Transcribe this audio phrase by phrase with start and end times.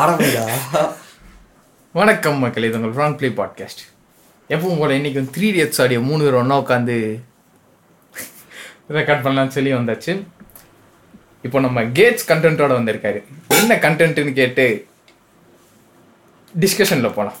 [0.00, 0.42] ஆரம்பிடா
[1.98, 3.82] வணக்கம் மக்கள் இது உங்கள் ஃப்ராங்க் ப்ளே பாட்காஸ்ட்
[4.52, 6.96] எப்பவும் போல இன்னைக்கு வந்து த்ரீ இயர்ஸ் ஆடியோ மூணு பேர் ஒன்றா உட்காந்து
[8.98, 10.12] ரெக்கார்ட் பண்ணலாம்னு சொல்லி வந்தாச்சு.
[11.46, 13.20] இப்போ நம்ம கேட்ஸ் கண்டென்ட்டோட வந்திருக்காரு.
[13.58, 14.66] என்ன கண்டென்ட்னு கேட்டு
[16.64, 17.38] டிஸ்கஷனில் போகலாம்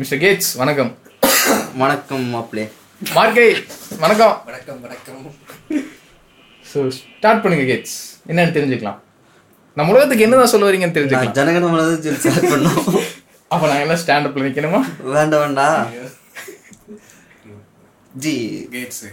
[0.00, 0.92] மிஸ்டர் கேட்ஸ் வணக்கம்.
[1.84, 2.66] வணக்கம் மாப்பிளே.
[3.18, 3.48] மார்க்கை
[4.04, 4.34] வணக்கம்.
[4.50, 5.22] வணக்கம் வணக்கம்.
[6.72, 7.96] ஸோ ஸ்டார்ட் பண்ணுங்க கேட்ஸ்
[8.30, 9.00] என்னன்னு தெரிஞ்சுக்கலாம்.
[9.78, 11.30] நம்ம உலகத்துக்கு என்னதான் சொல்ல வரீங்கன்னு தெரிஞ்சுக்கலாம்.
[11.30, 12.80] நான் ஜனகணமனது சொல்லி ஸ்டார்ட் பண்ணோம்
[13.52, 14.80] அப்போ நாங்கள் எல்லாம் ஸ்டாண்டப்பில் நிற்கணுமா
[15.14, 15.90] வேண்டாம் வேண்டாம்.
[18.24, 18.34] ஜி.
[18.72, 19.04] கேட்ஸ்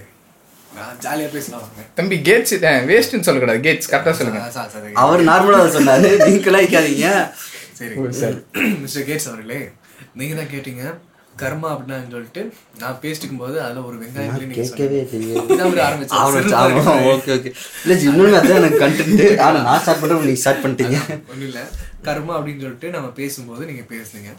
[0.78, 1.68] நான் ஜாலியா பேசலாம்.
[2.00, 2.54] தம்பி கேட்ஸ்
[2.90, 3.62] வேஸ்ட்னு சொல்லக்கூடாது.
[3.68, 4.42] கேட்ஸ் கரெக்டாக சொல்லுங்க.
[5.04, 6.10] அவர் நார்மலா சொன்னாரு.
[6.26, 7.10] நீங்க கலாய்க்காதீங்க.
[7.80, 7.96] சரி.
[8.84, 9.62] மிஸ்டர் கேட்ஸ் அவர்களே
[10.22, 10.84] நீங்க தான் கேட்டீங்க.
[11.42, 12.42] கர்மா அப்படின்னு சொல்லிட்டு
[12.80, 15.00] நான் பேசிக்கும் போது அதுல ஒரு வெங்காயம் கேட்கவே.
[17.14, 17.52] Okay okay.
[17.84, 20.98] இல்ல இன்னொன்னு அதான் எனக்கு கண்டென்ட் ஆனா நான் ஸ்டார்ட் பண்றேன் நீங்க ஸ்டார்ட் பண்ணிட்டீங்க.
[21.32, 21.62] ஒண்ணும் இல்ல.
[22.04, 24.34] கர்மா அப்படின்னு சொல்லிட்டு நம்ம பேசும்போது நீங்க பேசுனீங்க.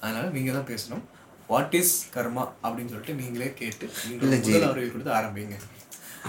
[0.00, 1.04] அதனால நீங்க தான் பேசணும்.
[1.46, 4.22] வாட் இஸ் கர்மா அப்படின்னு சொல்லிட்டு நீங்களே கேட்டு நீங்க.
[4.54, 5.56] முதல் அறிவு கொடுத்து ஆரம்பிங்க.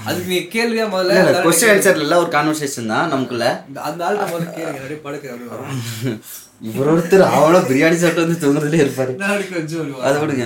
[0.08, 3.46] அதுக்கு நீங்க கேள்வியா முதல்ல கொஸ்டின் ஆன்சர் இல்ல ஒரு கான்வர்சேஷன் தான் நமக்குள்ள.
[3.88, 6.16] அந்த ஆள்கிட்ட முதல்ல கேளுங்க அப்படியே படுக்க
[6.68, 9.12] இவர் ஒருத்தர் அவ்வளோ பிரியாணி சாப்பிட்டு வந்து தூங்குறதுலே இருப்பாரு.
[10.08, 10.46] அதை விடுங்க.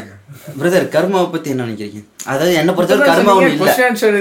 [0.62, 2.02] பிரதர் கர்மாவை பத்தி என்ன நினைக்கிறீங்க?
[2.32, 3.62] அதாவது என்ன பொறுத்தவரை கர்மா ஒண்ணு இல்ல.
[3.64, 4.18] கொஸ்டின் ஆன்சர்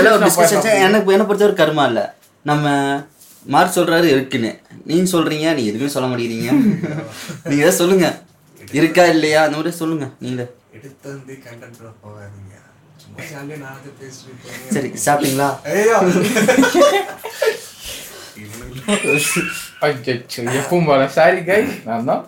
[0.00, 2.02] இல்ல ஒரு டிஸ்கஷன் எனக்கு என்ன பொறுத்தவரை கர்மா இல்ல.
[2.50, 2.66] நம்ம
[3.54, 4.52] மார்க் சொல்றாரு இருக்குன்னு.
[4.90, 6.50] நீங்க சொல்றீங்க நீ எதுவுமே சொல்ல மாட்டேங்கிறீங்க.
[7.48, 8.08] நீங்க ஏதாவது சொல்லுங்க.
[8.80, 9.40] இருக்கா இல்லையா?
[9.46, 10.46] அந்த மாதிரி சொல்லுங்க நீங்களே.
[10.78, 12.54] எடுத்து வந்து கண்டென்ட் போகாதீங்க.
[14.74, 15.48] சரி சாப்பிட்டீங்களா?
[20.60, 21.02] எப்பவும் போல.
[21.16, 22.22] சாரி கை நான் தான்.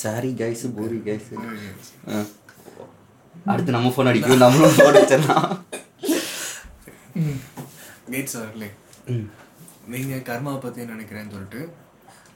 [0.00, 1.30] சாரி கைஸ் போரி கைஸ்
[3.52, 5.48] அடுத்து நம்ம ஃபோன் அடிக்கும் நம்மளும் ஃபோன் அடிச்சிடலாம்.
[8.12, 8.68] கேட்ஸ் அவர்களே
[9.92, 11.60] நீங்க கர்மாவை பத்தி என்ன நினைக்கிறேன்னு சொல்லிட்டு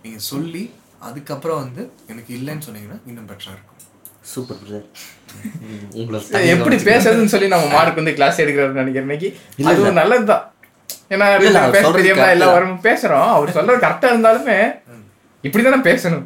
[0.03, 0.63] நீங்க சொல்லி
[1.09, 1.83] அதுக்கப்புறம் வந்து
[2.13, 3.77] எனக்கு இல்லைன்னு சொன்னீங்கன்னா இன்னும் பெட்டரா இருக்கும்.
[4.33, 4.89] சூப்பர் பிரதர்
[6.43, 9.39] எப்படி பேசுறதுன்னு சொல்லி நம்ம மார்க் வந்து கிளாஸ் எடுக்கிறாரு நினைக்கிறேன்.
[9.57, 10.53] இது நல்லதுதான்.
[11.09, 13.29] ஏன்னா பேச தெரியாம வரும் பேசுறோம்.
[13.29, 14.81] அவர் சொல்றது கரெக்டா இருந்தாலுமே
[15.43, 16.25] இப்படிதானே பேசணும்.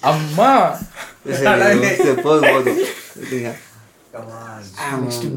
[0.00, 0.78] அம்மா.
[2.22, 2.78] போதும் போதும்.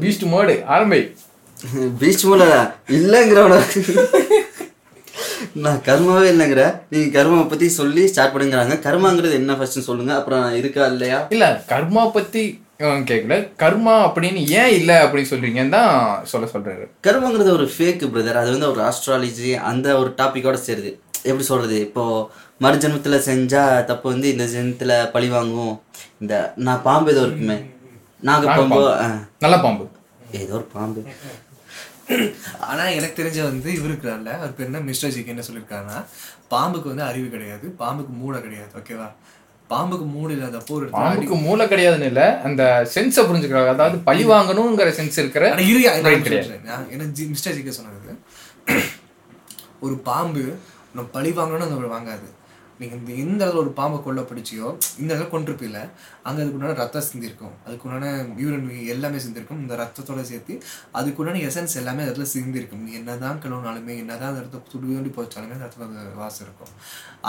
[0.00, 1.16] பீஸ்ட் மோடு ஆரம்பி.
[2.00, 3.60] பீஸ்ட் மோட இல்லங்கிறவன.
[5.64, 6.62] நான் கர்மாவே இல்லைங்கிற.
[6.92, 8.76] நீங்க கர்மாவை பத்தி சொல்லி ஸ்டார்ட் பண்ணுங்கிறாங்க.
[8.86, 10.12] கர்மாங்கிறது என்ன ஃபர்ஸ்ட் சொல்லுங்க.
[10.20, 11.18] அப்புறம் இருக்கா இல்லையா?
[11.34, 12.44] இல்ல கர்மா பத்தி
[13.10, 15.92] கேட்கல கர்மா அப்படின்னு ஏன் இல்ல அப்படின்னு சொல்றீங்கன்னு தான்
[16.32, 16.84] சொல்ல சொல்றாரு.
[17.06, 20.92] கர்மங்கிறது ஒரு ஃபேக் பிரதர் அது வந்து ஒரு ஆஸ்ட்ராலஜி அந்த ஒரு டாபிக்கோட சேருது.
[21.28, 21.76] எப்படி சொல்றது?
[21.86, 22.04] இப்போ
[22.64, 25.74] மறுஜென்மத்துல செஞ்சா தப்பு வந்து இந்த ஜென்மத்துல பழி வாங்கும்.
[26.22, 26.34] இந்த
[26.66, 27.58] நான் பாம்பு ஏதோ இருக்குமே.
[28.28, 28.82] நாங்க பாம்பு
[29.44, 29.86] நல்ல பாம்பு.
[30.42, 31.00] ஏதோ ஒரு பாம்பு.
[32.62, 34.80] ஆனா எனக்கு தெரிஞ்ச வந்து இவரு இருக்கிறார்ல அவர் பேர் என்ன?
[34.80, 35.98] மிஸ்டர் ஜிக்கு என்ன சொல்லியிருக்காருன்னா
[36.50, 39.08] பாம்புக்கு வந்து அறிவு கிடையாது பாம்புக்கு மூளை கிடையாது ஓகேவா
[39.70, 42.62] பாம்புக்கு மூளை இல்லாதப்போ ஒரு பாம்புக்கு மூளை கிடையாதுன்னு இல்ல அந்த
[42.94, 45.44] சென்ஸை புரிஞ்சுக்கிறாங்க அதாவது பழி வாங்கணுங்கிற சென்ஸ் இருக்கிற
[47.16, 48.14] ஜி- மிஸ்டர் ஜிக்கு சொன்னது
[49.80, 50.44] ஒரு பாம்பு
[50.92, 52.28] நம்ம பழி வாங்கணும்னு வாங்காது.
[52.80, 54.68] நீங்கள் இந்த எந்த இடத்துல ஒரு பாம்பை கொல்ல பிடிச்சியோ
[55.00, 55.78] இந்த இடத்துல கொண்டிருப்பில்ல
[56.26, 57.54] அங்கே அதுக்கு உண்டான ரத்தம் சிந்திருக்கும்.
[57.66, 58.10] அதுக்கு உண்டான
[58.42, 59.60] யூரன் எல்லாமே சிந்திருக்கும்.
[59.64, 60.56] இந்த ரத்தத்தோட சேர்த்து
[60.98, 62.84] அதுக்கு உண்டான எசன்ஸ் எல்லாமே அந்த இடத்துல சிந்திருக்கும்.
[62.86, 66.74] நீ என்னதான் கழுவினாலுமே என்னதான் அந்த இடத்துல துடி வேண்டி போச்சாலுமே அந்த இடத்துல அந்த வாசம் இருக்கும்.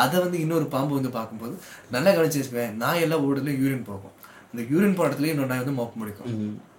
[0.04, 1.58] அதை வந்து இன்னொரு பாம்பு வந்து பார்க்கும்போது
[1.96, 4.16] நல்லா கவனிச்சு வச்சுப்பேன் நான் எல்லாம் ஓடுறதுல யூரின் போகும்.
[4.54, 6.36] இந்த யூரின் போன இடத்துல இன்னொரு நாய் வந்து மோப்ப முடிக்கும்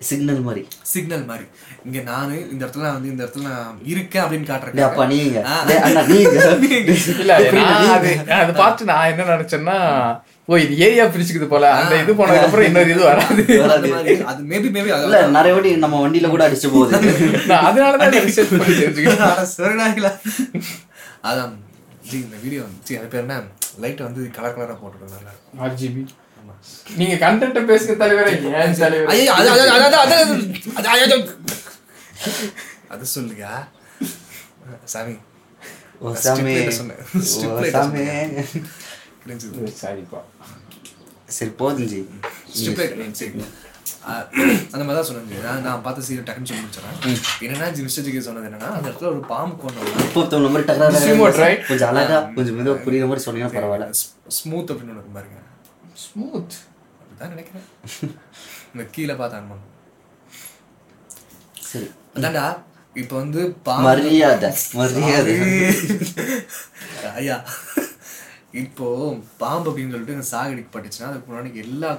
[0.08, 0.62] சிக்னல் மாதிரி.
[0.90, 1.44] சிக்னல் மாதிரி.
[1.86, 5.56] இங்க நானு இந்த இடத்துல நான் வந்து இந்த இடத்துல நான் இருக்கேன் அப்படின்னு காட்டுறேன் நீங்க ஆ.
[5.68, 6.34] டேய் அண்ணா நீங்க
[7.22, 9.76] இல்ல நான் அது பார்த்து நான் என்ன நினைச்சேன்னா
[10.48, 11.70] ஓ இது ஏரியா பிரிச்சுக்குது போல.
[11.78, 13.42] அந்த இது போனதுக்கு அப்புறம் இன்னொரு இது வராது.
[14.30, 17.00] அது மேபி மேபி இல்ல நிறைய வாட்டி நம்ம வண்டியில கூட அடிச்சு போகுது.
[17.50, 20.12] நான் அதனாலதான் ரிசர்ச் பண்ணி தெரிஞ்சுக்கிட்டேன் சொன்னாங்களா
[21.24, 21.52] அதான்.
[22.08, 23.36] ஜி இந்த வீடியோ ஜி அது பேர் என்ன?
[23.78, 25.34] லைட் வந்து கலர் கலரா போட்டுருக்கோம் நல்லா.
[25.64, 26.02] ஆர்ஜிபி
[26.98, 28.32] நீங்க கண்டென்ட் பேசுங்க தலைவரே.
[28.60, 29.10] ஏன் தலைவர்?
[29.12, 30.16] ஐயோ அது அது அது அது
[30.78, 31.16] அது அது
[32.90, 33.46] அது சொல்லுங்க.
[34.92, 35.14] சாமி.
[36.00, 36.54] ஓ சாமி.
[37.48, 38.04] ஓ சாமி.
[39.82, 40.20] சாரிப்பா.
[41.36, 42.00] சரி போதும் ஜி.
[44.72, 46.98] அந்த மாதிரி தான் சொன்னது நான் நான் பார்த்த சீரியல் டக்குன்னு சொல்லி முடிச்சிடறேன்.
[47.44, 51.90] என்னன்னா ஜி மிஸ்டர் ஜிகே சொன்னது என்னன்னா அந்த இடத்துல ஒரு பாம்பு கொண்டு முப்பத்தொன்னு நம்பர் டக்கரா கொஞ்சம்
[51.90, 53.88] அழகா கொஞ்சம் மெதுவாக புரியுற மாதிரி சொன்னீங்கன்னா பரவாயில்ல.
[54.38, 55.38] ஸ்மூத் அப்படின்னு ஒன்று பாருங்க.
[56.04, 56.56] ஸ்மூத்
[56.98, 57.66] அப்படிதான் நினைக்கிறேன்.
[58.72, 59.62] இந்த கீழே பார்த்தான்
[61.70, 61.88] சரி.
[62.16, 62.46] அதான்டா
[62.96, 65.34] இப்போ வந்து பாம்பு மரியாதை மரியாதை.
[67.20, 67.36] ஐயா
[68.52, 68.86] இப்போ
[69.38, 71.90] பாம்பு அப்படின்னு சொல்லிட்டு சாகடிக்கப்பட்டுச்சுன்னா அதுக்கு முன்னாடி எல்லா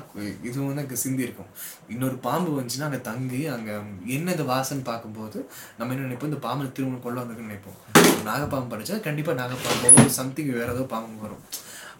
[0.43, 1.51] இதுவும் வந்து அங்கே சிந்தி இருக்கும்.
[1.89, 3.73] இன்னொரு பாம்பு வந்துச்சுன்னா அங்கே தங்கி அங்கே
[4.17, 6.31] என்ன இந்த வாசனை பார்க்கும்போது நம்ம என்ன நினைப்போம்?
[6.31, 7.79] இந்த பாம்பு திரும்ப கொள்ள வந்திருக்குன்னு நினைப்போம்.
[8.29, 11.43] நாகப்பாம்பு படிச்சா கண்டிப்பாக நாகப்பாம்போ சம்திங் வேற ஏதோ பாம்பு வரும்.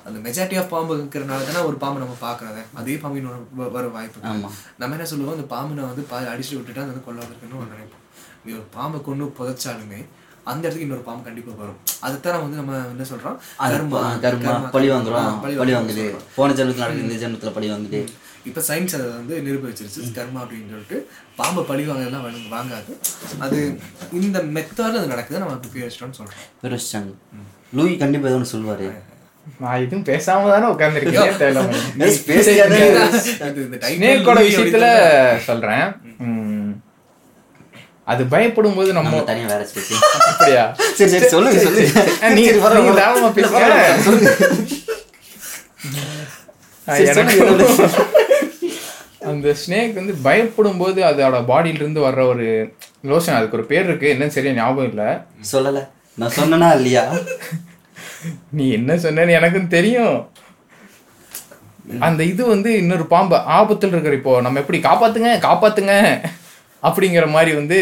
[0.06, 4.28] அந்த மெஜாரிட்டி ஆஃப் பாம்பு இருக்கிறனால தானே ஒரு பாம்பு நம்ம பார்க்கறத அதே பாம்பு இன்னொரு வர வாய்ப்பு.
[4.78, 5.34] நம்ம என்ன சொல்லுவோம்?
[5.34, 7.98] அந்த பாம்பு நான் வந்து பா அடிச்சுட்டு விட்டுட்டா அது வந்து கொள்ள வந்திருக்குன்னு ஒரு நினைப்போம்.
[8.46, 10.06] நீ ஒரு பாம்பை கொண்டு புதைச்சாலுமே
[10.44, 11.75] அந்த இடத்துக்கு இன்னொரு பாம்பு கண்டிப்பா வரும்.
[12.00, 13.38] அதுதான் நம்ம வந்து நம்ம என்ன சொல்றோம்?
[14.22, 15.42] கர்மா, பழி வாங்குறோம்.
[15.42, 16.16] பழி வாங்குது.
[16.36, 18.07] போன ஜென்மத்துல நடக்குது இந்த ஜென்மத்துல பழி வாங்குது.
[18.44, 20.02] இப்போ சயின்ஸ் அதை வந்து நிரூபிச்சிருச்சு.
[20.02, 22.98] கர்மா அப்படின்னு சொல்லிட்டு பாம்பை பழி வாங்கலாம் வாங்க- வாங்காது.
[23.40, 23.80] அது
[24.12, 26.57] இந்த மெத்தடில் அது நடக்குது நம்ம அப்படி பேசிட்டோம்னு சொல்றோம்.
[26.63, 27.13] பெருசாங்க
[27.74, 29.09] லூயி கண்டிப்பா ஏதோ ஒன்று சொல்லுவாரு.
[29.63, 31.80] நான் எதுவும் பேசாம தானே உட்காந்துருக்கேன் தேவையில்லாம.
[34.50, 34.88] விஷயத்துல
[35.48, 35.86] சொல்றேன்.
[38.04, 39.66] அது பயப்படும் போது நம்ம தனியா வேற
[40.30, 40.63] அப்படியா?
[41.00, 42.51] சரி சரி சொல்லுங்க சொல்லுங்க நீங்க
[43.00, 43.66] தாராளமா பேசுங்க.
[49.31, 52.45] அந்த ஸ்னேக் வந்து பயப்படும் போது அதோட பாடியில இருந்து வர்ற ஒரு
[53.10, 53.38] லோஷன்.
[53.40, 54.07] அதுக்கு ஒரு பேர் இருக்கு.
[54.13, 55.04] என்னன்னு சரியா ஞாபகம் இல்ல.
[55.52, 55.80] சொல்லல.
[56.18, 57.04] நான் சொன்னனா இல்லையா?
[58.57, 60.18] நீ என்ன சொன்னேன்னு எனக்கும் தெரியும்.
[62.07, 65.94] அந்த இது வந்து இன்னொரு பாம்பு ஆபத்தில் இருக்கிற இப்போ நம்ம எப்படி காப்பாத்துங்க காப்பாத்துங்க
[66.88, 67.77] அப்படிங்கிற மாதிரி வந்து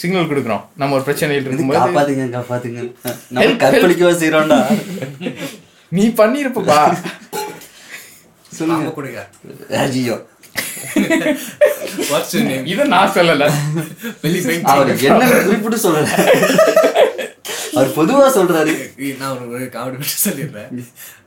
[0.00, 0.64] சிக்னல் கொடுக்குறோம்.
[0.80, 2.80] நம்ம ஒரு பிரச்சனையில் இருக்கும்போது காப்பாத்துங்க காப்பாத்துங்க.
[3.36, 4.60] நம்ம கற்பழிக்கவா செய்யறோம்டா
[5.92, 6.78] நீ பண்ணிருப்பா
[8.58, 8.90] சொல்லுங்க.
[8.98, 9.20] கொடுங்க.
[9.84, 10.16] ஐயோ
[12.10, 13.46] வாட்ஸ் யுவர் நேம் இதை நான் சொல்லல.
[15.08, 16.08] என்ன குறிப்பிட்டு சொல்லல.
[17.76, 18.72] அவர் பொதுவா சொல்றாரு.
[19.20, 20.70] நான் ஒரு காமெடி மட்டும் சொல்லிடுறேன்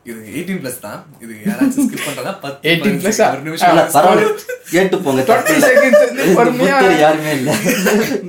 [0.09, 0.99] இது எயிட்டீன் பிளஸ் தான்.
[1.23, 3.29] இது யாராச்சும் ஸ்கிப் பண்றதா பத்து 18 plus ஆ?
[3.31, 3.77] ஒரு நிமிஷம்.
[3.95, 4.29] பரவாயில்ல.
[4.71, 5.67] கேட்டு போங்க தப்பு 20 இல்ல.
[5.69, 7.49] seconds வந்து பொறுமையா புத்தர் யாருமே இல்ல.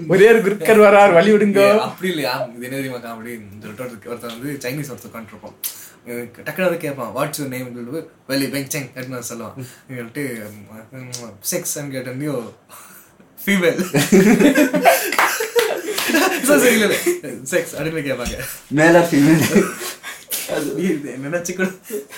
[0.09, 1.61] ஒரே ஒரு குருக்கர் வரார் வழி விடுங்க.
[1.87, 2.35] அப்படி இல்லையா?
[2.57, 5.57] இது என்ன தெரியுமா காமெடி சொல்லிட்டு ஒருத்தர் ஒருத்தர் வந்து சைனீஸ் ஒருத்தர் உட்காந்துருப்போம்
[6.47, 7.73] டக்குனு கேட்பான் வாட்ஸ் யூர் நேம்
[8.27, 9.57] வெளி பெங் செங் அப்படின்னு சொல்லுவான்.
[9.89, 10.25] சொல்லிட்டு
[11.53, 12.37] செக்ஸ் கேட்டோ
[13.39, 13.79] ஃபீமேல்
[16.43, 16.99] சரி இல்லை
[17.53, 18.37] செக்ஸ் அப்படின்னு கேட்பாங்க
[18.79, 19.45] மேல ஃபீமேல்
[21.25, 21.69] நினைச்சு கூட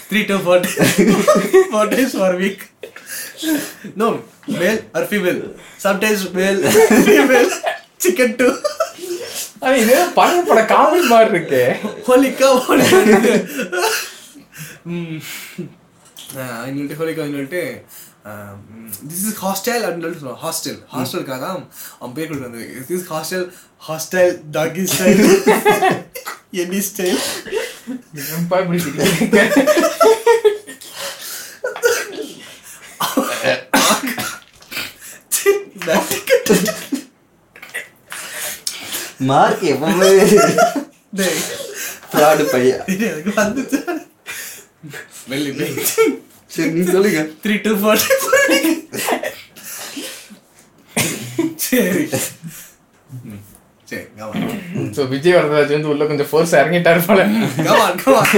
[0.09, 0.67] three to four
[1.73, 2.63] four days for week
[4.01, 4.09] no
[4.61, 5.41] male or female
[5.85, 6.61] sometimes male
[7.09, 7.51] female
[8.05, 8.49] chicken too
[9.63, 11.63] ஆனா இது பழைய பட காமெடி மாதிரி இருக்கு
[12.07, 13.35] ஹோலிக்கா ஹோலி சொல்லிட்டு
[16.99, 17.63] ஹோலிக்கா சொல்லிட்டு
[19.11, 21.63] திஸ் இஸ் ஹாஸ்டல் அப்படின்னு சொல்லுவான் ஹாஸ்டல் ஹாஸ்டலுக்காக தான்
[21.99, 23.47] அவன் பேர் வந்து this is hostel
[23.89, 25.23] hostel doggy style
[26.63, 27.21] any style?
[39.31, 40.11] Mark எப்பவுமே
[42.13, 42.85] ஃப்ராடு பையன்.
[43.09, 43.81] எனக்கு வந்துச்சு.
[45.33, 45.51] வெள்ளி.
[46.55, 47.21] சரி நீ சொல்லுங்க.
[47.43, 48.01] த்ரீ டு ஃபோர்
[51.67, 52.05] சரி.
[54.97, 57.21] So, விஜய் வரதராஜ் வந்து உள்ள கொஞ்சம் ஃபோர்ஸ் இறங்கிட்டாரு போல.
[57.69, 58.29] கமான் கமான்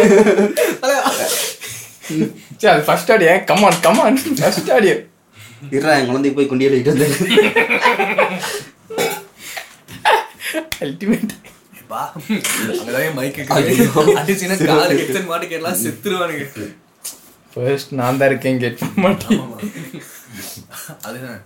[2.60, 4.96] சரி அது first audio come on come on first audio
[5.74, 7.06] இருடா என் குழந்தைக்கு போய் குண்டியில் இட்டு வந்து.
[10.86, 11.32] அல்டிமேட்
[11.92, 12.00] பா
[12.78, 16.44] அங்கதான் மைக் அடிச்சுன்னா கால் எத்தனை மாட்டுக்கு எல்லாம் செத்துருவானுங்க.
[17.54, 19.42] ஃபர்ஸ்ட் நான் தான் இருக்கேன் கேட் பண்ண மாட்டேன்.
[21.02, 21.40] அதுதான்.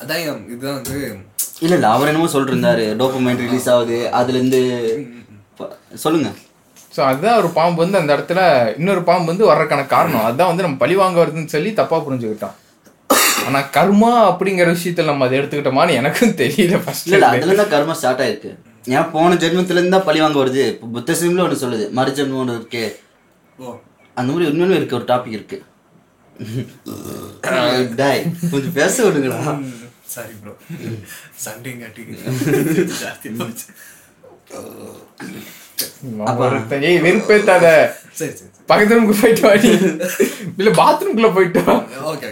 [0.00, 0.96] அதான் இதுதான் வந்து
[1.60, 3.98] இல்ல இல்ல அவர் என்னமோ சொல்லிட்டு இருந்தாரு டோப்பமைன் ரிலீஸ் ஆகுது.
[4.12, 4.60] அதுல இருந்து
[5.56, 6.30] ப- சொல்லுங்க.
[6.96, 8.40] ஸோ அதுதான் ஒரு பாம்பு வந்து அந்த இடத்துல
[8.76, 10.24] இன்னொரு பாம்பு வந்து வர்றதுக்கான காரணம்.
[10.24, 12.58] அதுதான் வந்து நம்ம பழி வாங்க வருதுன்னு சொல்லி தப்பா புரிஞ்சுக்கிட்டோம்
[13.46, 18.20] ஆனா கர்மா அப்படிங்கிற விஷயத்துல நம்ம அதை எடுத்துக்கிட்டோமான்னு எனக்கும் தெரியல ஃபர்ஸ்ட் இல்ல அதுல இருந்தா கர்மம் ஸ்டார்ட்
[18.20, 18.50] ஆயிருக்கு.
[18.88, 20.62] ஏன் போன ஜென்மத்துல இருந்தா பழி வாங்க வருது?
[20.68, 21.90] இப்போ புத்த சிம்ல ஒண்ணு சொல்லுது.
[21.90, 22.84] மறு ஜென்மம் ஒண்ணு இருக்கு.
[23.58, 23.74] ஓ.
[24.16, 25.58] அந்த மாதிரி உண்மையிலுமே இருக்கு ஒரு டாபிக் இருக்கு.
[28.00, 29.40] டாய் கொஞ்சம் பேச விடுங்களா
[30.14, 30.52] சாரி ப்ரோ
[31.44, 32.02] சண்டைங்காட்டி
[33.02, 33.66] ஜாஸ்தி போச்சு.
[37.04, 37.66] வெறுப்பேத்தாத.
[38.18, 38.64] சரி சரி சரி.
[38.70, 39.70] பக்கத்து ரூமுக்கு போயிட்டு வாடி.
[40.58, 41.60] இல்ல பாத்ரூம்குள்ள போயிட்டு
[42.12, 42.30] ஓகே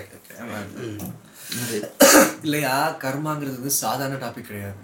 [2.46, 4.78] இல்லையா கர்மாங்கிறது வந்து சாதாரண டாபிக் கிடையாது.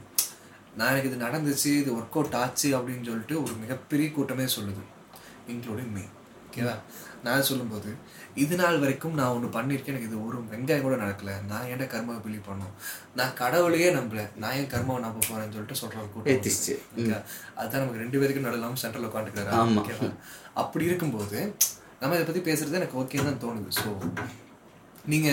[0.78, 4.82] நான் எனக்கு இது நடந்துச்சு இது ஒர்க் அவுட் ஆச்சு அப்படின்னு சொல்லிட்டு ஒரு மிகப்பெரிய கூட்டமே சொல்லுது
[5.54, 6.04] இன்க்ளூடிங் மீ
[6.58, 6.76] ஓகேவா?
[7.26, 7.90] நான் சொல்லும்போது
[8.42, 11.30] இது நாள் வரைக்கும் நான் ஒன்று பண்ணியிருக்கேன் எனக்கு இது ஒரு வெங்காயம் கூட நடக்கல.
[11.50, 12.74] நான் ஏன்டா கர்மாவை பிலீவ் பண்ணணும்
[13.18, 14.22] நான் கடவுளையே நம்பல.
[14.42, 17.24] நான் ஏன் கர்மாவை நம்ப போறேன்னு சொல்லிட்டு சொல்ற ஒரு கூட்டம்
[17.58, 19.76] அதுதான் நமக்கு ரெண்டு பேருக்கும் நடுலாம் சென்டர்ல உட்காந்துக்கிறாரு.
[19.82, 20.10] ஓகேவா?
[20.62, 21.40] அப்படி இருக்கும்போது
[22.02, 23.70] நம்ம இதை பத்தி பேசுறது எனக்கு ஓகே தான் தோணுது.
[23.80, 23.90] ஸோ
[25.12, 25.28] நீங்க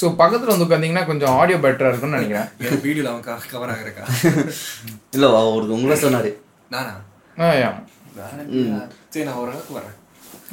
[0.00, 2.48] ஸோ பக்கத்துல வந்து உட்காந்தீங்கன்னா கொஞ்சம் ஆடியோ பெட்டரா இருக்கும்னு நினைக்கிறேன்.
[2.66, 4.04] என் வீடியோல அவன் கவர் ஆகிறக்கா?
[5.16, 6.32] இல்ல அவர் உங்களை சொன்னாரு.
[6.74, 6.94] நானா?
[7.38, 7.74] ஆ, yeah.
[8.18, 8.82] நானா?
[9.12, 9.96] சரி நான் ஓரளவுக்கு வரேன்.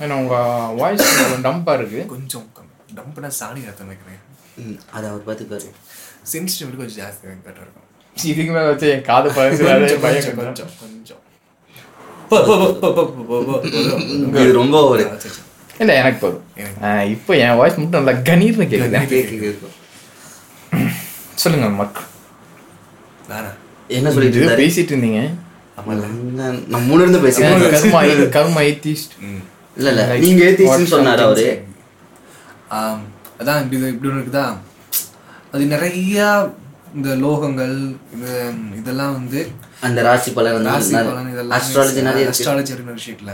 [0.03, 2.45] ஏன்னா உங்கள் வாய்ஸ் கொஞ்சம் டம்பாக இருக்குது கொஞ்சம்
[2.97, 4.21] டம்ப்னா சாணி ரத்தம் வைக்கிறேன்
[4.95, 5.69] அதை அவர் பார்த்துக்காரு
[6.31, 7.87] சென்சிட்டிவிட்டி கொஞ்சம் ஜாஸ்தியாக கரெக்டாக இருக்கும்.
[8.31, 9.63] இதுக்கு மேலே வச்சு என் காது பழசு
[10.05, 11.21] பயம் கொஞ்சம் கொஞ்சம்.
[14.59, 15.03] ரொம்ப ஒரு
[15.81, 16.45] இல்லை எனக்கு போதும்.
[17.15, 19.71] இப்போ என் வாய்ஸ் மட்டும் நல்லா கணீர்னு கேட்குது
[21.43, 22.07] சொல்லுங்க மக்கள்
[23.97, 25.21] என்ன சொல்லிட்டு பேசிட்டு இருந்தீங்க.
[25.77, 28.01] நம்ம மூணு இருந்து பேசுகிறேன் கர்மா
[28.37, 29.15] கர்மா ஏத்திஸ்ட்
[29.77, 30.03] இல்ல இல்ல.
[30.17, 31.47] நீங்க ஏத்திஸ்ட்னு சொன்னாரு அவரு.
[33.39, 34.45] அதான் இப்படி இப்படி ஒன்று இருக்குதா?
[35.51, 36.19] அது நிறைய
[36.95, 37.75] இந்த லோகங்கள்
[38.13, 38.31] இது
[38.75, 39.39] இதெல்லாம் வந்து
[39.81, 43.31] அந்த ராசி பலன் ராசி பலன் இதெல்லாம் அஸ்ட்ராலஜி நிறைய அஸ்ட்ராலஜி அப்படின்ற விஷயத்துல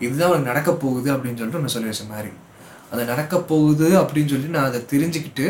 [0.00, 2.30] இதுதான் நடக்க போகுது அப்படின்னு சொல்லிட்டு நான் சொல்லி வச்ச மாதிரி
[2.90, 5.46] அது நடக்க போகுது அப்படின்னு சொல்லி நான் அதை தெரிஞ்சுக்கிட்டு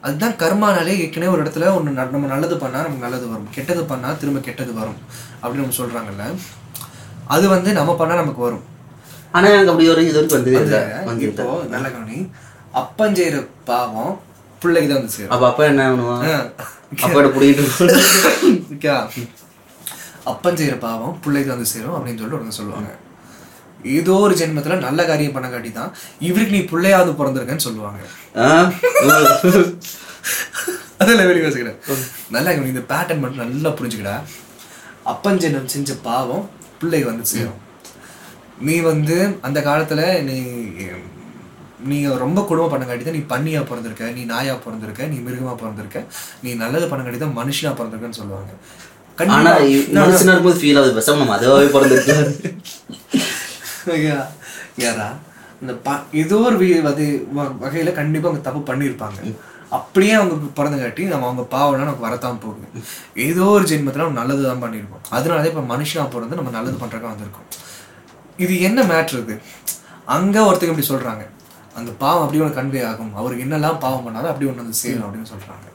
[0.00, 3.48] அதுதான் கர்மானாலே ஏற்கனவே ஒரு இடத்துல ஒன்று நம்ம நல்லது பண்ணா நமக்கு நல்லது வரும்.
[3.50, 4.98] கெட்டது பண்ணா திரும்ப கெட்டது வரும்.
[5.42, 6.24] அப்படின்னு நம்ம சொல்றாங்கல்ல.
[7.26, 8.64] அது வந்து நம்ம பண்ணா நமக்கு வரும்.
[9.34, 10.78] ஆனா எனக்கு அப்படி ஒரு இது வரைக்கும் வந்ததே இல்ல.
[11.28, 11.44] இப்போ
[11.74, 12.18] நல்ல கவனி.
[12.80, 13.36] அப்பன் செய்யற
[13.68, 14.14] பாவம்
[14.62, 15.32] பிள்ளைக்கு தான் வந்து சேரும்.
[15.34, 16.22] அப்ப அப்பா என்ன பண்ணுவான்.
[17.04, 17.64] அப்பாட்ட புடிக்கிட்டு
[18.74, 18.94] ஓகே
[20.32, 22.90] அப்பன் செய்யற பாவம் பிள்ளைக்கு வந்து சேரும் அப்படின்னு சொல்லிட்டு ஒருத்தங்க சொல்லுவாங்க.
[23.96, 25.90] ஏதோ ஒரு ஜென்மத்துல நல்ல காரியம் பண்ண காட்டி தான்
[26.28, 28.00] இவருக்கு நீ பிள்ளையாவது பிறந்திருக்கன்னு சொல்லுவாங்க.
[28.36, 28.46] ஆ?
[31.00, 31.78] அதெல்லாம் வெளியே வச்சுக்கிறேன்
[32.30, 34.16] நல்லா இந்த பேட்டர்ன் மட்டும் நல்லா புரிஞ்சுக்கடா.
[35.04, 36.46] அப்பன் ஜென்மம் செஞ்ச பாவம்
[36.80, 37.58] பிள்ளைக்கு வந்து சேரும்.
[38.60, 40.36] நீ வந்து அந்த காலத்துல நீ
[41.88, 45.98] நீங்க ரொம்ப கொடுமை பண்ண காட்டி தான் நீ பண்ணியா பிறந்திருக்க நீ நாயா பிறந்திருக்க நீ மிருகமா பிறந்திருக்க
[46.42, 48.52] நீ நல்லது பண்ண காட்டி தான் மனுஷனா பிறந்திருக்கன்னு சொல்லுவாங்க.
[49.18, 52.26] ஆனா கண்டிப்பா இ- மனுஷனா இருக்கும்போது ஃபீல் ஆகுது பேசாம நம்ம அதுவாகவே பிறந்திருக்கலாம்
[53.96, 54.18] ஐயா,
[54.78, 55.08] யாரா
[55.62, 55.90] இந்த ப
[56.22, 56.56] ஏதோ ஒரு
[56.90, 57.04] அது
[57.62, 59.20] வகையில கண்டிப்பா அவங்க தப்பு பண்ணியிருப்பாங்க
[59.72, 62.66] அப்படியே அவங்க பிறந்தங்காட்டி நம்ம அவங்க பாவம்னா நமக்கு வரத்தான் போகுது.
[63.24, 67.48] ஏதோ ஒரு ஜென்மத்துல நம்ம நல்லது தான் பண்ணியிருப்போம் அதனால இப்ப மனுஷனா பிறந்து நம்ம நல்லது பண்றதுக்கு வந்திருக்கோம்.
[68.38, 69.34] இது என்ன மேட்ரு இது?
[70.16, 71.24] அங்க ஒருத்தங்க இப்படி சொல்றாங்க.
[71.78, 73.12] அந்த பாவம் அப்படி ஒன்று கன்வே ஆகும்.
[73.20, 75.66] அவருக்கு என்னெல்லாம் பாவம் பண்ணாலும் அப்படி ஒன்று வந்து சேரும் அப்படின்னு சொல்றாங்க.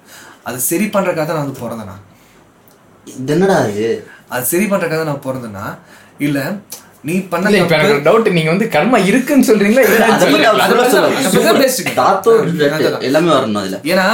[0.48, 1.96] அது சரி பண்றதுக்காக தான் நான் வந்து பிறந்தேனா?
[3.08, 3.90] இது என்னடா இது?
[4.34, 5.66] அது சரி பண்றதுக்காக நான் பிறந்தேனா?
[6.28, 6.40] இல்ல
[7.08, 9.84] நீ பண்ண இல்ல இப்ப எனக்கு டவுட் நீங்க வந்து கர்மா இருக்குன்னு சொல்றீங்களா?
[9.86, 10.28] அதை.
[12.76, 13.80] அதை எல்லாமே வரணும் அதுல.
[13.94, 14.06] ஏன்னா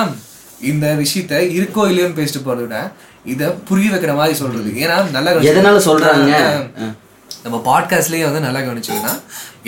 [0.72, 2.78] இந்த விஷயத்த இருக்கோ இல்லையோன்னு பேசிட்டு போறதை விட
[3.34, 4.70] இத புரிய வைக்கிற மாதிரி சொல்றது.
[4.84, 6.34] ஏன்னா நல்லா எதனால சொல்றாங்க?
[7.44, 9.14] நம்ம பாட்காஸ்ட்லயே வந்து நல்லா கவனிச்சீங்கன்னா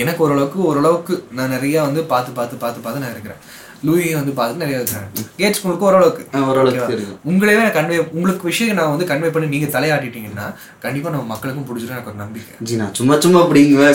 [0.02, 3.42] எனக்கு ஓரளவுக்கு ஓரளவுக்கு நான் நிறைய வந்து பார்த்து பார்த்து பார்த்து பார்த்து நான் இருக்கிறேன்.
[3.86, 5.08] லூயை வந்து பார்த்து நிறைய இருக்கிறேன்
[5.40, 6.24] கேட் ஸ்கூலுக்கு ஓரளவுக்கு.
[6.50, 10.48] ஓரளவுக்கு உங்களவே கன்வே உங்களுக்கு விஷயம் நான் வந்து கன்வே பண்ணி நீங்க தலையாட்டிட்டீங்கன்னா
[10.86, 12.54] கண்டிப்பா நம்ம மக்களுக்கும் பிடிச்சிடும் எனக்கு ஒரு நம்பிக்கை.
[12.70, 13.88] ஜி நான் சும்மா சும்மா அப்படிங்க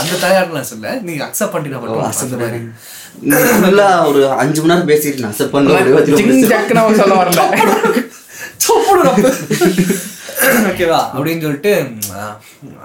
[0.00, 2.60] அந்த தலையாடலாம் சொல்ல நீங்க அக்செப்ட் பண்ணிட்டு மட்டும் அந்த மாதிரி.
[3.64, 5.68] ஃபுல்லா ஒரு அஞ்சு மணி நேரம் பேசிட்டு நான் அக்செப்ட் பண்ண
[7.02, 7.40] சொல்ல வரல.
[10.70, 11.72] ஓகேவா அப்படின்னு சொல்லிட்டு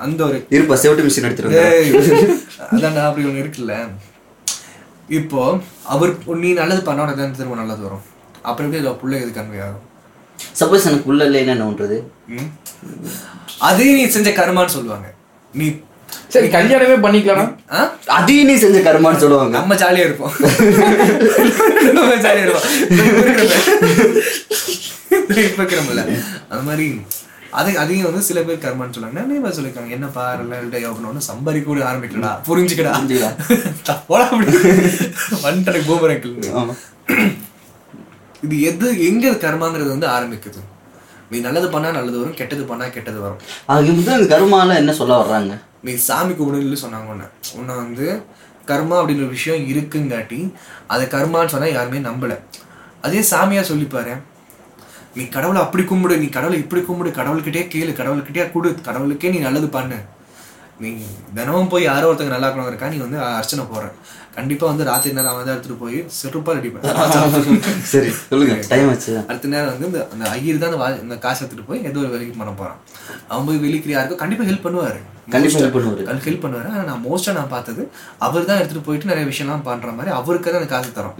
[0.06, 1.92] அந்த ஒரு இருப்பா செவட்டு மிஷின் எடுத்துருங்க ஏய்,
[2.74, 3.74] அதான்டா அப்படி ஒண்ணு இருக்குல்ல.
[5.20, 5.42] இப்போ
[5.94, 6.12] அவர்
[6.44, 8.06] நீ நல்லது பண்ணா உனக்கு தான் திரும்ப நல்லது வரும்.
[8.48, 9.84] அப்புறம் எப்படி இதுல பிள்ளை இது கன்வே ஆகும்?
[10.60, 11.98] சப்போஸ் எனக்கு உள்ள இல்லைன்னா என்ன பண்றது?
[13.70, 15.08] அதே நீ செஞ்ச கர்மான்னு சொல்லுவாங்க.
[15.54, 15.68] நீ
[16.34, 17.52] சரி கல்யாணமே பண்ணிக்கலாம்?
[18.18, 19.56] அதையும் நீ செஞ்ச கருமான்னு சொல்லுவாங்க.
[19.60, 20.34] நம்ம ஜாலியா இருப்போம்.
[21.98, 22.68] நம்ம ஜாலியா இருப்போம்.
[25.48, 26.04] இப்ப இருக்கிறோம்ல
[26.52, 26.88] அந்த மாதிரி
[27.51, 32.42] அது அதையும் வந்து சில பேர் கர்மான்னு சொல்லுவாங்க நிறைய சொல்லியிருக்காங்க என்ன பாரு யோகனு சம்பாதி கூட ஆரம்பிக்கலடா
[32.48, 32.92] புரிஞ்சுக்கடா.
[34.08, 34.51] போடா அப்படி.
[35.44, 36.75] வந்துட்டு கோபுரங்கள் ஆமா.
[38.44, 40.60] இது எது எங்க கர்மாங்கிறது வந்து ஆரம்பிக்குது.
[41.32, 43.38] நீ நல்லது பண்ணா நல்லது வரும் கெட்டது பண்ணா கெட்டது வரும்.
[43.68, 45.58] அதுக்கு முதல் அந்த கருமால என்ன சொல்ல வர்றாங்க?
[45.84, 47.25] நீ சாமி கும்பிடுன்னு சொன்னாங்க உன்னை.
[47.56, 48.24] உன்னை வந்து
[48.68, 50.54] கர்மா அப்படின்ற விஷயம் இருக்குங்காட்டி
[50.88, 52.39] அதை கர்மான்னு சொன்னா யாருமே நம்பல.
[53.01, 54.16] அதே சாமியா சொல்லிப்பாரு
[55.18, 59.68] நீ கடவுளை அப்படி கும்பிடு நீ கடவுளை இப்படி கும்பிடு கடவுள்கிட்டயே கேளு கடவுள்கிட்டயே கொடு கடவுளுக்கே நீ நல்லது
[59.78, 59.98] பண்ணு.
[60.84, 60.90] நீ
[61.36, 63.88] தினமும் போய் யாரோ ஒருத்தங்க நல்லா இருக்கணும் இருக்கா நீ வந்து அர்ச்சனை போடுற.
[64.36, 66.84] கண்டிப்பா வந்து ராத்திரி நேரம் அவன் தான் எடுத்துட்டு போய் செருப்பா அடிப்பேன்.
[67.92, 68.56] சரி சொல்லுங்க.
[68.72, 69.14] டைம் ஆச்சு.
[69.30, 72.54] அடுத்த நேரம் வந்து இந்த அந்த ஐயர் தான் இந்த காசு எடுத்துட்டு போய் ஏதோ ஒரு வேலைக்கு பண்ண
[72.62, 72.78] போறான்.
[73.32, 75.00] அவன் போய் வெளிக்கிற யாருக்கும் கண்டிப்பா ஹெல்ப் பண்ணுவாரு.
[75.36, 76.22] கண்டிப்பா help பண்ணுவாரு.
[76.28, 76.70] ஹெல்ப் பண்ணுவாரு.
[76.74, 77.84] ஆனா நான் மோஸ்டா நான் பார்த்தது
[78.28, 81.18] அவர் தான் எடுத்துட்டு போயிட்டு நிறைய விஷயம்லாம் பண்ற மாதிரி அவருக்கு தான் காசு தரோம்.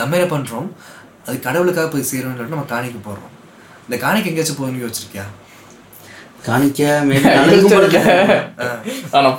[0.00, 0.68] நம்ம என்ன பண்றோம்?
[1.26, 3.32] அது கடவுளுக்காக போய் சேரும்னு சொல்லிட்டு நம்ம காணிக்க போடுறோம்
[3.86, 5.26] இந்த காணிக்க எங்கேயாச்சும் போய் வச்சிருக்கியா
[6.46, 6.80] காணிக்க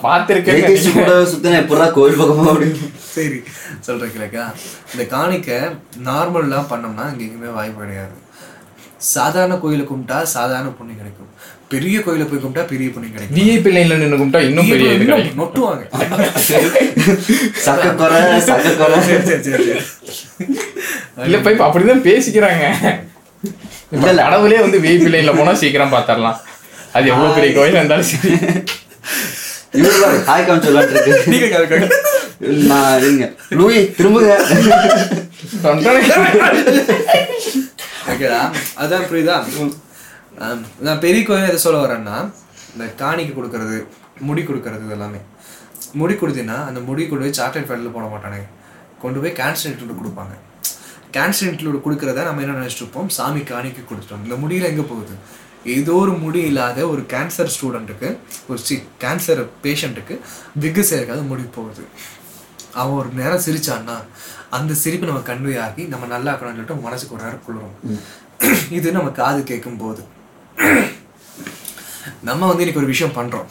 [0.06, 3.40] பாத்திருக்கேன் ஜெயதீஷ் கூட சுத்தின எப்படா கோவில் பக்கமா அப்படின்னு சரி
[3.86, 4.46] சொல்றேன் கிழக்கா.
[4.94, 5.50] இந்த காணிக்க
[6.08, 8.16] நார்மல்லாம் பண்ணோம்னா இங்க எங்கேயுமே வாய்ப்பு கிடையாது.
[9.14, 11.32] சாதாரண கோயிலை கும்பிட்டா சாதாரண புண்ணியம் கிடைக்கும்.
[11.74, 13.38] பெரிய கோயிலை போய் கும்பிட்டா பெரிய புண்ணியம் கிடைக்கும்.
[13.40, 14.90] விஐபி லைன்ல நின்னு கும்பிட்டா இன்னும் பெரிய
[15.42, 15.84] நொட்டுவாங்க.
[16.48, 16.70] சரி,
[19.48, 19.66] சரி,
[21.18, 21.28] சரி.
[21.28, 22.66] இல்ல போய் இப்ப அப்படிதான் பேசிக்கிறாங்க.
[23.94, 26.40] இப்ப கடவுளே வந்து விஐபி லைன்ல போனா சீக்கிரம் பாத்திரலாம்.
[26.98, 28.32] அது எவ்வளவு பெரிய கோயில் இருந்தாலும் சரி.
[29.80, 31.16] இவரு பாரு, ஹாய் காமிச்சு விளையாண்டுருக்கு.
[31.32, 31.88] நீங்க கேளுங்க.
[32.72, 33.26] நான் இருங்க.
[33.60, 34.34] லூயி திரும்புங்க.
[38.12, 38.42] ஓகேடா.
[38.84, 39.38] அதான் புரியுதா?
[40.86, 42.18] நான் பெரிய கோயில் எதை சொல்ல வரேன்னா
[42.74, 43.78] இந்த காணிக்கு கொடுக்கறது
[44.28, 45.22] முடி கொடுக்கறது இது எல்லாமே
[46.00, 48.48] முடி கொடுத்தீங்கன்னா அந்த முடி கொண்டு போய் சாக்லேட் ஃபேட்டில் போட மாட்டானுங்க.
[49.04, 50.34] கொண்டு போய் கேன்சர் கொடுப்பாங்க.
[51.16, 54.24] கேன்சர் இன்க்ளூட் கொடுக்குறத நம்ம என்ன நினைச்சிட்டு சாமி காணிக்கு கொடுத்துட்டோம்.
[54.26, 55.16] இந்த முடியில் எங்கே போகுது?
[55.76, 58.10] ஏதோ ஒரு முடி இல்லாத ஒரு கேன்சர் ஸ்டூடெண்ட்டுக்கு
[58.50, 60.16] ஒரு சி கேன்சர் பேஷண்ட்டுக்கு
[60.64, 61.84] விக்கு சேர்க்காத முடி போகுது.
[62.82, 63.96] அவன் ஒரு நேரம் சிரிச்சான்னா
[64.58, 65.56] அந்த சிரிப்பு நம்ம கன்வே
[65.94, 67.76] நம்ம நல்லா இருக்கணும்னு சொல்லிட்டு மனசுக்கு ஒரு நேரம் குளிரும்.
[68.78, 70.04] இது நம்ம காது கேட்கும் போது
[72.28, 73.50] நம்ம வந்து இன்னைக்கு ஒரு விஷயம் பண்றோம்.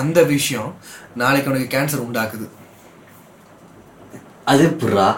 [0.00, 0.70] அந்த விஷயம்
[1.22, 2.46] நாளைக்கு உனக்கு கேன்சர் உண்டாக்குது.
[4.52, 5.08] அது புறா.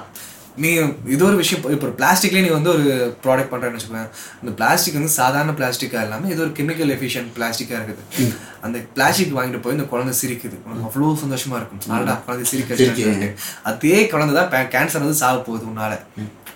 [0.63, 0.69] நீ
[1.15, 2.85] இது ஒரு விஷயம் இப்போ பிளாஸ்டிக்லேயே நீ வந்து ஒரு
[3.25, 4.05] ப்ராடக்ட் பண்ணுறேன்னு வச்சுக்கோங்க
[4.43, 8.31] இந்த பிளாஸ்டிக் வந்து சாதாரண பிளாஸ்டிக்காக இல்லாமல் இது ஒரு கெமிக்கல் எஃபிஷியன்ட் பிளாஸ்டிக்காக இருக்குது.
[8.67, 10.57] அந்த பிளாஸ்டிக் வாங்கிட்டு போய் இந்த குழந்தை சிரிக்குது.
[10.67, 11.83] உனக்கு அவ்வளோ சந்தோஷமா இருக்கும்.
[11.97, 13.31] ஆல்டா குழந்தை சிரிக்க.
[13.71, 15.95] அதே குழந்தை தான் கேன்சர் வந்து சாக போகுது உன்னால.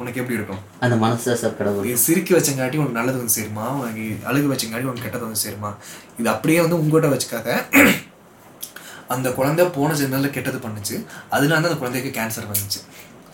[0.03, 0.61] உனக்கு எப்படி இருக்கும்?
[0.85, 1.89] அந்த மனசு சார் கடவுள்.
[2.05, 3.67] சிரிக்க வச்சங்காட்டி உனக்கு நல்லது வந்து சேருமா?
[3.81, 5.73] உனக்கு அழுகு வச்சங்காட்டி உனக்கு கெட்டது வந்து சேருமா?
[6.21, 7.59] இது அப்படியே வந்து உங்ககிட்ட வச்சுக்காத.
[9.15, 10.97] அந்த குழந்தை போன ஜென்மத்தில் கெட்டது பண்ணுச்சு.
[11.35, 12.81] அதனால தான் அந்த குழந்தைக்கு கேன்சர் வந்துச்சு.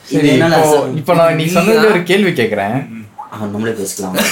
[0.09, 0.61] சரி இப்போ
[1.01, 2.77] இப்போ நான் நீ சொன்னதுல ஒரு கேள்வி கேட்குறேன்
[3.47, 4.15] நம்மளே பேசலாம்.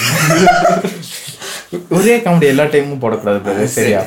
[1.97, 3.65] ஒரே காமெடி எல்லா டைமும் போடக்கூடாது.
[3.75, 4.01] சரியா?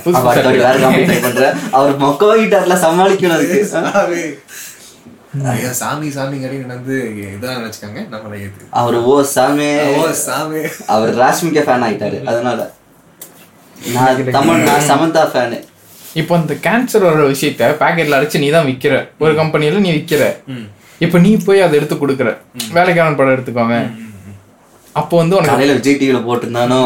[0.59, 1.43] வேற காமெடி பண்ற
[1.77, 4.21] அவர் மொக்கவாகிட்டார்ல சமாளிக்கணும் அதுக்கு சாமி
[5.53, 6.95] ஐயா சாமி சாமி கடி வந்து
[7.33, 9.67] இதான் நினைச்சுக்காங்க நம்மளை இது அவர் ஓ சாமே.
[9.95, 10.61] ஓ சாமி.
[10.93, 12.19] அவர் ராஷ்மிகா ஃபேன் ஆயிட்டாரு.
[12.31, 12.59] அதனால
[13.89, 15.59] நான் தமிழ் நான் சமந்தா ஃபேனு
[16.15, 18.93] இப்போ இந்த கேன்சர் வர விஷயத்த பேக்கெட்ல அடிச்சு நீ தான் விக்கிற.
[19.23, 20.23] ஒரு கம்பெனில நீ விக்கிற.
[21.05, 22.29] இப்போ நீ போய் அதை எடுத்து கொடுக்குற.
[22.77, 23.75] வேலைக்காரன் படம் எடுத்துக்கோங்க.
[24.99, 26.79] அப்போ வந்து உனக்கு காலையில விஜய் டிவில போட்டிருந்தானோ?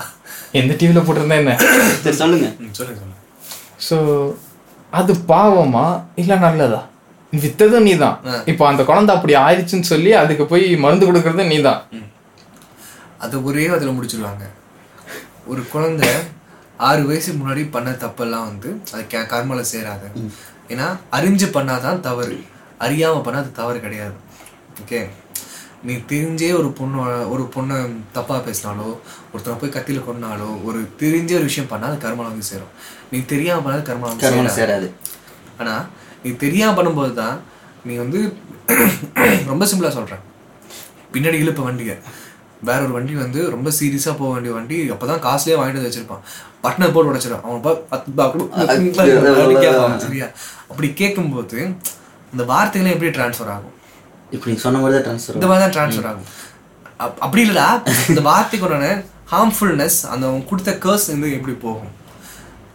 [0.60, 1.52] எந்த டிவில போட்டிருந்தா என்ன?
[2.04, 2.48] சரி சொல்லுங்க.
[3.86, 3.96] ஸோ
[4.92, 5.86] அது பாவமா
[6.22, 6.80] இல்ல நல்லதா?
[7.32, 8.16] வித்ததும் நீ தான்
[8.50, 11.80] இப்போ அந்த குழந்தை அப்படி ஆயிடுச்சுன்னு சொல்லி அதுக்கு போய் மருந்து கொடுக்கறதும் நீ தான்
[13.24, 14.44] அது ஒரே அதில் முடிச்சிருவாங்க.
[15.52, 16.10] ஒரு குழந்தை
[16.88, 20.06] ஆறு வயசுக்கு முன்னாடி பண்ண தப்பெல்லாம் வந்து அது கே கர்மல சேராது.
[20.72, 22.38] ஏன்னா அறிஞ்சு பண்ணாதான் தவறு.
[22.80, 24.16] அறியாம பண்ணா அது தவறு கிடையாது.
[24.82, 25.00] ஓகே
[25.88, 26.98] நீ தெரிஞ்சே ஒரு பொண்ணு
[27.32, 27.76] ஒரு பொண்ணை
[28.12, 28.86] தப்பா பேசினாலோ
[29.32, 32.72] ஒருத்தனை போய் கத்தியில கொண்டாலோ ஒரு தெரிஞ்ச ஒரு விஷயம் பண்ணா அது கர்மல வந்து சேரும்.
[33.12, 34.54] நீ தெரியாம பண்ணாது கர்மல வந்து சேராது.
[34.60, 34.88] சேராது.
[35.60, 35.74] ஆனா
[36.24, 37.36] நீ தெரியாம பண்ணும்போது தான்
[37.88, 38.20] நீ வந்து
[39.50, 40.22] ரொம்ப சிம்பிளா சொல்றேன்.
[41.14, 41.96] பின்னாடி இழுப்ப வண்டியை.
[42.68, 46.22] வேற ஒரு வண்டி வந்து ரொம்ப சீரியஸா போக வேண்டிய வண்டி அப்பதான் காசுலயே வாங்கிட்டு வந்து வச்சிருப்பான்.
[46.64, 47.64] பட்டனை போட்டு உடைச்சிடும் அவன்
[50.06, 50.28] சரியா?
[50.70, 51.58] அப்படி கேட்கும்போது
[52.34, 53.72] அந்த வார்த்தைகள் எப்படி டிரான்ஸ்ஃபர் ஆகும்?
[54.30, 56.24] இப்படி சொன்ன மாதிரி தான் ட்ரான்ஸ்ஃபர் இந்த மாதிரி தான் டிரான்ஸ்ஃபர் ஆகும்.
[56.98, 57.88] அப்- அப்படி இல்லடா.
[58.08, 62.02] இந்த வார்த்தைக்கு ஹார்ம்ஃபுல்னஸ் அந்த அவன் கொடுத்த கேர்ஸ் வந்து எப்படி போகும்?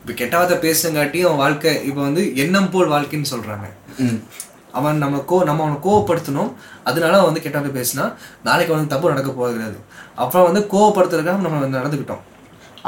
[0.06, 3.70] இப்போ கெட்டவாத பேசுனங்காட்டி அவன் வாழ்க்கை இப்போ வந்து எண்ணம் போல் வாழ்க்கைன்னு சொல்றாங்க.
[3.98, 4.24] ம்.
[4.72, 6.54] அவன் நம்ம கோ நம்ம அவனை கோவப்படுத்தணும்.
[6.84, 9.78] அதனால அவன் வந்து கெட்டவாத பேசினா நாளைக்கு அவனுக்கு தப்பு நடக்க போகிறது.
[10.16, 12.20] அப்புறம் வந்து கோவப்படுத்துறதுக்காக நம்ம நடந்துக்கிட்டோம்.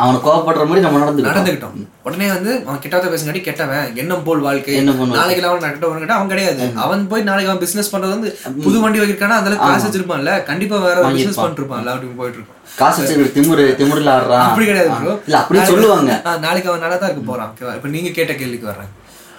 [0.01, 1.31] அவனை கோவப்படுற மாதிரி நம்ம நடந்துக்கிட்டோம்.
[1.31, 1.75] நடந்துக்கிட்டோம்.
[2.03, 4.75] உடனே வந்து அவன் கெட்டவாத பேசுங்காட்டி கெட்டவன் எண்ணம் போல் வாழ்க்கை.
[4.99, 6.65] போல் நாளைக்கு அவன் கெட்டவன் கேட்டா அவன் கிடையாது.
[6.75, 8.29] அவன் போய் நாளைக்கு அவன் பிசினஸ் பண்றது வந்து
[8.63, 10.33] புது வண்டி வைக்கிறானா அதுல காசு வச்சிருப்பான்ல.
[10.43, 12.57] கண்டிப்பா வேற பிசினஸ் பண்ணிட்டு இருப்பான்ல அப்படி போயிட்டு இருக்கும்.
[12.75, 14.91] காசு வச்சு திமுரு திமுருல ஆடுறான் அப்படி கிடையாது.
[15.27, 16.37] இல்ல அப்படி சொல்லுவாங்க.
[16.39, 17.51] நாளைக்கு அவன் நல்லா தான் இருக்க போறான்.
[17.53, 18.91] ஓகேவா இப்ப நீங்க கேட்ட கேள்விக்கு வர்றேன்.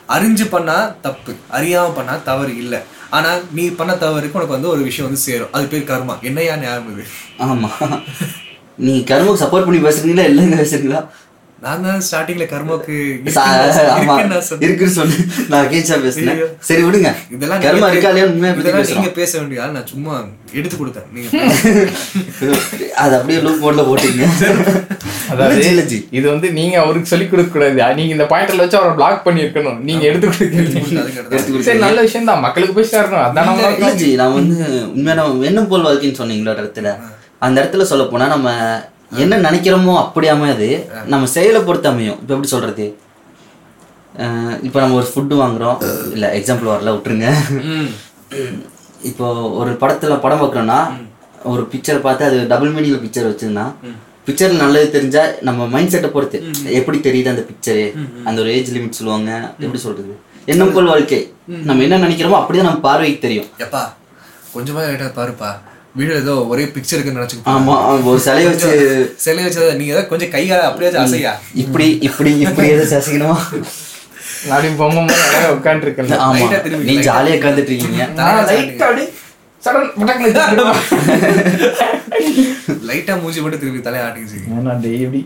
[0.08, 1.32] அறிஞ்சு பண்ணா தப்பு.
[1.52, 2.74] அறியாம பண்ணா தவறு இல்ல.
[3.10, 5.52] ஆனா நீ பண்ண தவறுக்கு உனக்கு வந்து ஒரு விஷயம் வந்து சேரும்.
[5.52, 6.14] அது பேர் கர்மா.
[6.22, 7.04] என்னையா ஞாபகம்
[7.38, 7.70] ஆமா.
[8.78, 10.24] நீ கருமுக்கு சப்போர்ட் பண்ணி பேசுறீங்களா?
[10.30, 11.02] இல்லைங்க பேசுறீங்களா?
[11.58, 12.94] நான் தான் ஸ்டார்டிங்ல கர்மாக்கு
[13.34, 13.42] சா-
[13.90, 14.14] ஆமா
[14.64, 15.16] இருக்குன்னு சொல்லு
[15.48, 16.40] நான் கேச்சா பேசுனேன்.
[16.60, 17.10] சரி விடுங்க.
[17.34, 18.52] இதெல்லாம் கர்மா இருக்கா இல்லையா உண்மையா
[18.94, 20.14] நீங்க பேச வேண்டிய ஆள் நான் சும்மா
[20.52, 21.06] எடுத்து கொடுத்தேன்.
[21.12, 21.28] நீங்க
[23.02, 24.24] அது அப்படியே லூப் மோட்ல போட்டீங்க.
[25.32, 25.60] அதாவது.
[26.12, 29.80] இது வந்து நீங்க அவருக்கு சொல்லி கொடுக்க கூடாது நீங்க இந்த பாயிண்ட்ல வச்சு அவரை பிளாக் பண்ணி இருக்கணும்
[29.84, 31.64] நீங்க எடுத்து கொடுங்க.
[31.68, 33.24] சரி நல்ல விஷயம் தான் மக்களுக்கு போய் சேரணும்.
[33.24, 33.48] அதான்
[34.18, 34.56] நான் வந்து
[34.92, 36.90] உண்மையான எண்ணம் போல் வாழ்க்கைன்னு சொன்னீங்களா ஒரு இடத்துல.
[37.42, 38.48] அந்த இடத்துல சொல்ல போனா நம்ம
[39.16, 40.68] என்ன நினைக்கிறோமோ அப்படி அமையாது.
[41.04, 42.18] நம்ம செயலை பொறுத்து அமையும்.
[42.20, 42.84] இப்போ எப்படி சொல்றது?
[44.14, 45.78] அஹ் இப்போ நம்ம ஒரு ஃபுட்டு வாங்குறோம்.
[46.12, 47.28] இல்ல எக்ஸாம்பிள் வரல விட்டுருங்க.
[49.02, 49.26] இப்போ
[49.60, 50.78] ஒரு படத்துல படம் பார்க்குறோம்னா
[51.44, 53.64] ஒரு பிக்சர் பார்த்து அது டபுள் மீனிங்ல பிக்சர் வச்சிருந்தா
[54.26, 56.38] பிக்சர் நல்லது தெரிஞ்சா நம்ம மைண்ட் செட்டை பொறுத்து
[56.70, 57.84] எப்படி தெரியுது அந்த பிக்சரு
[58.24, 59.30] அந்த ஒரு ஏஜ் லிமிட் சொல்லுவாங்க.
[59.58, 60.12] எப்படி சொல்றது?
[60.44, 61.18] எண்ணம் போல் வாழ்க்கை.
[61.68, 63.48] நம்ம என்ன நினைக்கிறோமோ அப்படிதான் நம்ம பார்வைக்கு தெரியும்.
[63.58, 63.82] எப்பா
[64.54, 65.50] கொஞ்சமா லைட்டா பாருப்பா.
[65.94, 67.74] வீடு ஏதோ ஒரே பிக்சர் இருக்குன்னு நினைச்சுக்கோ ஆமா
[68.06, 68.70] ஒரு சிலையை வச்சு
[69.18, 71.32] சிலை வச்சத நீங்க ஏதாவது கொஞ்சம் கையால அப்படியே அசையா?
[71.56, 73.36] இப்படி இப்படி இப்படி எதை சசிக்கணுமா
[74.48, 75.50] அப்படி பொம்மை மாதிரி அழகா
[76.20, 76.30] ஆமா.
[76.48, 76.94] ஆ திரும்பி, நீ.
[77.06, 78.06] ஜாலியா உட்காந்துட்டு இருக்கீங்க
[82.88, 84.40] லைட்டா மூஞ்சி மட்டும் திருப்பி தலையை ஆட்டிக்கிச்சு.
[84.64, 85.20] நான் டெய்லி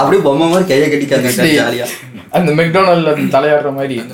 [0.00, 1.86] அப்படியே பொம்மை மாதிரி கையை கட்டிக்காங்க ஜாலியா.
[2.36, 3.96] அந்த மெக்டொனால்ட்ல அந்த தலையாடுற மாதிரி.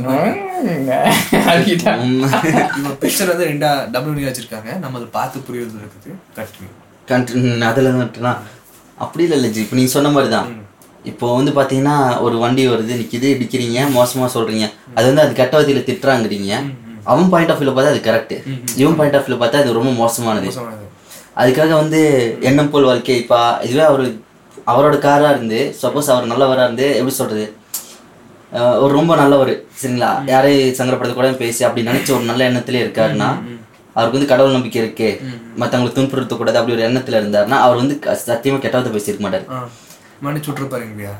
[3.02, 4.70] பிக்சர் வந்து ரெண்டா டபுள் வச்சிருக்காங்க.
[4.82, 6.10] நம்ம அதை பார்த்து புரியுறது இருக்குது.
[6.38, 6.70] கண்டினியூ
[7.10, 8.32] கண்ட்ரி அதில் வந்துட்டுனா
[9.04, 9.60] அப்படி இல்லை ஜி.
[9.64, 10.48] இப்போ நீங்கள் சொன்ன மாதிரி தான்
[11.04, 11.96] இப்போ வந்து பார்த்தீங்கன்னா
[12.26, 16.52] ஒரு வண்டி வருது நிற்கிது இடிக்கிறீங்க மோசமாக சொல்கிறீங்க அது வந்து அது கெட்ட வதியில் திட்டுறாங்கிறீங்க.
[17.12, 18.36] அவன் பாயிண்ட் ஆஃப் வியூவில் பார்த்தா அது கரெக்டு
[18.82, 20.46] இவன் பாயிண்ட் ஆஃப் வியூவில் பார்த்தா அது ரொம்ப மோசமானது.
[21.42, 22.00] அதுக்காக வந்து
[22.48, 24.04] எண்ணம் போல் வாழ்க்கை இப்போ இதுவே அவர்
[24.66, 27.52] அவரோட காராக இருந்து சப்போஸ் அவர் நல்லவராக இருந்து எப்படி சொல்கிறது
[28.80, 30.26] ஒரு ரொம்ப நல்லவர் சரிங்களா?
[30.26, 33.36] யாரையும் சங்கடப்படுத்த கூட பேசி அப்படி நினைச்ச ஒரு நல்ல எண்ணத்திலே இருக்காருன்னா
[33.96, 35.20] அவருக்கு வந்து கடவுள் நம்பிக்கை இருக்கு.
[35.58, 39.70] மற்றவங்களை துன்புறுத்தக்கூடாது அப்படி ஒரு எண்ணத்துல இருந்தாருன்னா அவர் வந்து க- சத்தியமா கெட்டவத்தை பேசியிருக்க மாட்டார்.
[40.22, 41.14] மன்னிச்சு இல்லையா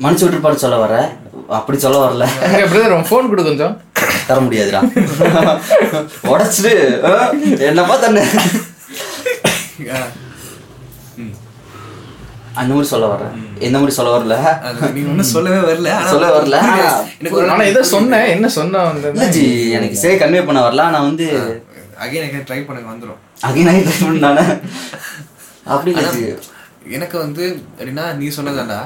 [0.00, 1.14] விட்டுருப்பாரு சொல்ல வர
[1.50, 2.24] அப்படி சொல்ல வரல.
[3.06, 3.80] ஃபோன் கொடு கொஞ்சம்.
[4.26, 4.80] தர முடியாதுடா.
[6.28, 7.02] உடச்சிட்டு
[7.62, 8.22] என்னப்பா தண்ணு
[12.60, 13.34] அந்த மாதிரி சொல்ல வர்றேன்.
[13.66, 14.36] எந்த மாதிரி சொல்ல வரல?
[14.94, 15.90] நீங்க ஒன்றும் சொல்லவே வரல.
[16.12, 16.58] சொல்ல வரல.
[17.18, 18.28] எனக்கு ஒரு ஆனா ஏதோ சொன்னேன்.
[18.34, 19.10] என்ன சொன்ன வந்து?
[19.14, 19.44] இல்ல ஜி
[19.78, 20.86] எனக்கு சரி கன்வே பண்ண வரல.
[20.94, 21.26] நான் வந்து
[22.04, 24.46] அகைன் அகைன் ட்ரை பண்ணுங்க வந்துடும் அகைன் ஆகி ட்ரை பண்ணானே
[25.74, 25.92] அப்படி
[26.96, 27.44] எனக்கு வந்து
[27.78, 28.80] எப்படின்னா நீ சொன்னதாண்டா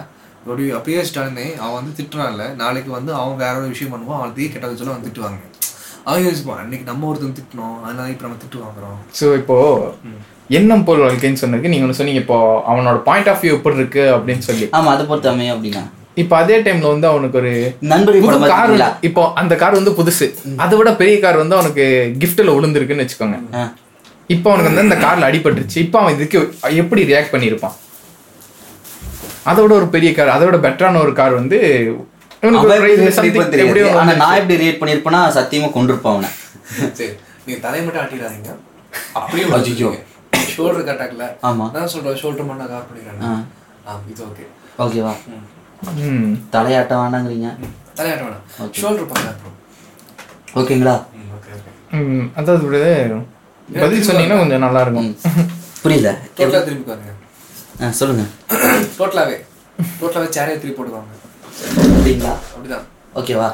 [0.52, 2.44] ஒரு அப்படியே வச்சுட்டாலுமே அவன் வந்து திட்டுறான்ல.
[2.62, 4.20] நாளைக்கு வந்து அவன் வேற ஒரு விஷயம் பண்ணுவான்.
[4.20, 5.40] அவன் தீ கெட்டது சொல்ல அவன் திட்டுவாங்க.
[6.06, 7.76] அவன் யோசிப்பான் அன்னைக்கு நம்ம ஒருத்தன் திட்டினோம்.
[7.85, 8.98] அதனால இப்போ நம்ம திட்டு வாங்குறோம்.
[9.18, 9.58] ஸோ இப்போ
[10.59, 12.38] எண்ணம் போல் வாழ்க்கைன்னு சொன்னதுக்கு நீங்க ஒன்று சொன்னீங்க இப்போ
[12.71, 14.67] அவனோட பாயிண்ட் ஆஃப் வியூ எப்படி இருக்கு அப்படின்னு சொல்லி.
[14.79, 15.83] ஆமா அதை பொறுத்து அமையும் அப்படின்னா.
[16.23, 17.53] இப்போ அதே டைம்ல வந்து அவனுக்கு ஒரு
[18.25, 18.73] படம் கார்?
[19.09, 20.27] இப்போ அந்த கார் வந்து புதுசு.
[20.65, 21.85] அதை விட பெரிய கார் வந்து அவனுக்கு
[22.23, 23.38] கிஃப்ட்ல விழுந்திருக்குன்னு வச்சுக்கோங்க.
[24.35, 25.79] இப்போ அவனுக்கு வந்து அந்த கார்ல அடிபட்டுருச்சு.
[25.87, 26.38] இப்போ அவன் இதுக்கு
[26.83, 27.77] எப்படி ரியாக்ட் பண்ணியிருப்பான்?
[29.51, 31.59] அதோட ஒரு பெரிய கார் அதோட பெட்டரான ஒரு கார் வந்து
[32.45, 32.61] ஆனா.
[34.23, 36.31] நான் எப்படி ரியேட் பண்ணிருப்பேன்னா சத்தியமா கொண்டிருப்பேன் அவனை.
[36.99, 37.12] சரி
[37.45, 38.51] நீங்க தலையை மட்டும் ஆட்டிடாதீங்க.
[39.19, 39.91] அப்படியே ஐயோ.
[40.48, 41.66] ஷோல்டர் கட்டாக்கல ஆமா.
[41.74, 43.20] நான் சொல்றேன் ஷோல்டர் பண்ண கார் பண்ணிடுறேன்.
[43.22, 43.31] ஆ.
[43.87, 44.44] ஆ இது ஓகே
[44.78, 45.14] ஓகேவா
[46.07, 46.35] ம்.
[46.50, 47.48] தலையாட்டம் வேணாங்கிறீங்க?
[47.96, 48.44] தலையாட்ட வேணாம்.
[48.81, 49.57] ஷோல்டர் பண்ண அப்புறம்
[50.61, 50.94] ஓகேங்களா
[51.37, 52.78] ஓகே ஓகே ம், அதாவது விட
[53.68, 55.11] பதில் சொன்னீங்கன்னா கொஞ்சம் நல்லா இருக்கும்
[55.83, 56.09] புரியல.
[56.37, 57.12] டோட்டலா திரும்பி பாருங்க.
[57.81, 58.24] ஆ, சொல்லுங்க.
[58.98, 59.37] டோட்டலாவே
[60.00, 61.11] டோட்டலாவே சேரே திருப்பி போடுவாங்க
[61.90, 62.33] அப்படிங்களா?
[62.50, 62.85] அப்படிதான்.
[63.14, 63.48] ஓகேவா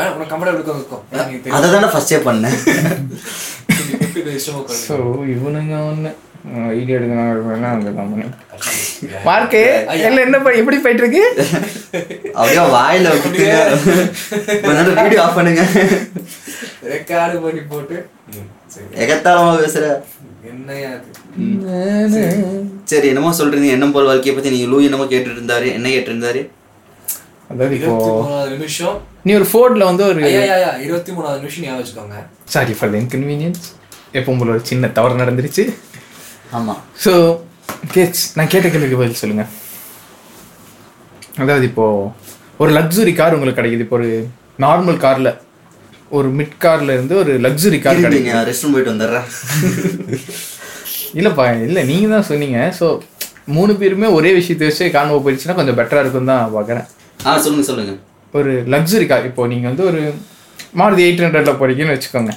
[0.00, 1.54] வேணாம் உனக்கு கம்ஃபர்டபுள் இருக்கும்.
[1.58, 1.88] அதை தானே
[2.28, 2.58] பண்ணேன்.
[4.86, 4.96] ஸோ
[5.36, 6.10] இவனுங்க ஒன்று
[6.76, 8.24] ஐடியா எடுக்கணும் அந்த கம்பெனி
[9.26, 9.60] மார்க்கு
[10.06, 11.24] இல்லை என்ன எப்படி போயிட்டு இருக்கு
[12.38, 13.28] அப்படியே வாயில விட்டு
[15.02, 15.62] வீடியோ ஆஃப் பண்ணுங்க.
[16.94, 17.98] ரெக்கார்டு பண்ணி போட்டு.
[19.04, 19.84] எகத்தாளமா பேசுற?
[20.52, 22.22] என்னையா அது?
[22.92, 23.06] சரி.
[23.12, 26.42] என்னமோ சொல்றீங்க எண்ணம் போல் வாழ்க்கையை பத்தி நீங்க லூ என்னமோ கேட்டுட்டு இருந்தாரு என்ன கேட்டு இருந்தாரு?
[27.50, 27.94] அதாவது இப்போ
[28.56, 28.98] நிமிஷம்.
[29.26, 30.20] நீ ஒரு ஃபோர்டில் வந்து ஒரு
[30.86, 32.18] இருபத்தி மூணாவது நிமிஷம் ஞாபகம் வச்சுக்கோங்க.
[32.54, 33.64] சாரி ஃபார் த இன்கன்வீனியன்ஸ்
[34.18, 35.64] எப்போ உங்களோட ஒரு சின்ன தவறு நடந்துருச்சு.
[36.58, 36.74] ஆமா.
[37.04, 37.12] ஸோ
[37.94, 39.44] கேட்ஸ் நான் கேட்ட கேள்விக்கு பதில் சொல்லுங்க.
[41.42, 41.86] அதாவது இப்போ
[42.62, 43.86] ஒரு லக்ஸுரி கார் உங்களுக்கு கிடைக்குது.
[43.86, 44.10] இப்போ ஒரு
[44.66, 45.30] நார்மல் கார்ல
[46.18, 48.26] ஒரு மிட் கார்ல இருந்து ஒரு லக்ஸுரி கார் கிடைக்குது.
[48.26, 49.26] நீங்க ரெஸ்ட் ரூம் போயிட்டு வந்துடுறேன்.
[51.20, 52.58] இல்லப்பா இல்லை நீங்க தான் சொன்னீங்க.
[52.80, 52.86] ஸோ
[53.56, 56.86] மூணு பேருமே ஒரே விஷயத்தை வச்சு காணாம போயிடுச்சுன்னா கொஞ்சம் பெட்டரா இருக்கும் தான் பார்க்குறேன்
[57.28, 57.94] ஆ சொல்லுங்க சொல்லுங்க.
[58.38, 60.00] ஒரு லக்ஸுரி கார் இப்போ நீங்க வந்து ஒரு
[60.80, 62.32] மாருதி எயிட் ஹண்ட்ரட்ல போறீங்கன்னு வச்சுக்கோங்க.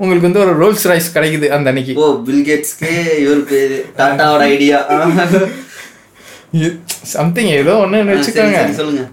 [0.00, 1.94] உங்களுக்கு வந்து ஒரு ரோல்ஸ் ரைஸ் கிடைக்குது அந்த அன்னைக்கு.
[2.02, 2.90] ஓ பில் கேட்ஸ்க்கு
[3.24, 3.78] இவர் பேரு.
[3.98, 4.78] டாட்டாவோட ஐடியா
[7.16, 8.60] சம்திங் ஏதோ ஒன்று வச்சுக்கோங்க.
[8.80, 9.04] சொல்லுங்க.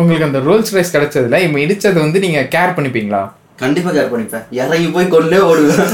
[0.00, 3.22] உங்களுக்கு அந்த ரோல்ஸ் ரைஸ் கிடைச்சதுல இப்போ இடிச்சது வந்து நீங்க கேர் பண்ணிப்பீங்களா?
[3.62, 4.46] கண்டிப்பா கேர் பண்ணிப்பேன்.
[4.62, 5.92] இறங்கி போய் கொண்டே ஓடுவேன்.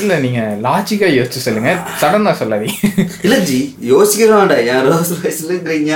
[0.00, 1.70] இல்ல நீங்க லாஜிக்கா யோசிச்சு சொல்லுங்க.
[2.00, 2.76] சடனா சொல்லாதீங்க.
[3.26, 3.58] இல்ல ஜி
[3.92, 4.62] யோசிக்க வேண்டாம்.
[4.74, 5.92] என் ரோஸ் ரைஸ்லங்கிறீங்க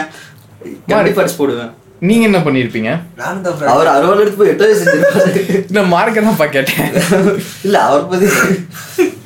[0.93, 1.73] கண்டிப்பா அடிச்சு போடுவேன்.
[2.09, 2.91] நீங்க என்ன பண்ணிருப்பீங்க?
[3.21, 5.45] நான் தான் அவர் அறுபது எடுத்து போய் எட்டவே செஞ்சிருப்பாரு.
[5.71, 6.91] இந்த மார்க்க தான் கேட்டேன்.
[7.67, 8.27] இல்ல அவர் பத்தி.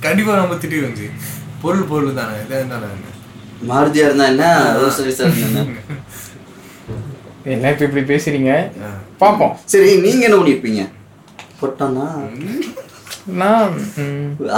[0.06, 1.08] கண்டிப்பா நம்ம திட்டிடுவோம் ஜி
[1.62, 2.90] பொருள் பொருள் தானே இதே தானே.
[3.70, 4.44] மாருதியா இருந்தா என்ன?
[4.82, 5.96] ரோஸ் ரைஸா இருந்தா என்ன?
[7.54, 8.52] என்ன இப்ப இப்படி பேசுறீங்க?
[9.24, 9.52] பாப்போம்.
[9.72, 10.82] சரி நீங்க என்ன பண்ணிருப்பீங்க?
[11.60, 12.06] போட்டானா?
[13.40, 13.74] நான்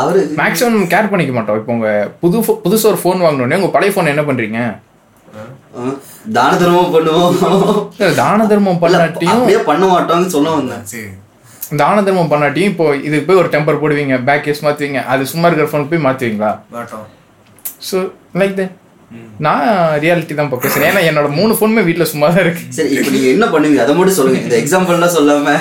[0.02, 1.58] அவரு மேக்ஸிமம் கேர் பண்ணிக்க மாட்டோம்.
[1.60, 1.90] இப்போ உங்க
[2.22, 4.60] புது புதுசா ஒரு ஃபோன் வாங்கினோடனே உங்க பழைய ஃபோன் என்ன பண்றீங்க?
[6.36, 7.32] தான தர்மம் பண்ணுவோம்.
[8.20, 10.84] தான தர்மம் பண்ணாட்டியும் அப்படியே பண்ண மாட்டோம்னு சொல்ல வந்தேன்.
[10.92, 11.08] சரி.
[11.80, 15.68] தான தர்மம் பண்ணாட்டியும் இப்போ இதுக்கு போய் ஒரு டெம்பர் போடுவீங்க பேக் கேஸ் மாத்துவீங்க அது சும்மா இருக்கிற
[15.70, 16.50] ஃபோன் போய் மாத்துவீங்களா?
[16.76, 17.06] மாட்டோம்.
[17.88, 17.98] ஸோ
[18.40, 18.78] லைக் தட்
[19.44, 19.64] நான்
[20.02, 20.86] ரியாலிட்டி தான் இப்போ பேசுறேன்.
[20.90, 22.62] ஏன்னா என்னோட மூணு ஃபோனுமே வீட்டில் சும்மா தான் இருக்கு.
[22.76, 23.80] சரி இப்போ நீங்க என்ன பண்ணுவீங்க?
[23.84, 24.40] அதை மட்டும் சொல்லுங்க.
[24.46, 25.54] இந்த எக்ஸாம்பிள்லாம் சொல்லாம.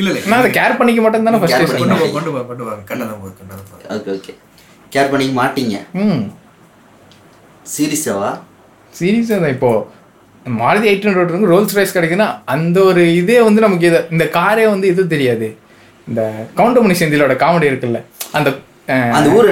[0.00, 0.20] இல்ல இல்ல.
[0.30, 3.20] நான் அதை கேர் பண்ணிக்க மாட்டேன்னு தானே ஃபர்ஸ்ட் கொண்டு போ கொண்டு போ கொண்டு வாங்க கண்ணை தான்
[3.22, 4.34] போய் கண்ணை தான் போய் ஓகே ஓகே
[4.92, 5.76] கேர் பண்ணிக்க மாட்டீங்க.
[6.02, 6.22] ம்.
[7.74, 8.30] சீரியஸாவா
[8.98, 9.72] சீரியஸாக தான் இப்போ
[10.60, 14.64] மாருதி எயிட் ஹண்ட்ரட் இருக்கு ரோல்ஸ் ரைஸ் கிடைக்குன்னா அந்த ஒரு இதே வந்து நமக்கு இது இந்த காரே
[14.74, 15.48] வந்து இது தெரியாது.
[16.08, 16.22] இந்த
[16.58, 18.00] கவுண்டமணி செந்திலோட காமெடி இருக்குல்ல.
[18.38, 18.48] அந்த
[19.16, 19.46] அந்த ஊர்?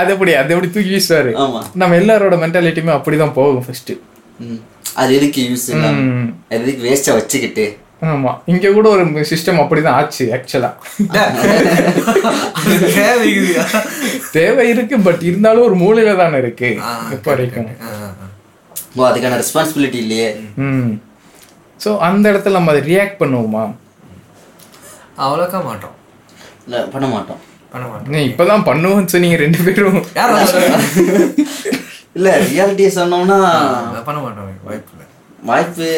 [0.00, 1.32] அது எப்படி அது எப்படி தூக்கி வீசுவாரு
[1.80, 3.92] நம்ம எல்லாரோட மென்டாலிட்டியுமே அப்படிதான் போகும் ஃபர்ஸ்ட்.
[5.00, 5.66] அது எதுக்கு யூஸ்
[6.56, 7.66] எதுக்கு வேஸ்டா வச்சுக்கிட்டு?
[8.12, 8.32] ஆமா.
[8.52, 10.70] இங்க கூட ஒரு சிஸ்டம் அப்படிதான் ஆச்சு ஆக்சுவலா.
[14.36, 16.70] தேவை இருக்கு பட் இருந்தாலும் ஒரு மூலையில தானே இருக்கு.
[17.14, 17.68] இப்போ வரைக்கும்.
[18.98, 20.28] ஓ அதுக்கான ரெஸ்பான்சிபிலிட்டி இல்லையே.
[20.66, 20.92] ம்.
[21.84, 23.64] ஸோ அந்த இடத்துல நம்ம அதை ரியாக்ட் பண்ணுவோமா?
[25.24, 25.96] அவ்வளோக்கா மாட்டோம்.
[26.66, 27.40] இல்ல பண்ண மாட்டோம்.
[27.72, 28.12] பண்ண மாட்டோம்.
[28.14, 30.00] நீ இப்பதான் பண்ணுவோம்னு சொன்னீங்க ரெண்டு பேரும்?
[32.18, 33.38] இல்ல ரியாலிட்டியை சொன்னோம்னா
[34.08, 34.52] பண்ண மாட்டோம்.
[34.68, 35.06] வாய்ப்பு இல்லை.
[35.50, 35.88] வாய்ப்பு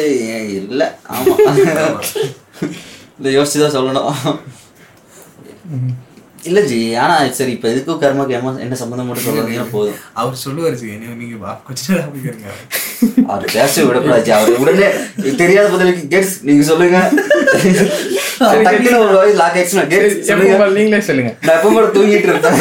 [0.61, 0.83] இல்ல?
[1.15, 1.35] ஆமா.
[3.19, 4.13] இல்ல யோசிச்சு தான் சொல்லணும்
[6.47, 9.97] இல்ல ஜி ஆனா சரி இப்ப எதுக்கும் கர்மாக்கு ஏமா என்ன சம்மந்தம் மட்டும் சொல்றீங்கன்னா போதும்.
[10.21, 10.89] அவர் சொல்லுவாரு ஜி
[11.21, 12.47] நீங்க வா, கொஞ்ச நேரம் அப்படி இருங்க
[13.31, 14.33] அவர் பேச விடக்கூடாது ஜி.
[14.37, 14.89] அவர் உடனே
[15.41, 16.99] தெரியாத பதிலுக்கு கேட்ஸ் நீங்க சொல்லுங்க.
[18.67, 20.55] டக்குனு ஒரு வாய் லாக் ஆயிடுச்சுன்னா கேட்ஸ் சொல்லுங்க.
[20.55, 21.33] எப்போ நீங்களே சொல்லுங்க.
[21.45, 22.57] நான் எப்போ கூட தூங்கிட்டு இருப்பேன்.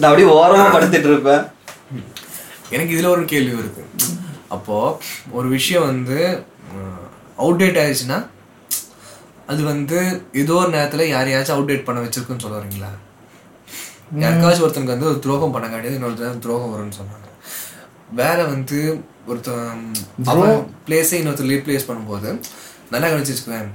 [0.00, 1.42] நான் அப்படியே ஓரமா படுத்துட்டு இருப்பேன்.
[2.76, 3.84] எனக்கு இதுல ஒரு கேள்வி இருக்கு.
[4.56, 4.76] அப்போ
[5.38, 6.18] ஒரு விஷயம் வந்து
[7.44, 8.18] அவுடேட் ஆயிடுச்சுன்னா
[9.50, 9.98] அது வந்து
[10.40, 12.90] ஏதோ ஒரு நேரத்துல யாரையாச்சும் அவுடேட் பண்ண வச்சிருக்குன்னு சொல்ல வரீங்களா
[14.22, 17.26] யாருக்காச்சும் ஒருத்தனுக்கு வந்து ஒரு துரோகம் பண்ண காட்டியது இன்னொருத்தர் துரோகம் வரும்னு சொன்னாங்க.
[18.20, 18.78] வேற வந்து
[19.30, 19.82] ஒருத்தன்
[20.32, 22.30] அவன் பிளேஸை இன்னொருத்தர் ரீப்ளேஸ் பண்ணும்போது
[22.92, 23.70] நல்லா கவனிச்சு வச்சுக்குவேன்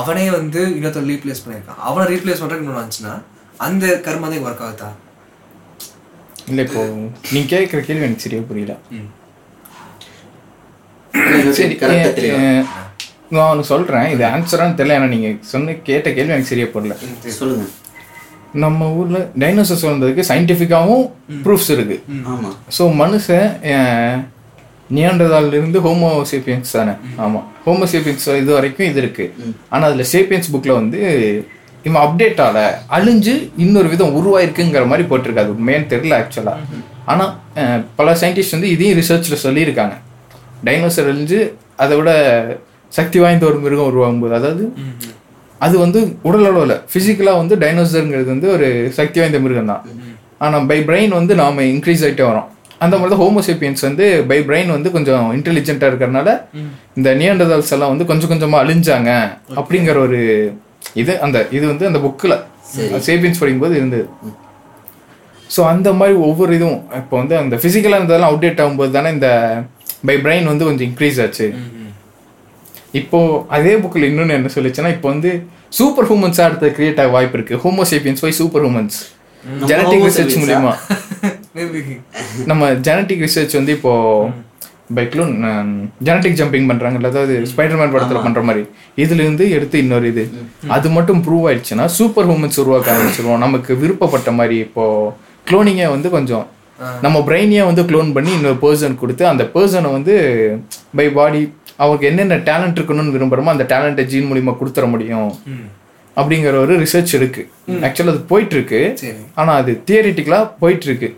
[0.00, 1.80] அவனே வந்து இன்னொருத்தர் ரீப்ளேஸ் பண்ணியிருக்கான்.
[1.88, 3.14] அவனை ரீப்ளேஸ் பண்றதுக்கு இன்னொன்று ஆச்சுன்னா
[3.66, 4.90] அந்த கர்மா தான் ஒர்க் ஆகுதா?
[6.50, 6.82] இல்ல இப்போ
[7.32, 8.74] நீங்க கேட்குற கேள்வி எனக்கு சரியா புரியல.
[8.98, 9.10] ம்.
[11.58, 11.76] சரி
[13.30, 16.94] நான் ஒன்று சொல்றேன் இது ஆன்சரான்னு தெரியல ஏன்னா நீங்க சொன்ன கேட்ட கேள்வி எனக்கு சரியா புரியல.
[17.36, 17.66] சொல்லுங்க.
[18.56, 21.04] நம்ம ஊர்ல டைனோசர்ஸ் வந்ததுக்கு சயின்டிஃபிக்காவும்
[21.44, 21.96] ப்ரூஃப்ஸ் இருக்கு.
[22.32, 22.50] ஆமா.
[22.76, 23.48] ஸோ மனுஷன்
[24.90, 26.94] நியாண்டதால இருந்து ஹோமோசேபியன்ஸ் தானே?
[27.24, 27.40] ஆமா.
[27.66, 29.26] ஹோமோசேபியன்ஸ் இது வரைக்கும் இது இருக்கு.
[29.70, 31.00] ஆனா அதுல சேப்பியன்ஸ் புக்ல வந்து
[31.84, 32.58] இவன் அப்டேட் ஆல
[32.96, 35.44] அழிஞ்சு இன்னொரு விதம் உருவாயிருக்குங்கிற மாதிரி போட்டிருக்கு.
[35.44, 36.54] அது உண்மையான்னு தெரியல ஆக்சுவலா
[37.06, 37.24] ஆனா
[37.60, 39.94] அஹ், பல சயின்டிஸ்ட் வந்து இதையும் ரிசர்ச்ல சொல்லியிருக்காங்க.
[40.64, 41.38] டைனோசர் அழிஞ்சு
[41.76, 42.10] அதை விட
[42.92, 44.64] சக்தி வாய்ந்த ஒரு மிருகம் உருவாகும்போது அதாவது
[45.60, 49.82] அது வந்து உடல் அளவில் ஃபிசிக்கலாக வந்து டைனோசருங்கிறது வந்து ஒரு சக்தி வாய்ந்த மிருகம் தான்
[50.44, 52.48] ஆனால் பை பிரெயின் வந்து நாம இன்க்ரீஸ் ஆகிட்டே வரோம்.
[52.84, 56.28] அந்த மாதிரி தான் ஹோமோசேப்பியன்ஸ் வந்து பை பிரெயின் வந்து கொஞ்சம் இன்டெலிஜென்ட்டாக இருக்கிறனால
[56.98, 59.10] இந்த நியண்டதால்ஸ் எல்லாம் வந்து கொஞ்சம் கொஞ்சமாக அழிஞ்சாங்க
[59.60, 60.20] அப்படிங்கிற ஒரு
[61.02, 62.36] இது அந்த இது வந்து அந்த புக்கில்
[63.08, 64.06] சேப்பியன்ஸ் படிக்கும்போது இருந்தது.
[65.50, 69.28] ஸோ அந்த மாதிரி ஒவ்வொரு இதுவும் இப்போ வந்து அந்த ஃபிசிக்கலாக இருந்ததெல்லாம் அப்டேட் ஆகும்போது தானே இந்த
[70.08, 71.48] பை பிரெயின் வந்து கொஞ்சம் இன்க்ரீஸ் ஆச்சு.
[72.92, 75.30] இப்போ அதே புக்கில் இன்னொன்று என்ன சொல்லிச்சுன்னா இப்போ வந்து
[75.68, 77.56] சூப்பர் ஹூமன்ஸாக அடுத்து கிரியேட் ஆக வாய்ப்பு இருக்கு.
[77.64, 78.98] ஹோமோசேப்பியன்ஸ் போய் சூப்பர் ஹூமன்ஸ்
[79.70, 80.36] ஜெனட்டிக் ரிசர்ச்?
[80.42, 80.72] மூலியமா.
[81.56, 81.80] Maybe.
[82.46, 83.92] நம்ம ஜெனட்டிக் ரிசர்ச் வந்து இப்போ
[84.96, 85.32] பைக்லும்
[86.06, 88.62] ஜெனட்டிக் ஜம்பிங் பண்றாங்கல்ல அதாவது ஸ்பைடர்மேன் படத்துல பண்ற மாதிரி.
[89.02, 90.24] இதுல இருந்து எடுத்து இன்னொரு இது.
[90.68, 93.42] அது மட்டும் ப்ரூவ் ஆயிடுச்சுன்னா சூப்பர் ஹூமன்ஸ் உருவாக்க ஆரம்பிச்சிருவோம்.
[93.46, 94.84] நமக்கு விருப்பப்பட்ட மாதிரி இப்போ
[95.46, 96.46] குளோனிங்கை வந்து கொஞ்சம்
[97.04, 100.14] நம்ம பிரெயினையே வந்து க்ளோன் பண்ணி இன்னொரு பர்சன் கொடுத்து அந்த பர்சனை வந்து
[100.98, 101.40] பை பாடி
[101.80, 105.30] அவருக்கு என்னென்ன டேலண்ட் இருக்கணும்னு விரும்புறோமோ அந்த டேலண்ட்டை ஜீன் மூலியமா கொடுத்துட முடியும்.
[106.16, 107.42] அப்படிங்கிற ஒரு ரிசர்ச் இருக்கு.
[107.86, 109.20] ஆக்சுவலா அது போயிட்டு இருக்கு சரி.
[109.34, 111.08] ஆனா அது தியரிட்டிக்கலா போயிட்டு இருக்கு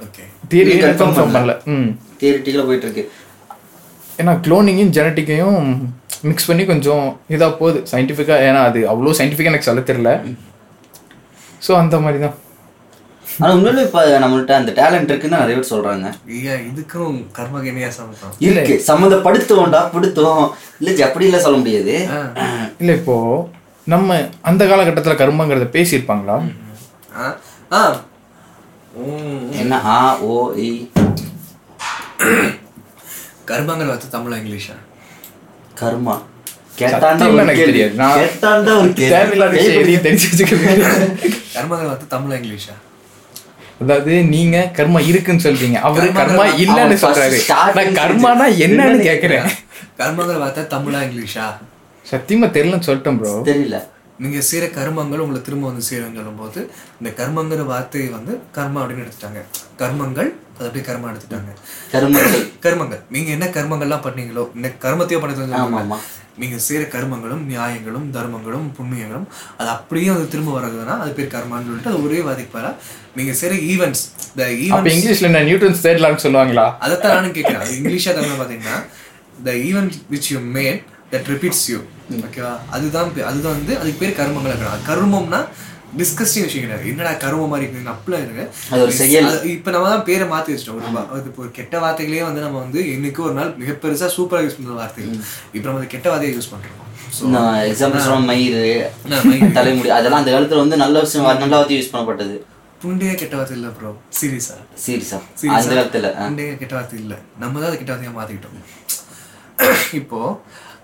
[0.52, 1.54] தியரி கன்ஃபார்ம் பண்ணல.
[1.74, 1.90] ம்.
[2.20, 3.04] தியரிட்டிக்கலாக போயிட்டு இருக்கு
[4.18, 5.60] ஏன்னா குளோனிங்கும் ஜெனட்டிக்கையும்
[6.30, 7.78] மிக்ஸ் பண்ணி கொஞ்சம் இதா போகுது.
[7.92, 10.10] சயின்டிஃபிக்காக ஏன்னா அது அவ்வளோ சயின்டிஃபிக்காக எனக்கு சொல்ல தெரியல.
[11.62, 12.36] ஸோ அந்த மாதிரி தான்
[13.40, 16.06] ஆனா உண்மையிலே இப்ப நம்மள்ட்ட அந்த டேலண்ட் இருக்குன்னு நிறைய பேர் சொல்றாங்க.
[16.28, 20.46] ஐயா இதுக்கும் கர்மக்கு என்னையா சமத்தம் இருக்கு சம்மந்தப்படுத்துவோம்டா படுத்துவோம்.
[20.80, 21.94] இல்ல அப்படி இல்ல சொல்ல முடியாது.
[22.78, 23.16] இல்லை இப்போ
[23.86, 26.36] நம்ம அந்த காலகட்டத்தில் கர்மங்கிறத பேசியிருப்பாங்களா?
[27.72, 27.82] ஆ.
[29.62, 29.74] என்ன?
[29.84, 30.70] ஆ ஓ இ.
[33.44, 34.76] கர்மங்கள் வந்து தமிழா இங்கிலீஷா?
[35.80, 36.16] கர்மா.
[41.54, 42.74] கர்மங்கள் வந்து தமிழா இங்கிலீஷா?
[43.80, 45.78] அதாவது நீங்க கர்மா இருக்குன்னு சொல்றீங்க.
[45.88, 47.38] அவரு கர்மா இல்லைன்னு சொல்றாரு.
[47.76, 49.48] நான் கர்மானா என்னன்னு கேக்குறேன்.
[50.00, 51.46] கர்மங்கள் பார்த்தா தமிழா இங்கிலீஷா?
[52.10, 53.78] சத்தியமா தெரியலன்னு சொல்லிட்டேன் ப்ரோ தெரியல.
[54.22, 56.60] நீங்க செய்யற கர்மங்கள் உங்களை திரும்ப வந்து சேரும்னு சொல்லும்போது
[57.00, 59.40] இந்த கர்மங்கிற வார்த்தையை வந்து கர்மா அப்படின்னு எடுத்துட்டாங்க.
[59.80, 61.52] கர்மங்கள் அது அப்படியே கர்மா எடுத்துட்டாங்க.
[61.92, 62.44] கர்மங்கள்.
[62.64, 63.00] கர்மங்கள்.
[63.10, 65.98] நீங்க என்ன கர்மங்கள்லாம் பண்ணீங்களோ இந்த கர்மத்தையோ பண்ணி.
[66.40, 69.26] நீங்க செய்யற கர்மங்களும் நியாயங்களும் தர்மங்களும் புண்ணியங்களும்
[69.58, 72.70] அது அப்படியே வந்து திரும்ப வர்றதுன்னா அது பேர் கர்மான்னு சொல்லிட்டு அது ஒரே பதிலா
[73.14, 74.04] நீங்க செய்யற ஈவெண்ட்ஸ்
[74.36, 76.66] த ஈவெண்ட்ஸ் இங்கிலீஷ்ல என்ன நியூட்டன்ஸ் தேர்ட் லான்னு சொல்லுவாங்களா?
[76.78, 77.62] அதைத்தான் நானும் கேட்கிறேன்.
[77.62, 78.76] அது இங்கிலீஷா தமிழ் பாத்தீங்கன்னா
[79.42, 80.80] the event which you made
[81.12, 81.78] that repeats you
[82.20, 84.56] ஓகேவா அதுதான் பே- அதுதான் வந்து அதுக்கு பேர் கர்மங்கள்
[84.88, 85.40] கர்மம்னா
[85.96, 87.90] டிஸ்கஸ்டிங் விஷயம் கிடையாது என்னடா கர்மம் மாதிரி இருக்கு?
[87.92, 88.44] அப்படிலாம் இருக்கு
[88.76, 88.84] அது.
[89.32, 92.58] அது இப்ப நம்ம தான் பேரை மாத்தி வச்சிட்டோம் ஒரு அது இப்போ ஒரு கெட்ட வார்த்தைகளே வந்து நம்ம
[92.58, 95.04] வந்து இன்னைக்கு ஒரு நாள் மிக பெருசா சூப்பரா யூஸ் பண்ற வார்த்தை
[95.52, 96.78] இப்ப நம்ம அது கெட்ட வார்த்தையை யூஸ் பண்றோம்.
[97.66, 98.62] எக்ஸாம்பிள் சொன்ன மயிறு.
[99.52, 102.36] தலைமுடி அதெல்லாம் அந்த காலத்துல வந்து நல்ல விஷயம் நல்ல வார்த்தை யூஸ் பண்ணப்பட்டது.
[102.82, 104.56] புண்டையே கெட்ட வார்த்தை இல்லை ப்ரோ சீரியஸா?
[104.84, 105.18] சீரியஸா?
[105.56, 105.68] அந்த
[106.12, 106.22] ஆ.
[106.22, 108.58] புண்டையே கெட்ட வார்த்தை இல்லை நம்ம தான் அதை கெட்ட வார்த்தையாக மாற்றிக்கிட்டோம்
[110.00, 110.20] இப்போ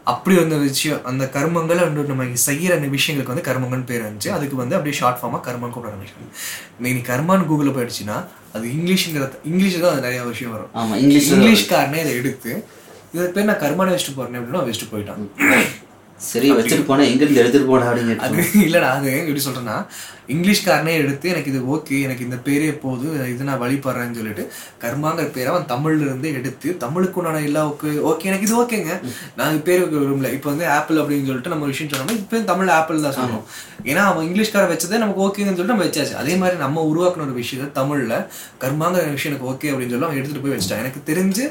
[0.06, 4.56] அப்படி வந்த விஷயம் அந்த கர்மங்கள் வந்து நம்ம செய்யற அந்த விஷயங்களுக்கு வந்து கர்மங்கள்னு பேர் இருந்துச்சு அதுக்கு
[4.60, 6.28] வந்து அப்படியே ஷார்ட் ஃபார்மாக கர்மம் கூட ஆரம்பிச்சாங்க
[6.84, 8.16] நீ கர்மான்னு கூகுளில் போயிடுச்சுன்னா
[8.54, 10.70] அது இங்கிலீஷுங்கிற இங்கிலீஷில் தான் அது நிறைய விஷயம் வரும்.
[10.74, 12.52] ஆமா இங்கிலீஷ்ல இங்கிலீஷ்காரனே இதை எடுத்து
[13.14, 15.20] இதை பேர் நான் கர்மானை வச்சுட்டு போறேன் அப்படின்னா வச்சுட்டு போயிட்டான்.
[16.26, 19.76] சரி வச்சுட்டு போனேன் எங்க இருந்து எடுத்துட்டு போன அப்படின்னு அது இல்லடா அது எப்படி சொல்றேன்னா
[20.34, 24.44] இங்கிலீஷ்காரனே எடுத்து எனக்கு இது ஓகே எனக்கு இந்த பேரே போது இது நான் வழிபடுறேன்னு சொல்லிட்டு
[24.82, 28.94] கர்மாங்கிற பேரை அவன் தமிழ்ல இருந்து எடுத்து தமிழுக்கு உண்டான எல்லா ஓகே ஓகே எனக்கு இது ஓகேங்க
[29.38, 30.32] நான் பேர் விரும்பல.
[30.38, 33.46] இப்போ வந்து ஆப்பிள் அப்படின்னு சொல்லிட்டு நம்ம விஷயம் சொன்னோம்னா இப்போ தமிழ் ஆப்பிள் தான் சொல்லணும்
[33.90, 36.16] ஏன்னா அவன் இங்கிலீஷ்கார வச்சதே நமக்கு ஓகேன்னு சொல்லிட்டு நம்ம வச்சாச்சு.
[36.24, 38.16] அதே மாதிரி நம்ம உருவாக்குன ஒரு விஷயத்தை தமிழ்ல
[38.64, 40.84] கர்மாங்கிற விஷயம் எனக்கு ஓகே அப்படின்னு சொல்லி அவன் எடுத்துட்டு போய் வச்சுட்டான்.
[40.84, 41.46] எனக்கு தெரிஞ்சு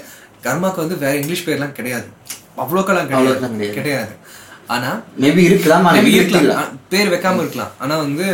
[0.48, 2.08] கர்மாக்கு வந்து வேற இங்கிலீஷ் பேர்லாம் கிடையாது.
[2.64, 3.74] அவ்வளோக்கெல்லாம் கிடையாது.
[3.80, 4.14] கிடையாது.
[4.70, 4.90] ஆனா
[5.22, 6.72] மேபி இருக்கலாம் இங்க இருக்கலாம்.
[6.94, 7.74] பேர் வைக்காம இருக்கலாம்.
[7.80, 8.26] ஆனா வந்து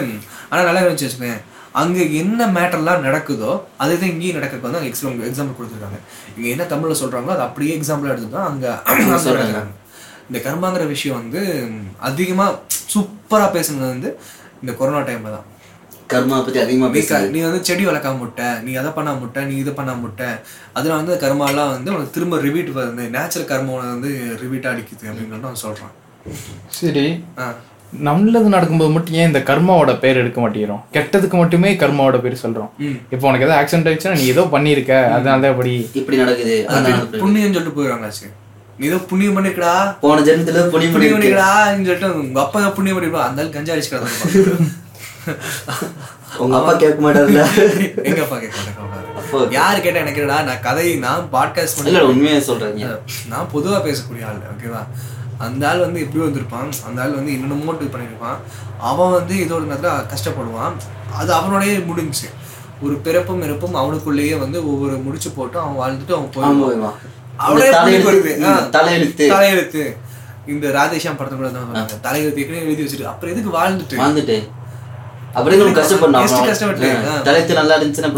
[0.52, 1.42] ஆனா நல்லா வச்சு வச்சுக்கேன்
[1.82, 3.52] அங்க என்ன மேட்டர்லாம் நடக்குதோ
[3.84, 6.00] அதுதான் இங்கேயும் நடக்கிறது வந்து எக்ஸாம்பிள் எக்ஸாம்பிள் கொடுத்துருக்காங்க.
[6.38, 9.72] இங்க என்ன தமிழ்ல சொல்றாங்களோ அது அப்படியே எக்ஸாம்பிள் எடுத்துதான் அங்க அங்க நடக்குறாங்க.
[10.30, 11.40] இந்த கர்மாங்கிற விஷயம் வந்து
[11.72, 12.46] ம், அதிகமா
[12.94, 14.10] சூப்பரா பேசுனது வந்து
[14.62, 15.48] இந்த கொரோனா டைம்ல தான்.
[16.10, 17.28] கர்மா பத்தி அதிகமா பேசுறது.
[17.34, 20.30] நீ வந்து செடி வளர்க்காம முட்டை நீ அதை பண்ணா முட்டை நீ இதை பண்ணா முட்டை.
[20.74, 24.12] அதனால வந்து கர்மாலாம் வந்து உனக்கு திரும்ப ரிவீட் வருது நேச்சுரல் கர்மா உனக்கு வந்து
[24.44, 25.94] ரிவீட் அடிக்குது அப்படின்னு சொல்லிட்டு அவன் சொல்றான்
[26.78, 27.06] சரி.
[28.06, 30.80] நல்லது நடக்கும்போது மட்டும் ஏன் இந்த கர்மாவோட பேர் எடுக்க மாட்டேங்கிறோம்?
[30.96, 32.70] கெட்டதுக்கு மட்டுமே கர்மாவோட பேர் சொல்றோம்.
[33.14, 34.94] இப்போ உனக்கு ஏதோ ஆக்சிடென்ட் ஆயிடுச்சுன்னா நீ ஏதோ பண்ணியிருக்க.
[35.16, 36.56] அதனால தான் அப்படி இப்படி நடக்குது.
[36.68, 37.20] இப்படி.
[37.24, 38.30] புண்ணியம் சொல்லிட்டு போயிடுவாங்களாச்சு
[38.80, 39.74] நீ ஏதோ புண்ணியம் பண்ணிருக்கடா.
[40.04, 44.10] போன ஜென்மத்துல புண்ணியம் பண்ணி பண்ணிக்கடான்னு சொல்லிட்டு உங்க அப்பா தான் புண்ணியம் பண்ணிருப்பா அந்த கஞ்சா அடிச்சுக்கிறாங்க
[46.44, 46.72] உங்க அப்பா.
[46.82, 47.42] கேட்க மாட்டாருல்ல?
[48.08, 48.72] எங்க அப்பா கேட்க
[49.20, 52.88] அப்போ யாரு கேட்டா எனக்கு என்னடா நான் கதை நான் பாட்காஸ்ட் இல்ல பண்ணி உண்மையா சொல்றீங்க.
[53.32, 54.82] நான் பொதுவா பேசக்கூடிய ஆள் ஓகேவா
[55.46, 56.72] அந்த ஆள் வந்து எப்படி வந்திருப்பான்?
[56.88, 58.38] அந்த ஆள் வந்து என்னென்னமோ இது பண்ணியிருப்பான்.
[58.80, 60.76] அவன் வந்து இதோட நேரத்தில் கஷ்டப்படுவான்.
[61.14, 62.30] அது அவனோடயே முடிஞ்சுச்சு.
[62.82, 66.96] ஒரு பிறப்பும் இறப்பும் அவனுக்குள்ளேயே வந்து ஒவ்வொரு முடிச்சு போட்டு அவன் வாழ்ந்துட்டு அவன் ஆமா போய் இவன்.
[67.38, 68.34] அவனே இந்த புள்ளி வருது.
[68.78, 69.28] தலையெழுத்து.
[69.36, 69.84] தலையெழுத்து.
[70.48, 73.98] இந்த ராதேஷாம் படத்துல கூட தான் தலையெழுத்து எழுதி வச்சுட்டு அப்புறம் எதுக்கு வாழ்ந்துட்டு?
[74.04, 74.38] வாழ்ந்துட்டு.
[75.36, 75.60] அப்படியே.
[76.50, 76.90] கஷ்டப்பட்டு.
[77.28, 78.10] தலையெழுத்து நல்லா இருந்துச்சுன்னா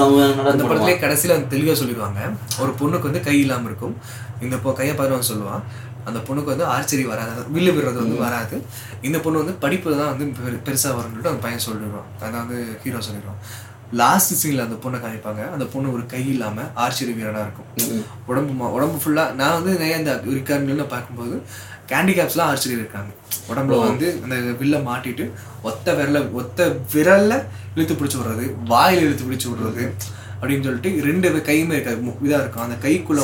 [0.51, 2.21] அந்த படத்துலயே கடைசியில வந்து தெளிவா சொல்லிடுவாங்க.
[2.61, 3.95] ஒரு பொண்ணுக்கு வந்து கை இல்லாம இருக்கும்.
[4.41, 5.63] இந்த கையை பதினொன்று சொல்லுவான்.
[6.05, 7.41] அந்த பொண்ணுக்கு வந்து ஆர்ச்சரி வராது.
[7.55, 8.65] வில்லு விடுறது வந்து வராது.
[9.01, 12.23] இந்த பொண்ணு வந்து படிப்புல தான் வந்து பெரு- பெருசா வரும்னு சொல்லிட்டு அந்த பையன் சொல்லிடுவான்.
[12.23, 13.63] அதான் வந்து ஹீரோ சொல்லிடுவான்.
[13.91, 15.51] லாஸ்ட் சீன்ல அந்த பொண்ணை காமிப்பாங்க.
[15.51, 17.99] அந்த பொண்ணு ஒரு கை இல்லாம ஆர்ச்சரி வீரனா இருக்கும்.
[18.25, 21.41] உடம்பு உடம்பு ஃபுல்லா நான் வந்து நிறைய இந்த இருக்காருன்னு பார்க்கும்போது
[21.87, 23.13] கேண்டிகேப்ஸ்லாம் ஆர்ச்சரி இருக்காங்க.
[23.49, 27.43] உடம்புல வந்து அந்த வில்ல மாட்டிட்டு ஒத்த விரல ஒத்த விரல்ல
[27.75, 29.93] இழுத்து பிடிச்சி விடுறது வாயில இழுத்து பிடிச்சி விடுறது.
[30.41, 31.99] அப்படின்னு சொல்லிட்டு ரெண்டு கையுமே இருக்காது.
[32.01, 32.63] மு- இதா இருக்கும்.
[32.63, 33.19] அந்த கைக்குள்ள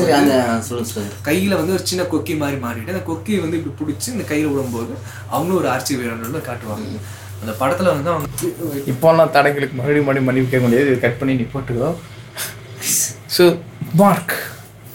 [1.25, 4.93] கையில வந்து ஒரு சின்ன கொக்கி மாதிரி மாறிட்டு அந்த கொக்கியை வந்து இப்படி பிடிச்சி இந்த கையில விடும்போது
[5.29, 6.87] அவங்களும் ஒரு ஆர்ச்சி வீரர்கள் காட்டுவாங்க.
[7.41, 8.27] அந்த படத்துல வந்து அவங்க
[8.85, 11.89] இப்போல்லாம் தடைகளுக்கு மறுபடியும் மறுபடியும் மன்னிப்பு கேட்க முடியாது கட் பண்ணி நீ போட்டுக்கோ.
[13.37, 13.43] ஸோ
[13.93, 14.35] மார்க்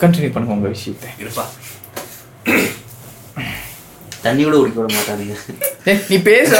[0.00, 1.08] கண்டினியூ பண்ணுங்க உங்க விஷயத்தை.
[1.20, 1.44] இருப்பா.
[4.22, 5.34] தண்ணி கூட குடிக்க விட மாட்டானுங்க
[6.08, 6.50] நீ பேச.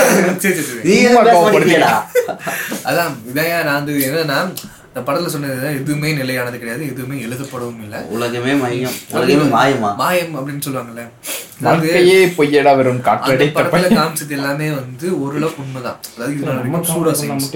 [2.85, 4.39] அதான் இதையா நான் வந்து என்னன்னா
[4.97, 7.99] இந்த படத்துல சொன்னது எதுவுமே நிலையானது கிடையாது எதுவுமே எழுதப்படவும் இல்லை.
[8.15, 9.91] உலகமே மையம் உலகமே மாயமா?
[9.99, 11.03] மாயம் அப்படின்னு சொல்லுவாங்கல்ல.
[11.67, 15.99] வாழ்க்கையே பொய்யடா வெறும் காற்றடை படத்துல காமிச்சது எல்லாமே வந்து ஓரளவுக்கு உண்மைதான்.
[16.15, 16.47] அதாவது இது
[16.93, 17.49] சூடா சயின்ஸ்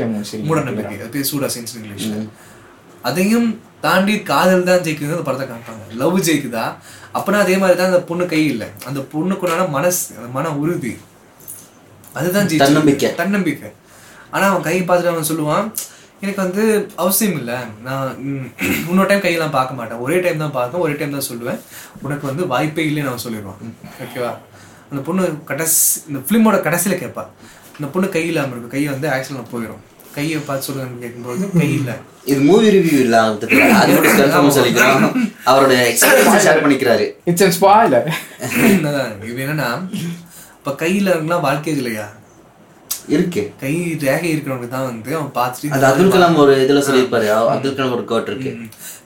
[0.48, 2.18] மூட நம்பிக்கை அது பேர் சூடா சயின்ஸ் இங்கிலீஷ்ல
[3.11, 3.48] அதையும்
[3.87, 5.85] தாண்டி காதல் தான் ஜெயிக்குது அந்த படத்தை காமிப்பாங்க.
[6.03, 6.64] லவ் ஜெயிக்குதா?
[7.18, 8.68] அப்பனா அதே மாதிரி தான் அந்த பொண்ணு கை இல்லை.
[8.88, 10.92] அந்த பொண்ணுக்குள்ளான மனசு அந்த மன உறுதி.
[12.14, 12.50] அதுதான்.
[12.64, 13.11] தன்னம்பிக்கை.
[13.22, 13.70] தன்னம்பிக்கை.
[14.35, 15.68] ஆனா அவன் கை பார்த்துட்டு அவன் சொல்லுவான்
[16.23, 16.65] எனக்கு வந்து
[17.03, 17.59] அவசியம் இல்லை.
[17.87, 18.09] நான்
[18.89, 20.01] இன்னொரு டைம் கையெல்லாம் பார்க்க மாட்டேன்.
[20.05, 21.61] ஒரே டைம் தான் பார்ப்பேன் ஒரே டைம் தான் சொல்லுவேன்.
[22.07, 23.61] உனக்கு வந்து வாய்ப்பே இல்லைன்னு அவன் சொல்லிடுவான்.
[24.07, 24.33] ஓகேவா
[24.91, 25.79] அந்த பொண்ணு கடைசி
[26.11, 27.25] இந்த ஃபிலிமோட கடைசியில கேட்பா.
[27.79, 28.75] இந்த பொண்ணு கை இல்லாம இருக்கு.
[28.77, 29.83] கை வந்து ஆக்சிடென்ட் போயிடும்
[30.15, 31.95] கையை பார்த்து சொல்லுங்கன்னு கேட்கும்போது கை இல்லை.
[32.31, 35.13] இது மூவி ரிவ்யூ இல்ல அதுக்கு அது கூட கன்ஃபார்ம் சொல்லிக்கிறோம்.
[35.51, 37.07] அவரோட எக்ஸ்பீரியன்ஸ் ஷேர் பண்ணிக்கிறாரு.
[37.31, 38.09] இட்ஸ் அன் ஸ்பாயிலர்
[39.31, 39.69] இது என்னன்னா
[40.59, 42.07] இப்ப கையில இருக்கலாம் வாழ்க்கை இல்லையா?
[43.15, 43.43] இருக்கு.
[43.61, 43.73] கை
[44.05, 47.29] ரேகை இருக்கிறவங்க தான் வந்து அவன் பார்த்துட்டு அது அப்துல் கலாம் ஒரு இதுல சொல்லியிருப்பாரு.
[47.55, 48.53] அப்துல் கலாம் ஒரு கோட் இருக்கு.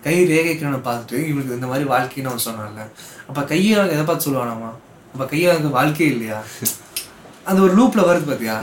[0.07, 2.83] கை ரேகை இருக்கிறவனை பார்த்துட்டு இவனுக்கு இந்த மாதிரி வாழ்க்கைன்னு அவன் சொன்னான்ல.
[3.29, 4.71] அப்ப கையை அவன் எதை பார்த்து சொல்லுவானாமா?
[5.15, 6.39] அப்ப கையை அவனுக்கு வாழ்க்கையே இல்லையா?
[7.49, 8.57] அது ஒரு லூப்ல வருது பாத்தியா?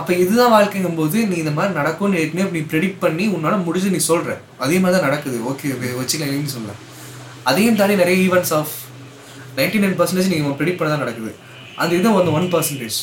[0.00, 4.00] அப்ப இதுதான் வாழ்க்கைங்கும் போது நீ இந்த மாதிரி நடக்கும்னு ஏற்கனவே நீ ப்ரெடிக்ட் பண்ணி உன்னால முடிஞ்சு நீ
[4.10, 4.30] சொல்ற.
[4.64, 5.38] அதே மாதிரி தான் நடக்குது.
[5.50, 6.74] ஓகே வச்சுக்கலாம்னு சொல்ல
[7.50, 8.72] அதையும் தாண்டி நிறைய events of
[9.58, 11.30] ninety nine percentage நீங்க ப்ரெடிக்ட் பண்ண தான் நடக்குது.
[11.82, 12.98] அந்த இது வந்து ஒன் பர்சன்டேஜ்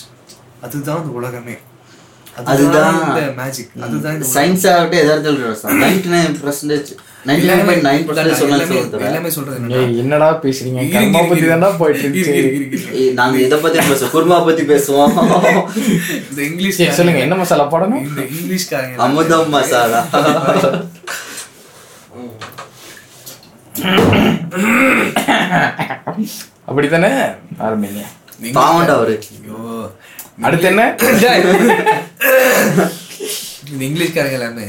[0.65, 1.55] அதுதான் இந்த உலகமே.
[2.51, 5.31] அதுதான் இந்த மேஜிக் அதுதான் சயின்ஸ் ஆகட்டும் எதாவது
[5.81, 6.91] நைன்டி நைன் பர்சன்டேஜ்
[10.01, 10.27] என்னடா?
[10.43, 10.81] பேசுறீங்க?
[10.93, 11.43] கர்மா பத்தி.
[11.49, 13.11] தான்டா போயிட்டு.
[13.19, 14.13] நாங்க இதை பத்தி பேசுவோம்?
[14.15, 15.13] குருமா பத்தி பேசுவோம்.
[16.29, 18.03] இந்த இங்கிலீஷ் சொல்லுங்க என்ன மசாலா போடணும்?
[18.09, 20.01] இந்த இங்கிலீஷ்காரங்க அமுதம் மசாலா.
[26.69, 27.13] அப்படித்தானே?
[27.67, 28.03] ஆரம்பிங்க
[28.57, 29.15] பாவண்டா அவரு.
[29.35, 29.59] ஐயோ.
[30.41, 30.95] அடுத்து என்ன?
[33.71, 34.65] இந்த இங்கிலீஷ்காரங்க எல்லாமே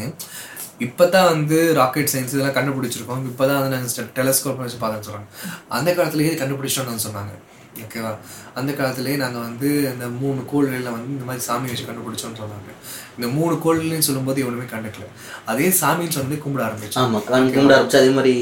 [0.81, 3.25] இப்பதான் வந்து ராக்கெட் சயின்ஸ் இதெல்லாம் கண்டுபிடிச்சிருக்கோம்.
[3.31, 5.29] இப்பதான் வந்து நாங்கள் டெலஸ்கோப் வச்சு பார்க்க சொல்றாங்க.
[5.69, 7.35] அந்த காலத்திலேயே கண்டுபிடிச்சோம்னு சொன்னாங்க.
[7.83, 8.11] ஓகேவா?
[8.59, 12.71] அந்த காலத்திலேயே நாங்க வந்து இந்த மூணு கோள்களில் வந்து இந்த மாதிரி சாமி வச்சு கண்டுபிடிச்சோம்னு சொன்னாங்க.
[13.17, 15.09] இந்த மூணு கோள்கள்னு சொல்லும்போது எவனுமே கண்டுக்கல.
[15.53, 17.03] அதே சாமின்னு சொன்னே கும்பிட ஆரம்பிச்சோம்.
[17.03, 17.21] ஆமா
[17.57, 18.35] கும்பிட ஆரம்பிச்சு அதே மாதிரி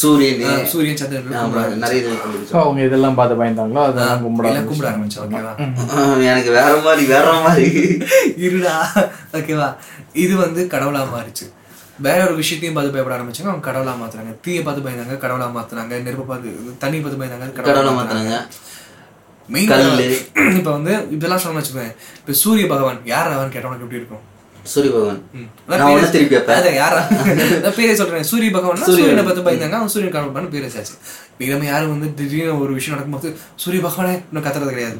[0.00, 2.12] சூரியன் சூரியன் சந்திரன் நிறைய.
[2.62, 3.82] அவங்க இதெல்லாம் பார்த்து பயந்தாங்களோ?
[3.88, 5.52] அதெல்லாம் கும்பிட எல்லாம் கும்பிட ஆரம்பிச்சோம் ஓகேவா?
[6.30, 7.68] எனக்கு வேற மாதிரி வேற மாதிரி.
[8.46, 8.78] இருடா
[9.40, 9.68] ஓகேவா?
[10.24, 11.48] இது வந்து கடவுளா மாறிச்சு.
[12.04, 13.50] வேற ஒரு விஷயத்தையும் பார்த்து பயப்பட ஆரம்பிச்சாங்க.
[13.50, 18.38] அவங்க கடவுளா மாத்துறாங்க தீயை பார்த்து பயந்தாங்க கடவுளா மாத்துறாங்க நெருப்பை பார்த்து தண்ணி பார்த்து பயந்தாங்க கடவுளா மாத்துனாங்க.
[19.48, 19.70] மெயின்.
[20.58, 24.22] இப்ப வந்து இப்பெல்லாம் சொன்ன வச்சுக்கோங்க இப்ப சூரிய பகவான் யார் அவன் கேட்டவனுக்கு எப்படி இருக்கும்?
[24.62, 25.22] சூரிய பகவான்.
[25.68, 26.36] நான் திருப்பி.
[26.36, 27.00] அதான் யாரா?
[27.78, 28.22] பேரே சொல்றேன்.
[28.22, 29.70] சூரிய பகவான் சூரியனை பார்த்து பயந்தாங்க.
[29.70, 30.94] அவன் சூரியன் கடவுள் பேர் வச்சாச்சு
[31.52, 34.98] நம்ம யாரும் வந்து திடீர்னு ஒரு விஷயம் நடக்கும்போது சூரிய பகவானே இன்னும் கத்துறது கிடையாது.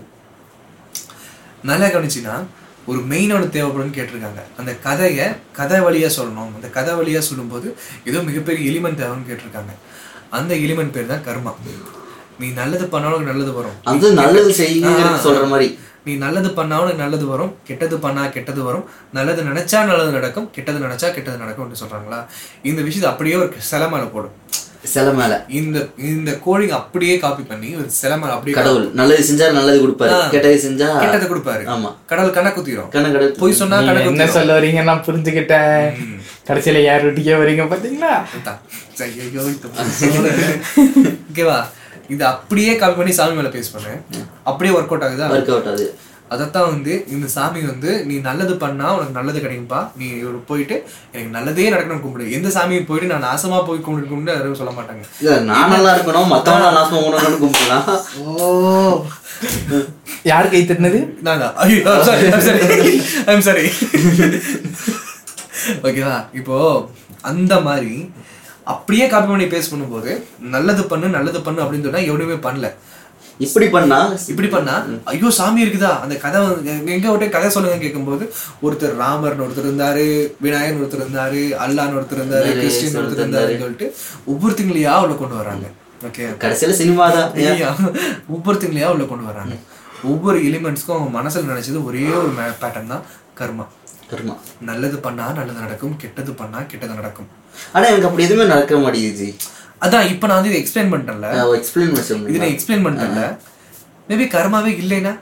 [1.63, 2.45] நல்லா கவனிச்சுன்னா
[2.87, 4.43] ஒரு மெயினோட தேவைப்படும்னு கேட்டிருக்காங்க.
[4.57, 6.55] அந்த கதையை கதை வழியா சொல்லணும்.
[6.55, 9.75] அந்த கதை வழியா சொல்லும்போது ஏதோ மிகப்பெரிய எலிமெண்ட் தேவைன்னு கேட்டிருக்காங்க.
[10.31, 11.53] அந்த எலிமெண்ட் பேர் தான் கர்மா.
[12.39, 13.77] நீ நல்லது பண்ணாலும் உனக்கு நல்லது வரும்.
[13.83, 14.93] அது நல்லது செய்யுங்க.
[15.25, 15.79] சொல்ற மாதிரி.
[16.05, 17.55] நீ நல்லது பண்ணா உனக்கு நல்லது வரும்.
[17.65, 18.85] கெட்டது பண்ணா கெட்டது வரும்.
[19.13, 20.51] நல்லது நினைச்சா நல்லது நடக்கும்.
[20.51, 22.25] கெட்டது நினைச்சா கெட்டது நடக்கும்னு சொல்றாங்களா?
[22.63, 24.37] இந்த விஷயத்தை அப்படியே ஒரு சிலை மேல போடும்
[24.93, 25.47] சில மேல.
[25.49, 28.91] இந்த இந்த கோழிங்க அப்படியே காப்பி பண்ணி ஒரு சிலை மேல அப்படியே கடவுள்.
[28.93, 30.31] நல்லது செஞ்சா நல்லது கொடுப்பாரு.
[30.31, 31.63] கெட்டது செஞ்சா கெட்டதை கொடுப்பாரு.
[31.75, 31.91] ஆமா.
[32.07, 32.89] கடவுள் கண்ணை குத்திரும்.
[32.89, 34.83] கடவுள் பொய் சொன்னா கண்ணை என்ன சொல்ல வரீங்க?
[34.83, 35.95] நான் புரிஞ்சுக்கிட்டேன்.
[36.49, 38.13] கடைசியில யார் வீட்டுக்கே வரீங்க பாத்தீங்களா?
[41.31, 41.59] ஓகேவா?
[42.15, 43.93] இது அப்படியே காப்பி பண்ணி சாமி மேல பேஸ் பண்ணு
[44.51, 45.29] அப்படியே ஒர்க் அவுட் ஆகுதா?
[45.35, 45.87] ஒர்க் அவுட் ஆகுது.
[46.35, 49.81] அதைத்தான் வந்து இந்த சாமி வந்து நீ நல்லது பண்ணா உனக்கு நல்லது கிடைக்கும்பா.
[50.01, 50.07] நீ
[50.51, 50.77] போயிட்டு
[51.13, 52.25] எனக்கு நல்லதே நடக்கணும்னு கும்பிடு.
[52.37, 55.05] எந்த சாமியும் போயிட்டு நான் நாசமா போய் கும்பிட்டு கும்பிட்டு யாரும் சொல்ல மாட்டாங்க.
[55.23, 57.87] இல்ல நான் நல்லா இருக்கணும் மத்தவங்க நாசமா போகணும்னு கும்பிடலாம்
[60.31, 61.01] யார் கை தட்டினது?
[61.27, 61.55] நான் தான்.
[61.63, 62.93] ஐயோ சாரி சாரி
[63.33, 63.65] ஐம் சாரி
[65.87, 66.57] ஓகேவா இப்போ
[67.31, 67.93] அந்த மாதிரி
[68.67, 70.11] அப்படியே காப்பி பண்ணி பேஸ் பண்ணும்போது
[70.55, 72.69] நல்லது பண்ணு நல்லது பண்ணு அப்படின்னு சொன்னா எவனுமே பண்ணல.
[73.41, 73.99] இப்படி பண்ணா?
[74.33, 74.75] இப்படி பண்ணா?
[75.11, 75.91] ஐயோ சாமி இருக்குதா?
[76.03, 76.41] அந்த கதை
[76.95, 78.25] எங்க விட்டு கதை சொல்லுங்க கேட்கும்போது
[78.67, 80.05] ஒருத்தர் ராமர்னு ஒருத்தர் இருந்தாரு
[80.45, 83.89] விநாயகன் ஒருத்தர் இருந்தாரு அல்லான்னு ஒருத்தர் இருந்தாரு கிறிஸ்டின் ஒருத்தர் இருந்தாருன்னு சொல்லிட்டு
[84.33, 85.67] ஒவ்வொருத்தங்களையா உள்ள கொண்டு வராங்க
[86.09, 87.31] ஓகே கடைசியில சினிமா தான்.
[88.35, 89.57] ஒவ்வொருத்தங்களையா உள்ள கொண்டு வராங்க
[90.13, 93.05] ஒவ்வொரு எலிமெண்ட்ஸ்க்கும் அவங்க மனசுல நினைச்சது ஒரே ஒரு பேட்டர்ன் தான்
[93.41, 93.65] கர்மா.
[94.11, 94.35] கர்மா
[94.71, 97.29] நல்லது பண்ணா நல்லது நடக்கும் கெட்டது பண்ணா கெட்டது நடக்கும்.
[97.75, 99.29] ஆனா எனக்கு அப்படி எதுவுமே நடக்க மாட்டேங்குது
[99.85, 101.29] அதான் இப்ப நான் வந்து இதை எக்ஸ்பிளைன் பண்ணிட்டேன்ல.
[101.61, 103.23] எக்ஸ்பிளைன் பண்ண இது எக்ஸ்பிளைன் பண்ணிட்டேன்ல.
[104.11, 105.15] மேபி கர்மாவே இல்லைனா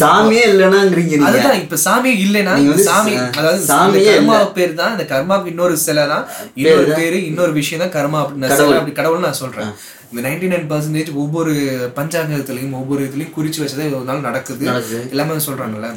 [0.00, 5.04] சாமியே இல்லைனாங்கிறீங்க அதுதான் இப்ப சாமி நீங்க வந்து சாமி அதாவது சாமியே சாமியே கர்மா பேர் தான் இந்த
[5.12, 6.24] கர்மாவுக்கு இன்னொரு சிலை தான்
[6.60, 9.70] இன்னொரு பேரு இன்னொரு விஷயம் தான் கர்மா அப்படின்னு கடவுள்னு நான் சொல்றேன்.
[10.10, 11.52] இந்த நைன்டி நைன் பர்சன்டேஜ் ஒவ்வொரு
[11.98, 14.64] பஞ்சாங்கத்திலையும் ஒவ்வொரு இதுலயும் குறிச்சு வச்சதே ஒரு நாள் நடக்குது.
[14.70, 15.00] நடக்குது.
[15.14, 15.90] எல்லாமே சொல்றாங்கல்ல.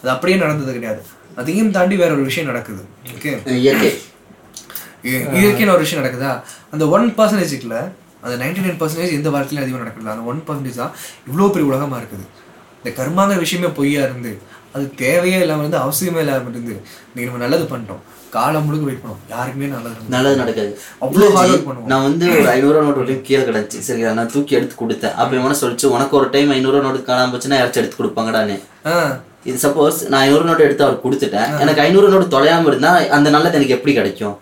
[0.00, 1.02] அது அப்படியே நடந்தது கிடையாது.
[1.40, 2.82] அதையும் தாண்டி வேற ஒரு விஷயம் நடக்குது.
[3.14, 3.32] ஓகே
[3.66, 3.92] இயற்கை.
[5.40, 6.32] இயற்கையான ஒரு விஷயம் நடக்குதா?
[6.74, 7.76] அந்த ஒன் பர்சன்டேஜ்ல
[8.24, 10.94] அந்த நைன்டி நைன் பர்சன்டேஜ் எந்த வாழ்க்கையிலும் அதிகமாக நடக்குது அந்த ஒன் பர்சன்டேஜ் தான்
[11.28, 12.26] இவ்வளோ பெரிய உலகமா இருக்குது.
[12.80, 14.32] இந்த கர்மாங்கிற விஷயமே பொய்யா இருந்து
[14.74, 16.74] அது தேவையே இல்லாம இருந்து அவசியமே இல்லாம இருந்து
[17.12, 18.02] நீங்க நம்ம நல்லது பண்ணிட்டோம்.
[18.34, 19.20] காலம் முழுக்க வெயிட் பண்ணோம்.
[19.34, 20.10] யாருக்குமே நல்லது.
[20.14, 20.72] நல்லது நடக்காது.
[21.14, 21.86] ஜி, work பண்ணுவோம்.
[21.92, 23.78] நான் வந்து ஒரு ஐநூறு நோட்டு வரையும் கீழே கிடந்துச்சு.
[23.88, 25.14] சரியா நான் தூக்கி எடுத்து கொடுத்தேன்.
[25.20, 28.58] அப்ப இவன சொல்லிச்சு உனக்கு ஒரு டைம் ஐநூறு நோட்டு காணாம போச்சுன்னா யாராச்சும் எடுத்து கொடுப்பாங்கடான்னு.
[29.46, 31.50] இது சப்போஸ் நான் ஐநூறு நோட்டு எடுத்து அவர் கொடுத்துட்டேன்.
[31.62, 34.36] எனக்கு ஐநூறு நோட்டு தொலையாம இருந்தா அந்த நல்லது எனக்கு எப்படி கிடைக்கும்?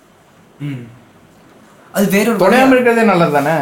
[0.60, 0.82] ம்.
[1.94, 3.56] அது வேற ஒரு தொலையாம இருக்கிறதே நல்லது தானே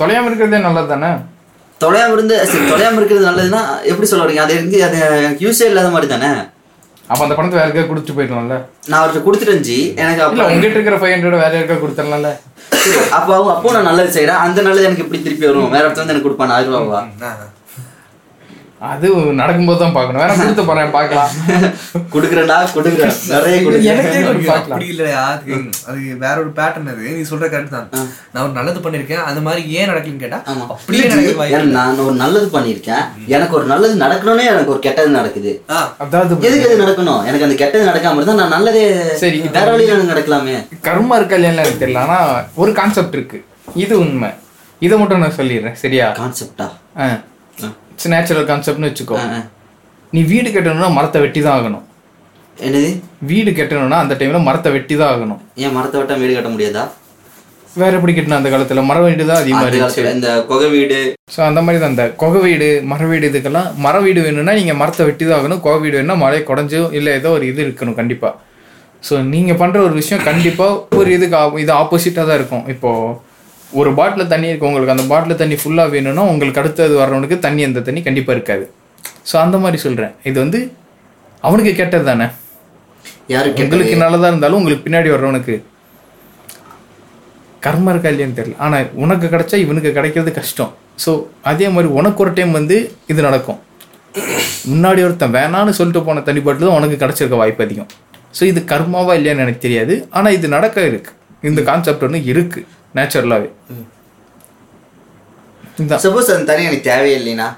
[0.00, 1.10] தொலையாம இருக்கிறதே நல்லது தானே
[1.80, 3.60] தொலையாம இருந்து சரி, தொலையாம இருக்கிறது நல்லதுன்னா
[3.90, 4.42] எப்படி சொல்ல வரீங்க?
[4.44, 6.30] அது இருந்து அது எனக்கு யூஸே இல்லாத மாதிரி தானே
[7.10, 8.56] அப்ப அந்த பணத்தை வேற யாருக்கா கொடுத்துட்டு போயிடலாம்ல.
[8.88, 9.78] நான் அவர்கிட்ட கொடுத்துட்டேன் ஜி.
[10.02, 12.30] எனக்கு அப்போ உங்ககிட்ட இருக்கிற ஃபைவ் ஹண்ட்ரட் வேற யாருக்கா கொடுத்துடலாம்ல.
[13.16, 15.72] அப்போ அவங்க அப்போ நான் நல்லது செய்யறேன் அந்த நல்லது எனக்கு எப்படி திருப்பி வரும்.
[15.74, 16.54] வேற ஒருத்தர் வந்து எனக்கு கொடுப்பான்.
[16.56, 17.00] ஆயிரம் ரூபாவா
[18.88, 19.08] அது
[19.38, 20.20] நடக்கும்போது தான் பார்க்கணும்.
[20.22, 21.30] வேற கொடுத்து போறேன் பார்க்கலாம்.
[22.14, 23.16] கொடுக்குறேன்டா கொடுக்குறேன்.
[23.32, 23.56] நிறைய
[24.54, 25.52] அப்படி இல்லையா அது
[25.88, 27.02] அது வேற ஒரு பேட்டர்ன் அது.
[27.16, 27.88] நீ சொல்ற கரெக்ட் தான்.
[28.32, 30.38] நான் ஒரு நல்லது பண்ணிருக்கேன் அந்த மாதிரி ஏன் நடக்கலன்னு கேட்டா.
[30.68, 33.04] அப்படியே நான் ஒரு நல்லது பண்ணியிருக்கேன்.
[33.36, 35.62] எனக்கு ஒரு நல்லது நடக்கணும்னே எனக்கு ஒரு கெட்டது நடக்குது.
[35.70, 35.80] ஆ.
[35.98, 37.22] அதாவது எதுக்கு அது நடக்கணும்?
[37.24, 38.84] எனக்கு அந்த கெட்டது நடக்காம இருந்தா நான் நல்லதே
[39.24, 40.56] சரி, வேற வழியில எனக்கு நடக்கலாமே.
[40.88, 42.04] கர்மா இருக்கா எனக்கு தெரியல.
[42.06, 42.18] ஆனா
[42.54, 43.40] ஒரு கான்செப்ட் இருக்கு.
[43.74, 44.30] இது உண்மை.
[44.82, 45.74] இதை மட்டும் நான் சொல்லிடுறேன்.
[45.74, 46.06] சரியா?
[46.20, 46.68] கான்செப்டா
[48.00, 49.16] இட்ஸ் நேச்சுரல் கான்செப்ட்னு வச்சுக்கோ.
[50.12, 51.82] நீ வீடு கட்டணும்னா மரத்தை வெட்டி தான் ஆகணும்.
[52.66, 52.90] என்னது?
[53.30, 55.40] வீடு கட்டணும்னா அந்த டைம்ல மரத்தை வெட்டி தான் ஆகணும்.
[55.64, 56.84] ஏன் மரத்தை விட்டா வீடு கட்ட முடியாதா?
[57.80, 58.84] வேற எப்படி கட்டணும் அந்த காலத்துல?
[58.90, 60.04] மர வீடு தான் அதிகமா இருந்துச்சு.
[60.16, 61.00] இந்த கொகை வீடு.
[61.34, 65.06] ஸோ அந்த மாதிரி தான் அந்த கொகை வீடு மர வீடு இதுக்கெல்லாம் மர வீடு வேணும்னா நீங்கள் மரத்தை
[65.08, 65.62] வெட்டி தான் ஆகணும்.
[65.66, 68.34] கொகை வீடு வேணும்னா மழையை குடஞ்சோ இல்லை ஏதோ ஒரு இது இருக்கணும் கண்டிப்பாக
[69.08, 72.64] ஸோ நீங்கள் பண்ணுற ஒரு விஷயம் கண்டிப்பாக ஒரு இதுக்கு இது ஆப்போசிட்டாக தான் இருக்கும்.
[72.76, 73.28] இப்போது
[73.78, 77.82] ஒரு பாட்டில் தண்ணி இருக்கு உங்களுக்கு அந்த பாட்டில் தண்ணி ஃபுல்லாக வேணும்னா உங்களுக்கு அடுத்தது வர்றவனுக்கு தண்ணி அந்த
[77.88, 78.64] தண்ணி கண்டிப்பாக இருக்காது.
[79.30, 80.60] ஸோ அந்த மாதிரி சொல்கிறேன் இது வந்து
[81.48, 82.26] அவனுக்கு கெட்டது தானே?
[83.34, 83.66] யாரு கெட்டது?
[83.66, 85.54] உங்களுக்கு நல்லதாக இருந்தாலும் உங்களுக்கு பின்னாடி வர்றவனுக்கு.
[87.66, 88.58] கர்ம இருக்கா இல்லையான்னு தெரியல.
[88.64, 90.72] ஆனால் உனக்கு கிடைச்சா இவனுக்கு கிடைக்கிறது கஷ்டம்.
[91.04, 91.12] ஸோ
[91.50, 92.76] அதே மாதிரி உனக்கு ஒரு டைம் வந்து
[93.12, 93.60] இது நடக்கும்.
[94.72, 97.90] முன்னாடி ஒருத்தன் வேணான்னு சொல்லிட்டு போன தண்ணி பாட்டில் தான் உனக்கு கிடைச்சிருக்க வாய்ப்பு அதிகம்.
[98.38, 99.94] ஸோ இது கர்மாவா இல்லையான்னு எனக்கு தெரியாது.
[100.16, 101.12] ஆனால் இது நடக்க இருக்கு.
[101.48, 102.60] இந்த கான்செப்ட் ஒன்று இருக்கு.
[102.98, 103.50] நேச்சுரலாகவே
[106.04, 107.48] சப்போஸ் அந்த தண்ணி எனக்கு தேவையே இல்லைனா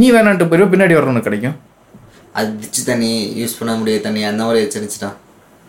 [0.00, 1.56] நீ வேணான்ட்டு போயிடுவ பின்னாடி வர்றவனுக்கு கிடைக்கும்.
[2.38, 5.10] அது டிச்சு தண்ணி யூஸ் பண்ண முடியாத தண்ணி அந்த மாதிரி வச்சிருந்துச்சுன்னா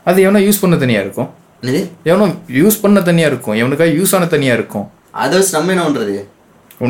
[0.09, 1.29] அது எவனோ யூஸ் பண்ண தனியாக இருக்கும்.
[2.09, 2.25] எவனோ
[2.59, 3.55] யூஸ் பண்ண தனியாக இருக்கும்.
[3.61, 4.85] எவனுக்காக யூஸ் ஆன தனியாக இருக்கும்.
[5.23, 6.15] அதை வச்சு நம்ம என்ன பண்றது?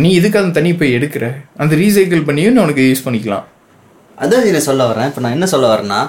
[0.04, 1.26] நீ இதுக்கு அந்த தண்ணி போய் எடுக்கிற?
[1.62, 3.46] அந்த ரீசைக்கிள் பண்ணியும் உனக்கு யூஸ் பண்ணிக்கலாம்.
[4.24, 5.10] அதான் நான் சொல்ல வர்றேன்.
[5.12, 6.00] இப்போ நான் என்ன சொல்ல வரேன்னா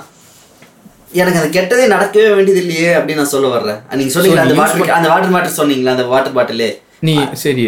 [1.21, 3.79] எனக்கு அந்த கெட்டதே நடக்கவே வேண்டியது இல்லையே அப்படின்னு நான் சொல்ல வர்றேன்.
[3.99, 6.69] நீங்க சொன்னீங்களா அந்த வாட்டர் அந்த வாட்டர் பாட்டில் சொன்னீங்களா அந்த வாட்டர் பாட்டிலே
[7.09, 7.65] நீ சரி.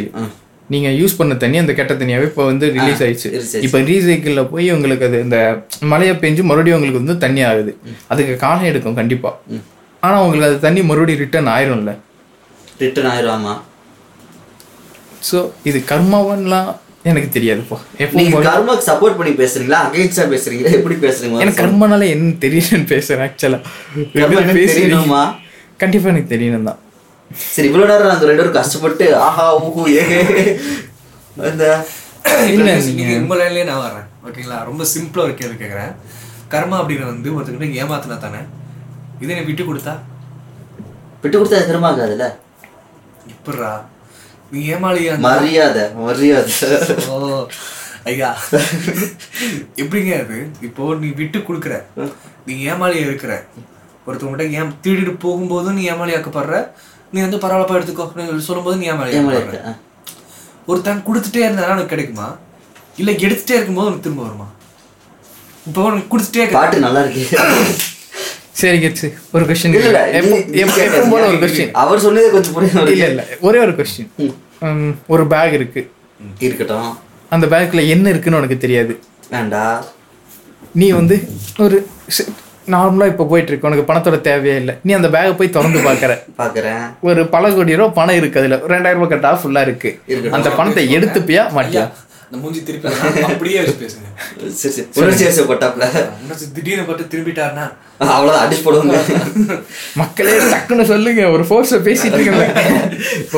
[0.70, 3.30] நீங்க யூஸ் பண்ண தண்ணி அந்த கெட்ட தண்ணியாவே இப்போ வந்து ரிலீஸ் ஆயிடுச்சு.
[3.66, 5.38] இப்போ ரீசைக்கிள்ல போய் உங்களுக்கு அது இந்த
[5.92, 7.72] மழையை பெஞ்சு மறுபடியும் உங்களுக்கு வந்து தண்ணி ஆகுது.
[8.12, 9.32] அதுக்கு காலம் எடுக்கும் கண்டிப்பா.
[10.02, 11.92] ஆனா உங்களுக்கு அது தண்ணி மறுபடியும் ரிட்டர்ன் ஆயிரும்ல.
[12.84, 13.54] ரிட்டர்ன் ஆயிடுவாமா
[15.28, 15.38] ஸோ
[15.70, 16.70] இது கர்மாவன்லாம்
[17.10, 17.76] எனக்கு தெரியாதுப்பா.
[18.04, 19.80] எப்போ நீங்க கர்மாக்கு சப்போர்ட் பண்ணி பேசுறீங்களா?
[19.88, 20.70] அகைன்ஸ்டா பேசுறீங்களா?
[20.78, 23.58] எப்படி பேசுறீங்க எனக்கு கர்மனால என்ன தெரியலன்னு பேசுறேன் ஆக்சுவலா
[24.20, 25.22] கர்மா தெரியணுமா?
[25.82, 26.80] கண்டிப்பா எனக்கு தெரியணும் தான்
[27.54, 30.02] சரி இவ்வளவு நேரம் நாங்க ரெண்டு பேரும் கஷ்டப்பட்டு ஆஹா ஊஹு ஏ
[31.48, 31.64] அந்த
[32.54, 34.06] இல்ல நீங்க உங்க லைன்லயே நான் வர்றேன்.
[34.26, 34.58] ஓகேங்களா?
[34.68, 35.90] ரொம்ப சிம்பிளா ஒரு கேள்வி கேக்குறேன்.
[36.52, 38.40] கர்மா அப்படிங்கிறது வந்து ஒருத்தர்கிட்ட ஏமாத்தினா தானே?
[39.22, 39.94] இதை நீ விட்டு கொடுத்தா?
[41.22, 42.26] விட்டு கொடுத்தா அது திரும்ப ஆகாதுல்ல?
[43.34, 43.70] இப்படா
[44.74, 45.12] ஏமாளியா?
[45.28, 46.52] மரியாதை மரியாதை.
[47.12, 47.46] ஓ
[48.10, 48.30] ஐயா.
[49.82, 50.38] எப்படிங்க அது?
[50.68, 51.76] இப்போ நீ விட்டு கொடுக்குற.
[52.46, 53.32] நீ ஏமாளியா இருக்கிற.
[54.06, 56.56] ஒருத்தவங்ககிட்ட ஏன் திருடிட்டு போகும்போதும் நீ ஏமாளியாக்கப்படுற.
[57.12, 58.40] நீ வந்து பரவாயில்லப்பா எடுத்துக்கோ.
[58.48, 59.72] சொல்லும்போது நீ ஏமாளி ஏமாளியா.
[60.70, 62.28] ஒருத்தன் கொடுத்துட்டே இருந்தா உனக்கு கிடைக்குமா?
[63.00, 64.48] இல்ல எடுத்துட்டே இருக்கும்போது உனக்கு திரும்ப வருமா?
[65.68, 67.24] இப்போ உனக்கு கொடுத்துட்டே பாட்டு நல்லா இருக்கு.
[68.60, 68.78] சரி.
[68.82, 70.00] கெட்ஸ் ஒரு கொஸ்டின் இல்ல,
[70.62, 73.22] எப்பவும் போல ஒரு கொஸ்டின் அவர் சொன்னதே கொஞ்சம் இல்ல இல்ல.
[73.46, 74.10] ஒரே ஒரு கொஸ்டின்
[75.06, 75.90] ஒரு பேக் இருக்கு.
[76.38, 76.98] இருக்கட்டும்.
[77.30, 78.98] அந்த பேக்ல என்ன இருக்குன்னு உனக்கு தெரியாது.
[79.30, 79.84] வேண்டா.
[80.72, 81.28] நீ வந்து
[81.58, 81.86] ஒரு
[82.70, 83.68] நார்மலா இப்போ போயிட்டு இருக்கு.
[83.68, 84.74] உனக்கு பணத்தோட தேவையே இல்லை.
[84.82, 86.84] நீ அந்த பேக்கை போய் திறந்து பார்க்கற பாக்குறேன்.
[87.00, 88.56] ஒரு பல கோடி ரூபா பணம் இருக்கு அதுல.
[88.56, 89.90] ரெண்டாயிரம் ரூபாய் கட்டா ஃபுல்லா இருக்கு.
[90.30, 91.90] அந்த பணத்தை எடுத்துப்பியா மாட்டியா?
[92.26, 92.88] அந்த மூஞ்சி திருப்பி
[93.28, 94.08] அப்படியே வச்சு பேசுங்க.
[94.60, 94.86] சரி சரி.
[95.00, 95.86] உணர்ச்சி வசப்பட்டாப்ல
[96.24, 97.66] உனக்கு திடீர்னு பார்த்து திரும்பிட்டாருன்னா
[98.14, 99.58] அவ்வளவுதான் அடிச்சு போடுவாங்க.
[100.02, 101.24] மக்களே டக்குன்னு சொல்லுங்க.
[101.34, 102.46] ஒரு ஃபோர்ஸ பேசிட்டு இருக்கல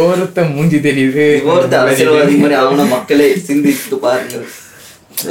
[0.04, 1.26] ஒருத்த மூஞ்சி தெரியுது.
[1.54, 4.44] ஒருத்த அரசியல்வாதி மாதிரி அவன மக்களே சிந்தித்து பாருங்க.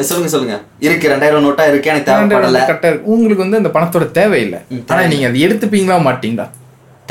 [0.10, 0.56] சொல்லுங்க சொல்லுங்க.
[0.86, 2.62] இருக்கு ரெண்டாயிரம் நோட்டா இருக்கு எனக்கு தேவைப்படல.
[2.70, 3.12] கரெக்டா இருக்கு.
[3.16, 4.60] உங்களுக்கு வந்து அந்த பணத்தோட தேவையில்லை.
[4.92, 6.48] ஆனா நீங்க அதை எடுத்துப்பீங்களா மாட்டீங்களா?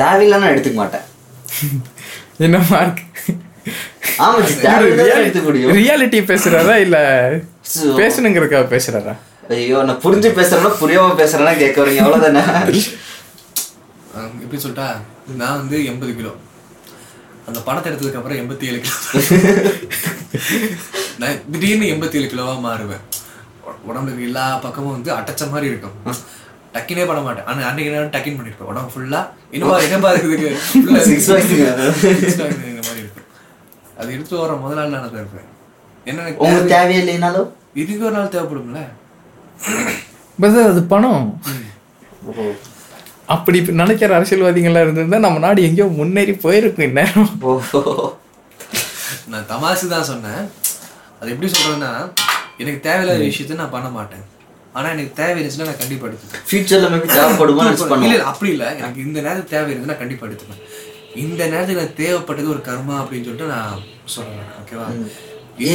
[0.03, 1.05] தேவையில்லைன்னா எடுத்துக்க மாட்டேன்.
[2.47, 3.03] என்ன மார்க்
[5.79, 6.99] ரியாலிட்டி பேசுறாரா இல்ல
[8.01, 9.15] பேசணுங்கிறதுக்காக பேசுறாரா?
[9.55, 12.03] ஐயோ நான் புரிஞ்சு பேசுறேன்னா புரியாம பேசுறேன்னா கேட்க வரீங்க.
[12.05, 12.43] அவ்வளவுதானே?
[14.45, 14.89] எப்படி சொல்லிட்டா?
[15.41, 16.33] நான் வந்து எண்பது கிலோ.
[17.49, 18.95] அந்த பணத்தை எடுத்ததுக்கு அப்புறம் எண்பத்தி ஏழு கிலோ.
[21.23, 23.05] நான் திடீர்னு எண்பத்தி ஏழு கிலோவா மாறுவேன்.
[23.91, 25.97] உடம்புக்கு எல்லா பக்கமும் வந்து அடைச்ச மாதிரி இருக்கும்.
[26.77, 27.47] டக்கினே பண்ண மாட்டேன்.
[27.51, 28.71] ஆனா அன்னைக்கு நேரம் டக்கின் பண்ணிருப்பேன்.
[28.73, 29.21] உடம்பு ஃபுல்லா
[29.55, 30.51] என்னப்பா என்னப்பா இருக்குதுக்கு
[33.99, 35.49] அது எடுத்து வர முதல் நாள் நான் இருப்பேன்.
[36.07, 37.49] என்ன எனக்கு உங்களுக்கு தேவையில்லைனாலும்
[37.83, 38.81] இதுக்கு ஒரு நாள் தேவைப்படும்ல?
[40.39, 41.27] பிரதர் அது பணம்.
[43.35, 47.31] அப்படி நினைக்கிற அரசியல்வாதிகளா இருந்திருந்தா நம்ம நாடு எங்கேயோ முன்னேறி போயிருக்கும் இந்நேரம்.
[49.33, 50.45] நான் தமாசு தான் சொன்னேன்.
[51.21, 51.91] அது எப்படி சொல்றேன்னா
[52.63, 54.25] எனக்கு தேவையில்லாத விஷயத்த நான் பண்ண மாட்டேன்.
[54.77, 56.45] ஆனா எனக்கு தேவை இருந்துச்சுன்னா நான் கண்டிப்பா எடுத்துப்பேன்.
[56.49, 57.65] ஃபியூச்சர்ல மேபி தேவைப்படுமா?
[58.07, 58.65] இல்ல, அப்படி இல்ல.
[58.81, 60.63] எனக்கு இந்த நேரத்துக்கு தேவை இருந்துச்சுன்னா கண்டிப்பா எடுத்துப்பேன்.
[61.23, 64.87] இந்த நேரத்துக்கு எனக்கு தேவைப்பட்டது ஒரு கர்மா அப்படின்னு சொல்லிட்டு நான் சொல்றேன் ஓகேவா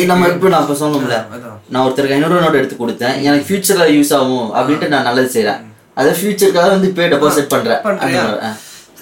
[0.06, 1.18] நம்ம இப்ப நான் இப்ப சொன்னோம்ல.
[1.70, 3.22] நான் ஒருத்தருக்கு ஐநூறு நோட் எடுத்து கொடுத்தேன்.
[3.22, 5.62] எனக்கு ஃபியூச்சர்ல யூஸ் ஆகும் அப்படின்ட்டு நான் நல்லது செய்றேன்.
[5.94, 7.82] அதை ஃபியூச்சருக்காக வந்து இப்போ டெபாசிட் பண்றேன்.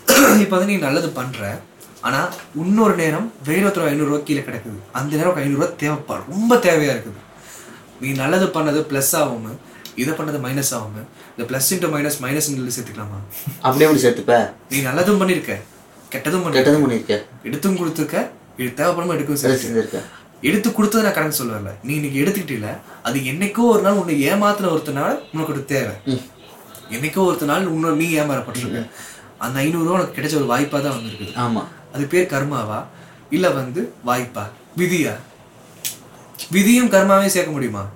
[0.44, 1.60] இப்ப வந்து நீ நல்லது பண்ற.
[2.02, 4.78] ஆனா இன்னொரு நேரம் வேற ஒருத்தர் ஐநூறு ரூபா கீழே கிடக்குது.
[4.92, 6.30] அந்த நேரம் ஐநூறு ரூபா தேவைப்படும்.
[6.30, 7.20] ரொம்ப தேவையா இருக்குது.
[8.02, 9.60] நீ நல்லது பண்ணது ப்ளஸ் ஆகும்.
[9.96, 11.08] இதை பண்ணது மைனஸ் ஆகும்.
[11.38, 13.20] இந்த ப்ளஸ் இன்ட்டு மைனஸ் மைனஸ் சேர்த்துக்கலாமா?
[13.62, 14.50] அப்படியே எப்படி சேர்த்துப்ப?
[14.70, 15.56] நீ நல்லதும் பண்ணிருக்க.
[16.12, 18.18] கெட்டதும் கெட்டதும் பண்ணிருக்கேன் எடுத்தும் கொடுத்துருக்க
[18.60, 20.08] இது தேவைப்படாம எடுக்கவும் சரி சரி செஞ்சிருக்கேன்
[20.43, 22.70] எடுத்து கொடுத்தது நான் கணக்கு சொல்லல நீ இன்னைக்கு எடுத்துக்கிட்டீல
[23.03, 25.93] அது என்னைக்கோ ஒரு நாள் உன்னை ஏமாத்துன ஒருத்தனால உனக்கு ஒரு தேவை.
[26.91, 28.82] என்னைக்கோ ஒருத்த நாள் இன்னொரு நீ ஏமாறப்பட்டிருக்க.
[29.39, 31.64] அந்த ஐநூறு ரூபா உனக்கு கிடைச்ச ஒரு வாய்ப்பா தான் வந்திருக்கு ஆமா.
[31.93, 32.80] அது பேர் கர்மாவா?
[33.30, 34.43] இல்ல வந்து வாய்ப்பா?
[34.78, 35.14] விதியா?
[36.52, 37.90] விதியும் கர்மாவையும் சேர்க்க முடியுமா?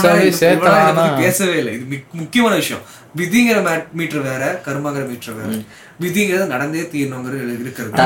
[0.00, 1.72] பத்தி சேர்த்தா பேசவே இல்லை.
[1.72, 2.82] இது மிக்- முக்கியமான விஷயம்.
[3.16, 3.62] விதிங்கிற
[3.92, 5.62] மீட்டர் வேற கர்மாங்கிற மீட்டர் வேற.
[6.00, 8.02] விதிங்கிறது நடந்தே தீரணுங்கிறது இருக்கிறது.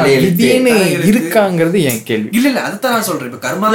[1.10, 2.28] இருக்காங்கிறது என் கேள்வி.
[2.32, 3.32] இல்ல இல்ல அதுதான் நான் சொல்றேன்.
[3.32, 3.70] இப்ப கர்மா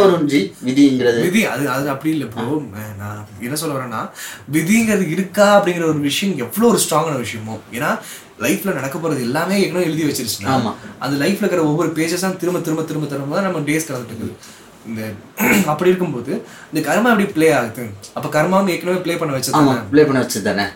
[0.00, 0.28] வரும்
[0.66, 1.20] விதிங்கிறது.
[1.20, 2.62] விதி அது அது அப்படி இல்ல ப்ரோ
[2.98, 4.10] நான் என்ன சொல்ல வரேன்னா
[4.52, 7.60] விதிங்கிறது இருக்கா அப்படிங்கிற ஒரு விஷயம் எவ்வளவு ஒரு ஸ்ட்ராங்கான விஷயமோ.
[7.72, 7.98] ஏன்னா
[8.40, 10.72] லைஃப்ல நடக்க போறது எல்லாமே ஏற்கனவே எழுதி வச்சிருச்சுன்னா ஆமா.
[11.04, 14.34] அந்த லைஃப்ல இருக்கிற ஒவ்வொரு பேஜஸும் திரும்ப திரும்ப திரும்ப திரும்ப தான் நம்ம டேஸ் கலந்துட்டு இருக்குது.
[14.86, 15.00] இந்த
[15.72, 16.32] அப்படி இருக்கும்போது
[16.70, 17.82] இந்த கர்மா எப்படி ப்ளே ஆகுது?
[18.16, 19.56] அப்ப கர்மாவும் ஏற்கனவே ப்ளே பண்ண வச்சது
[19.90, 20.66] ப்ளே பண்ண வச்சது தானே?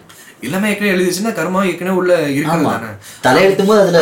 [0.42, 2.90] எல்லாமே ஏற்கனவே எழுதி வச்சுன்னா கர்மாவும் ஏற்கனவே உள்ள இருக்கிறது தானே?
[3.62, 4.00] போது அதுல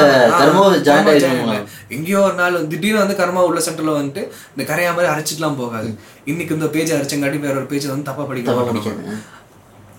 [0.87, 1.53] ஜாயின் join
[1.97, 4.23] எங்கேயோ ஒரு நாள் திடீர்னு வந்து கர்மா உள்ள சென்டர்ல வந்துட்டு
[4.55, 5.91] இந்த கரையா மாதிரி அரைச்சிட்டுலாம் போகாது.
[6.27, 8.95] இன்னைக்கு இந்த பேஜ் அரைச்சங்காட்டி வேற ஒரு பேஜ் வந்து தப்பா படிக்க.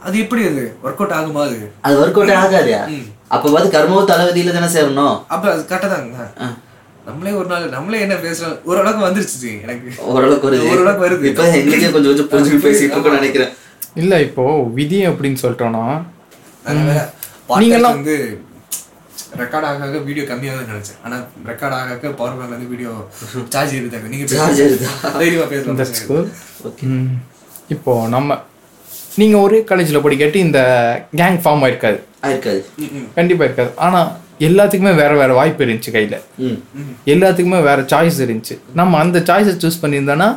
[0.01, 0.63] அது எப்படி அது?
[0.83, 1.59] ஒர்க் அவுட் ஆகுமா அது?
[1.85, 2.81] அது ஒர்க் அவுட் ஆகாதயா
[3.35, 5.15] அப்ப பார்த்து கர்மாவும் தலைவதியில தானே சேரணும்?
[5.33, 6.27] அப்ப அது கரெக்டா தாங்க.
[7.07, 8.55] நம்மளே ஒரு நாள் நம்மளே என்ன பேசுறோம்?
[8.69, 9.89] ஓரளவுக்கு வந்துருச்சு எனக்கு.
[10.13, 10.69] ஓரளவுக்கு வருது.
[10.73, 11.25] ஓரளவுக்கு வருது.
[11.31, 13.51] இப்ப எங்களுக்கே கொஞ்சம் கொஞ்சம் புரிஞ்சு பேசிட்டு இருக்கோம்னு நினைக்கிறேன்.
[14.01, 14.43] இல்ல இப்போ
[14.77, 15.85] விதி அப்படின்னு சொல்லிட்டோம்னா
[17.61, 18.15] நீங்கெல்லாம் வந்து
[19.41, 20.99] ரெக்கார்ட் ஆக ஆக வீடியோ கம்மியாக நினைச்சேன்.
[21.05, 21.17] ஆனா
[21.49, 22.91] ரெக்கார்ட் ஆக ஆக பவர் பேங்க்ல இருந்து வீடியோ
[23.55, 24.07] சார்ஜ் ஏறிட்டாங்க.
[24.13, 24.25] நீங்க
[24.65, 24.89] ஏறுதா?
[25.19, 26.31] தைரியமா பேசலாம்
[27.75, 28.39] இப்போ நம்ம
[29.21, 30.59] நீங்க ஒரே காலேஜ்ல படிக்கட்டி இந்த
[31.21, 31.99] கேங் ஃபார்ம் ஆயிருக்காது.
[32.23, 32.61] ஆயிருக்காது.
[33.15, 33.71] கண்டிப்பா இருக்காது.
[33.77, 33.99] ஆனா
[34.39, 36.15] எல்லாத்துக்குமே வேற வேற வாய்ப்பு இருந்துச்சு கையில.
[36.39, 36.57] ம்.
[37.07, 38.55] எல்லாத்துக்குமே வேற சாய்ஸ் இருந்துச்சு.
[38.73, 40.29] நம்ம அந்த சாய்ஸை சூஸ் பண்ணியிருந்தோன்னா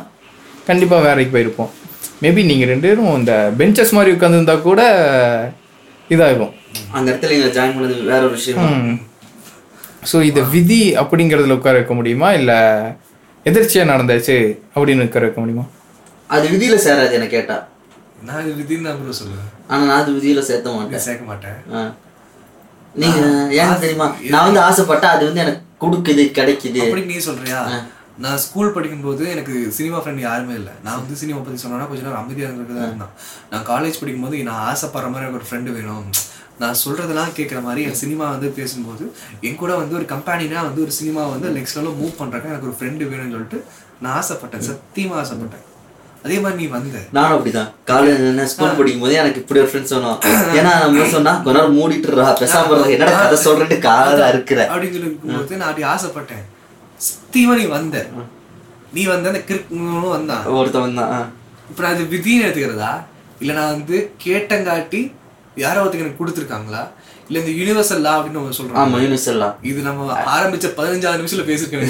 [0.65, 1.71] கண்டிப்பா வேலைக்கு போயிருப்போம்.
[2.23, 4.81] மேபி நீங்க ரெண்டு பேரும் இந்த பெஞ்சஸ் மாதிரி உட்காந்துருந்தா கூட
[6.09, 6.53] இதாகும்
[6.93, 8.99] அந்த இடத்துல நீங்க ஜாயின் பண்ணது வேற ஒரு விஷயம்?
[10.11, 12.33] ஸோ இதை விதி அப்படிங்கிறதுல உட்கார வைக்க முடியுமா?
[12.33, 12.57] இல்லை
[13.45, 14.37] எதிர்ச்சியா நடந்துச்சு
[14.75, 15.65] அப்படின்னு உட்கார வைக்க முடியுமா?
[16.29, 17.57] அது விதியில சேராது என்ன கேட்டா.
[18.27, 21.03] நான் இது விதின்னு தான் bro சொல்லுவேன் ஆனா நான் அது விதியில சேர்த்த மாட்டேன்.
[21.07, 21.57] சேர்க்க மாட்டேன்.
[23.01, 23.19] நீங்க
[23.61, 24.07] ஏன் தெரியுமா?
[24.33, 26.81] நான் வந்து ஆசைப்பட்டா அது வந்து எனக்கு கொடுக்குது கிடைக்குது.
[26.85, 27.59] அப்படி நீ சொல்றியா?
[28.23, 30.73] நான் ஸ்கூல் படிக்கும்போது எனக்கு சினிமா ஃப்ரெண்ட் யாருமே இல்லை.
[30.85, 33.13] நான் வந்து சினிமா பத்தி சொன்னா கொஞ்ச நேரம் அமைதியாக இருந்துட்டு தான் இருந்தான்
[33.51, 36.07] நான் காலேஜ் படிக்கும்போது நான் ஆசைப்படுற மாதிரி எனக்கு ஒரு ஃப்ரெண்டு வேணும்.
[36.61, 39.03] நான் சொல்றதெல்லாம் கேட்குற மாதிரி என் சினிமா வந்து பேசும்போது
[39.47, 42.77] என் கூட வந்து ஒரு கம்பெனினா வந்து ஒரு சினிமா வந்து நெக்ஸ்ட் லெவலில் மூவ் பண்றதுக்கு எனக்கு ஒரு
[42.79, 43.59] ஃப்ரெண்டு வேணும்னு சொல்லிட்டு
[44.03, 44.65] நான் ஆசைப்பட்டேன்.
[44.69, 45.65] சத்தியமா ஆசைப்பட்டேன்.
[46.27, 47.69] அதே மாதிரி நீ வந்த நானும் அப்படிதான்.
[47.89, 50.17] காலேஜ் ஸ்கூல் படிக்கும் போது எனக்கு இப்படி ஒரு ஃப்ரெண்ட்ஸ் சொன்னோம்
[50.59, 52.79] ஏன்னா நம்ம சொன்னா கொஞ்ச நேரம் மூடிட்டு ரா பேசாம.
[52.95, 56.45] என்னடா கதை சொல்றேன்ட்டு காதா இருக்கிற அப்படின்னு சொல்லி இருக்கும்போது நான் அப்படி ஆசைப்பட்டேன்.
[57.09, 57.97] சத்தியமா நீ வந்த.
[58.95, 60.45] நீ வந்த அந்த கிறுக்கு வந்தான்.
[60.59, 61.27] ஒருத்தவன் தான்.
[61.69, 62.91] இப்போ நான் அது விதின்னு எடுத்துக்கிறதா?
[63.41, 65.01] இல்லை நான் வந்து கேட்டங்காட்டி
[65.63, 66.83] யாரோ ஒருத்தங்க எனக்கு கொடுத்துருக்காங்களா?
[67.29, 70.03] இல்லை இந்த யூனிவர்சல் லா அப்படின்னு நம்ம சொல்றோம் ஆமா யூனிவர்சல்லாம் இது நம்ம
[70.33, 71.89] ஆரம்பிச்ச பதினஞ்சாவது நிமிஷத்துல பேசிருக்கேன்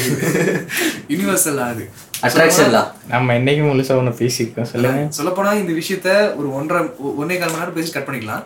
[1.11, 1.83] யூனிவர்சல் லா அது.
[2.27, 2.81] அட்ராக்ஷன்லா
[3.11, 5.01] நம்ம என்னைக்கும் முழுசா ஒன்று பேசியிருக்கோம் சொல்லுங்க.
[5.17, 6.81] சொல்லப்போனா இந்த விஷயத்த ஒரு ஒன்றரை
[7.19, 8.43] ஒன்னே கால் மணி நேரம் பேசி கட் பண்ணிக்கலாம்.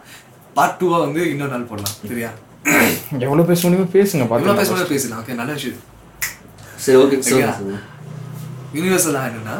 [0.55, 2.31] பார்ட் டூவா வந்து இன்னொரு நாள் போடலாம் சரியா?
[3.25, 5.79] எவ்வளோ பேச முடியுமோ பேசுங்க எவ்வளோ பார்த்து பேசணும் பேசலாம் ஓகே நல்ல விஷயம்.
[6.79, 7.17] சரி ஓகே.
[8.75, 9.55] யூனிவர்சல் லா என்னன்னா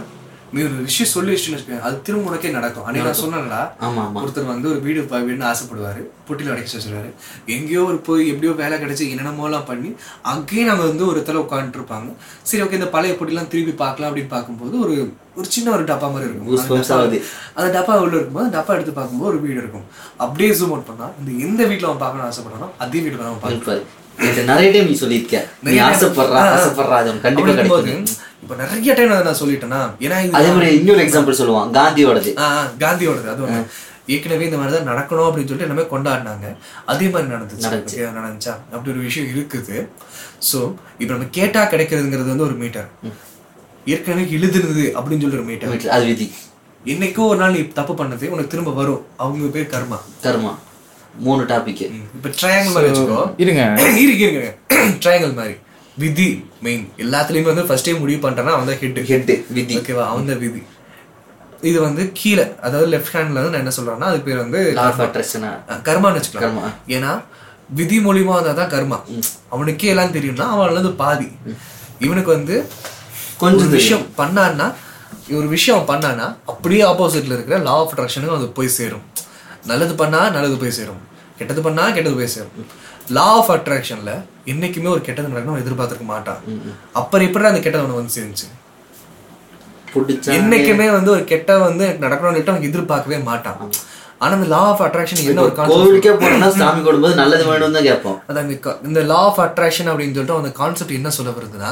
[0.53, 2.85] நீ ஒரு விஷயம் சொல்லி வச்சுன்னு வச்சுக்கோங்க அது திரும்ப உனக்கே நடக்கும்.
[2.85, 3.59] அன்னைக்கு நான் சொன்னேன்டா
[4.17, 6.01] ஒருத்தர் வந்து ஒரு வீடு வேணும்னு ஆசைப்படுவாரு.
[6.27, 7.09] பொட்டியில் அடைச்சி வச்சிருவாரு
[7.47, 9.89] எங்கேயோ ஒரு போய் எப்படியோ வேலை கிடைச்சி என்னென்னமோலாம் பண்ணி
[10.23, 12.09] அங்கேயே நாங்கள் வந்து ஒரு இடத்துல உட்காந்துட்டு இருப்பாங்க
[12.43, 14.95] சரி ஓகே இந்த பழைய பொட்டிலாம் திருப்பி பார்க்கலாம் அப்படின்னு பார்க்கும்போது ஒரு
[15.35, 16.47] ஒரு சின்ன ஒரு டப்பா மாதிரி இருக்கும்.
[17.55, 19.85] அந்த டப்பா- உள்ள இருக்கும்போது டப்பா எடுத்து பார்க்கும்போது ஒரு வீடு இருக்கும்.
[20.17, 23.81] அப்படியே ஜூம் அவுட் பண்ணா இந்த எந்த வீட்டில் அவன் பார்க்கணும் ஆசைப்படுறானோ அதே வீட்டில் அவன்
[24.19, 25.37] என்கிட்ட நிறைய டைம் நீ சொல்லியிருக்க.
[25.63, 26.41] நீ ஆசைப்படுறா.
[26.55, 30.49] ஆசைப்படுறா அது உனக்கு கண்டிப்பா அப்படி இருக்கும்போது, கிடைக்கும் இப்போ நிறைய டைம் நான் சொல்லிட்டேன்னா ஏன்னா இது அதே
[30.55, 32.31] மாதிரி இன்னொரு எக்ஸாம்பிள் சொல்லுவான் காந்தியோடது.
[32.83, 33.49] காந்தியோடது அது
[34.13, 36.47] ஏற்கனவே இந்த மாதிரி தான் நடக்கணும் அப்படின்னு சொல்லிட்டு எல்லாமே கொண்டாடினாங்க.
[36.91, 37.99] அதே மாதிரி நடந்துச்சு.
[38.17, 38.53] நடந்துச்சா.
[38.73, 39.77] அப்படி ஒரு விஷயம் இருக்குது.
[40.49, 40.59] ஸோ
[41.01, 42.89] இப்போ நம்ம கேட்டா கிடைக்கிறதுங்கிறது வந்து ஒரு மீட்டர்
[43.93, 46.27] ஏற்கனவே எழுதுனது அப்படின்னு சொல்லி ஒரு மீட்டர் அது விதி.
[46.93, 49.01] என்னைக்கோ ஒரு நாள் நீ தப்பு பண்ணது உனக்கு திரும்ப வரும்.
[49.23, 49.99] அவங்க பேர் கர்மா.
[50.25, 50.53] கர்மா.
[51.25, 51.81] மூணு டாபிக்
[52.17, 53.21] இப்போ ட்ரையாங்கிள் மாதிரி வச்சுக்கோ.
[53.43, 53.63] இருங்க.
[54.05, 54.49] இருங்க இருங்க
[55.03, 55.55] ட்ரையாங்கிள் மாதிரி.
[55.97, 56.27] விதி
[56.65, 59.75] மெயின் எல்லாத்துலயுமே வந்து ஃபர்ஸ்ட் முடிவு பண்ணிட்டேன்னா அவன் தான் ஹெட் ஹெட் விதி.
[59.79, 60.61] ஓகேவா அவன் தான் விதி.
[61.69, 64.59] இது வந்து கீழே அதாவது லெஃப்ட் ஹேண்ட்ல வந்து நான் என்ன சொல்றேன்னா அது பேர் வந்து
[65.87, 66.45] கர்மான்னு வச்சுக்கலாம்.
[66.45, 66.69] கர்மா.
[66.95, 67.11] ஏன்னா
[67.79, 68.97] விதி மூலியமா வந்தா தான் கர்மா.
[69.55, 71.29] அவனுக்கே எல்லாம் தெரியும்னா அவன் வந்து பாதி.
[72.05, 72.55] இவனுக்கு வந்து
[73.43, 74.67] கொஞ்சம் விஷயம் பண்ணான்னா
[75.37, 79.05] ஒரு விஷயம் பண்ணான்னா அப்படியே ஆப்போசிட்ல இருக்கிற லா ஆஃப் அட்ராக்ஷனுக்கு அது போய் சேரும்.
[79.69, 81.01] நல்லது பண்ணா நல்லது போய் சேரும்.
[81.39, 82.67] கெட்டது பண்ணா கெட்டது போய் சேரும்.
[83.17, 84.13] லா ஆஃப் அட்ராக்ஷன்ல
[84.51, 86.41] என்னைக்குமே ஒரு கெட்டது நடக்கணும் எதிர்பார்த்திருக்க மாட்டான்.
[86.99, 88.49] அப்புறம் எப்படி அந்த கெட்டது அவனுக்கு வந்து சேர்ந்துச்சு
[90.37, 93.59] என்னைக்குமே வந்து ஒரு கெட்ட வந்து நடக்கணும்னு அவன் எதிர்பார்க்கவே மாட்டான்.
[94.23, 97.87] ஆனா இந்த லா ஆஃப் அட்ராக்ஷன் என்ன ஒரு கான்செப்ட் கோவிலுக்கே போனோம்னா சாமி கொடுக்கும்போது நல்லது வேணும்னு தான்
[97.89, 98.17] கேட்போம்.
[98.29, 98.49] அதான்
[98.89, 101.71] இந்த லா ஆஃப் அட்ராக்ஷன் அப்படின்னு சொல்லிட்டு அந்த கான்செப்ட் என்ன சொல்ல வருதுன்னா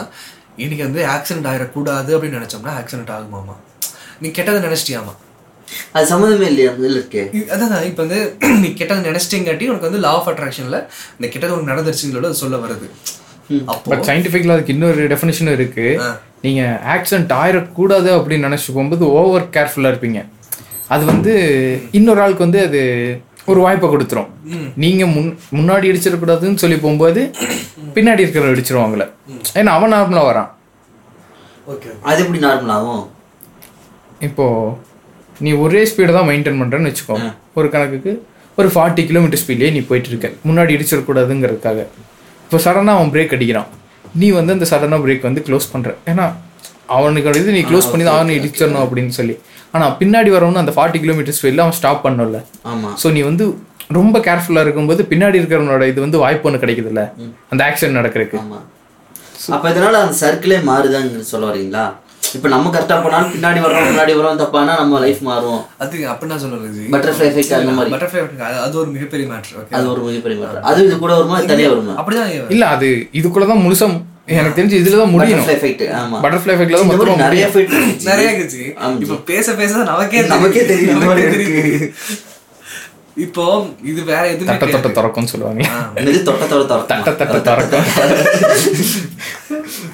[0.63, 3.55] இன்னைக்கு வந்து ஆக்சிடென்ட் ஆயிடக்கூடாது அப்படின்னு நினைச்சோம்னா ஆக்சிடென்ட் ஆகுமாமா?
[4.22, 5.13] நீ கெட்டதை நினைச்சிட்டியாமா?
[5.95, 8.20] அது சம்மந்தமே இல்லையா அதில் இருக்கே அதான் இப்போ வந்து
[8.63, 10.80] நீ கெட்டது நினைச்சிட்டேங்காட்டி உனக்கு வந்து லா ஆஃப் அட்ராக்ஷன்ல
[11.17, 12.88] இந்த கெட்டது உனக்கு நடந்துருச்சுங்களோட சொல்ல வருது.
[13.74, 15.86] அப்போ பட் சயின்டிஃபிக்ல அதுக்கு இன்னொரு டெஃபினேஷன் இருக்கு.
[16.45, 16.61] நீங்க
[16.95, 20.20] ஆக்சிடென்ட் ஆயிடக்கூடாது அப்படின்னு நினைச்சு போகும்போது ஓவர் கேர்ஃபுல்லா இருப்பீங்க.
[20.93, 21.34] அது வந்து
[21.97, 22.82] இன்னொரு ஆளுக்கு வந்து அது
[23.51, 24.30] ஒரு வாய்ப்பை கொடுத்துரும்.
[24.84, 27.22] நீங்க முன் முன்னாடி இடிச்சிடக்கூடாதுன்னு சொல்லி போகும்போது
[27.95, 29.07] பின்னாடி இருக்கிற இடிச்சிருவாங்களே
[29.59, 30.49] ஏன்னா அவன் நார்மலா வரான்.
[31.74, 33.03] ஓகே அது எப்படி நார்மல் ஆகும்?
[34.28, 34.45] இப்போ
[35.45, 37.15] நீ ஒரே ஸ்பீடை தான் மெயின்டைன் பண்றேன்னு வச்சுக்கோ.
[37.59, 38.11] ஒரு கணக்குக்கு
[38.59, 40.27] ஒரு ஃபார்ட்டி கிலோமீட்டர் ஸ்பீட்லேயே நீ போயிட்டு இருக்க.
[40.47, 41.79] முன்னாடி இடிச்சிடக்கூடாதுங்கிறதுக்காக
[42.45, 43.69] இப்போ சடனாக அவன் பிரேக் அடிக்கிறான்.
[44.21, 45.89] நீ வந்து அந்த சடனாக பிரேக் வந்து க்ளோஸ் பண்ற.
[46.11, 46.25] ஏன்னா
[46.97, 49.35] அவனுக்கு இது நீ க்ளோஸ் பண்ணி தான் அவனை இடிச்சிடணும் அப்படின்னு சொல்லி.
[49.75, 52.39] ஆனால் பின்னாடி வரவனு அந்த ஃபார்ட்டி கிலோமீட்டர் ஸ்பீடில் அவன் ஸ்டாப் பண்ணல
[52.71, 52.91] ஆமா.
[53.01, 53.45] ஸோ நீ வந்து
[53.97, 57.03] ரொம்ப கேர்ஃபுல்லாக இருக்கும்போது பின்னாடி இருக்கிறவனோட இது வந்து வாய்ப்பு ஒன்று கிடைக்குதுல்ல.
[57.51, 58.39] அந்த ஆக்சிடென்ட் நடக்கிறதுக்கு.
[59.55, 61.85] அப்ப இதனால அந்த சர்க்கிளே மாறுதான்னு சொல்ல வரீங்களா
[62.38, 65.61] இப்ப நம்ம கரெக்டா போனாலும் பின்னாடி வரோம் முன்னாடி வரோம் தப்பானா நம்ம லைஃப் மாறும்.
[65.84, 67.93] அது அப்படி நான் சொல்லுறது பட்டர்ஃப்ளை எஃபெக்ட் அந்த மாதிரி.
[67.95, 68.21] பட்டர்ஃப்ளை
[68.65, 70.61] அது ஒரு மிகப்பெரிய மேட்ரு ஓகே அது ஒரு மிகப்பெரிய matter.
[70.71, 71.39] அது இது கூட வருமா?
[71.41, 71.95] இது தனியா வருமா?
[72.01, 72.89] அப்படிதான் இல்ல அது
[73.21, 73.89] இதுக்குள்ள தான் முழுசா
[74.39, 75.43] எனக்கு தெரிஞ்சு இதுல தான் முடியணும்.
[75.43, 77.49] பட்டர்ஃப்ளை எஃபெக்ட் ஆமா பட்டர்ஃப்ளை எஃபெக்ட்ல தான் மொத்தமா நிறைய முடியும்.
[77.49, 78.63] எஃபெக்ட் நிறைய இருந்துச்சு.
[79.05, 81.63] இப்போ பேச பேச நமக்கே நமக்கே தெரியும் இந்த மாதிரி நமக்கே இருக்கு.
[81.63, 81.88] தெரியுது.
[83.26, 83.43] இப்போ
[83.91, 84.89] இது வேற எதுவுமே தட்ட தொட்ட.
[84.97, 85.61] திறக்கும்னு சொல்லுவாங்க.
[85.99, 87.86] என்னது தொட்ட தொட தட்ட தட்ட திறக்கும்.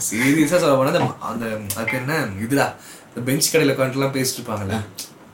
[0.08, 0.92] சீரியஸா சொல்ல போனா
[1.32, 1.46] அந்த
[1.78, 2.18] அதுக்கு என்ன?
[2.46, 2.68] இதுடா.
[3.10, 4.78] இந்த பெஞ்ச் கடையில உட்காந்துலாம் பேசிட்டு இருப்பாங்கல்ல.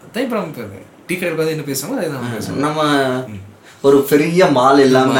[0.05, 0.67] அதான் இப்ப நம்ம
[1.07, 2.81] டீ கடையில் உட்காந்து என்ன பேசுவோமோ அதை நம்ம பேசுவோம் நம்ம
[3.87, 5.13] ஒரு பெரிய மால் இல்லாம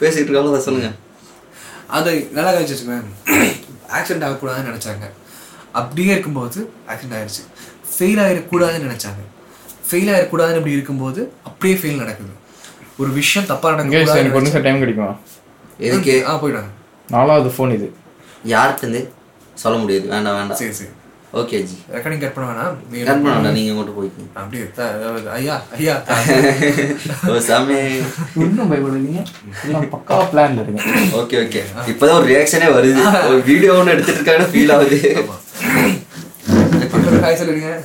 [0.00, 0.90] பேசிட்டு இருக்கோம் அதை சொல்லுங்க.
[1.98, 3.48] அதை நல்லா கழிச்சு வச்சுக்கோங்க
[3.96, 5.06] ஆக்சிடென்ட் ஆகக்கூடாதுன்னு நினைச்சாங்க.
[5.80, 6.58] அப்படியே இருக்கும்போது
[6.90, 7.44] ஆக்சிடென்ட் ஆயிடுச்சு
[7.94, 9.22] ஃபெயில் ஆகிடக்கூடாதுன்னு நினைச்சாங்க.
[9.90, 12.32] ஃபெயில் ஆகிடக்கூடாதுன்னு இப்படி இருக்கும்போது அப்படியே ஃபெயில் நடக்குது.
[12.98, 15.10] ஒரு விஷயம் தப்பா Guys, நடக்க எனக்கு ஒரு நிமிஷம் டைம் கிடைக்குமா?
[15.78, 16.24] எதுக்கு?
[16.26, 16.70] ஆ போயிட்டாங்க
[17.08, 17.88] நாலாவது ஃபோன் இது.
[18.46, 19.08] யார்கிட்ட
[19.54, 20.06] சொல்ல முடியாது.
[20.08, 20.56] வேண்டாம் வேண்டாம்.
[20.56, 20.90] சரி சரி.
[21.32, 22.76] ஓகே ஜி ரெக்கார்டிங் கட் பண்ண வேணாம்.
[23.04, 24.28] கட் பண்ண வேண்டாம் நீங்க மட்டும் போய்க்கோங்க.
[24.34, 24.64] அப்படியே
[25.32, 26.02] ஐயா ஐயா.
[26.06, 27.76] த- ஓ சாமி.
[28.36, 29.22] இன்னும் பயப்படுவீங்க
[29.64, 30.64] எல்லாம் பக்கா பிளான்ல
[31.20, 33.02] ஓகே ஓகே இப்பதான் ஒரு ரியாக்ஷனே வருது.
[33.28, 35.00] ஒரு வீடியோ ஒன்று எடுத்துட்டு இருக்காங்க ஃபீல் ஆகுது.
[37.18, 37.68] ஹாய் சொல்லுங்க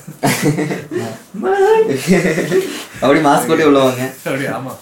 [3.03, 4.03] அப்படி மாஸ்க் போட்டு உள்ள வாங்க.
[4.23, 4.73] அப்படியே ஆமா.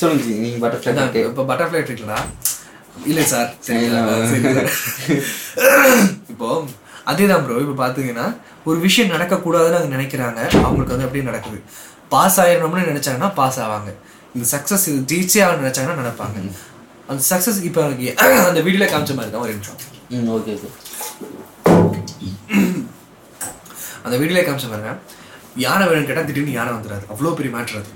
[0.00, 2.18] சொல்லுங்க ஜி நீங்க பட்டர்ஃப்ளை இப்போ பட்டர்ஃப்ளை ட்ரிக்லா
[3.06, 3.86] இல்லை சார் சரி
[4.30, 4.70] சரி சார்
[6.32, 6.48] இப்போ
[7.06, 8.26] அதேதான் ப்ரோ இப்போ பார்த்தீங்கன்னா
[8.66, 10.40] ஒரு விஷயம் நடக்கக்கூடாதுன்னு அவங்க நினைக்கிறாங்க.
[10.62, 11.58] அவங்களுக்கு வந்து அப்படியே நடக்குது.
[12.12, 13.90] பாஸ் ஆயிடணும்னு நினைச்சாங்கன்னா பாஸ் ஆவாங்க.
[14.34, 16.36] இந்த சக்ஸஸ் இது ஜெயிச்சே ஆகணும்னு நினைச்சாங்கன்னா நடப்பாங்க
[17.08, 17.80] அந்த சக்ஸஸ் இப்போ
[18.44, 19.78] அந்த வீடியோல காமிச்ச மாதிரி தான் ஒரு நிமிஷம்
[20.36, 20.70] ஓகே ஓகே
[24.06, 24.92] அந்த வீடியோல காமிச்ச பாருங்க.
[25.64, 27.90] யானை வேணும்னு கேட்டால் திடீர்னு யானை வந்துடாது அவ்வளோ பெரிய மேட்ரு அது.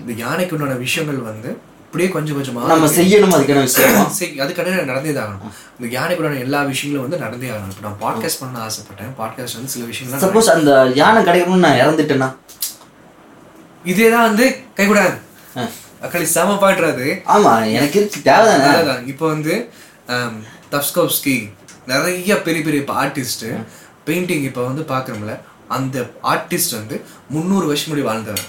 [0.00, 1.50] இந்த யானைக்கு உண்டான விஷயங்கள் வந்து
[1.86, 4.00] அப்படியே கொஞ்சம் கொஞ்சமா நம்ம செய்யணும் அதுக்கான விஷயமா?
[4.44, 5.52] அதுக்கான நடந்தே தான் ஆகணும்.
[5.78, 7.70] இந்த யானைக்குடான எல்லா விஷயங்களும் வந்து நடந்தே ஆகணும்.
[7.72, 9.12] இப்போ நான் பாட்காஸ்ட் பண்ண ஆசைப்பட்டேன்.
[9.20, 12.28] பாட்காஸ்ட் வந்து சில விஷயங்கள் சப்போஸ் அந்த யானை கிடைக்கணும்னு நான் இறந்துட்டேன்னா?
[13.84, 14.46] இதே தான் வந்து
[14.78, 15.16] கைகூடாது.
[15.56, 15.64] ஆ.
[16.02, 18.72] அக்களி செம பாடுறது ஆமா எனக்கு இருக்கு தேவைதானே?
[19.06, 19.54] இப்போ வந்து
[20.72, 21.36] தப்ஸ்கோவ்ஸ்கி
[21.86, 23.46] நிறைய பெரிய பெரிய ஆர்டிஸ்ட்
[24.06, 25.32] பெயிண்டிங் இப்போ வந்து பார்க்குறோம்ல
[25.76, 25.96] அந்த
[26.32, 26.96] ஆர்டிஸ்ட் வந்து
[27.34, 28.46] முந்நூறு வருஷம் முன்னாடி வாழ்ந்தவன்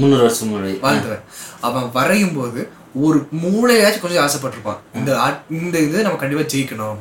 [0.00, 1.22] முந்நூறு வருஷம் முன்னாடி வாழ்ந்தவன்
[1.68, 2.60] அவன் வரையும் போது
[3.06, 4.78] ஒரு மூளையாச்சும் கொஞ்சம் ஆசைப்பட்டிருப்பான்.
[4.98, 5.10] இந்த
[5.58, 6.98] இந்த இது நம்ம கண்டிப்பா ஜெயிக்கணும்.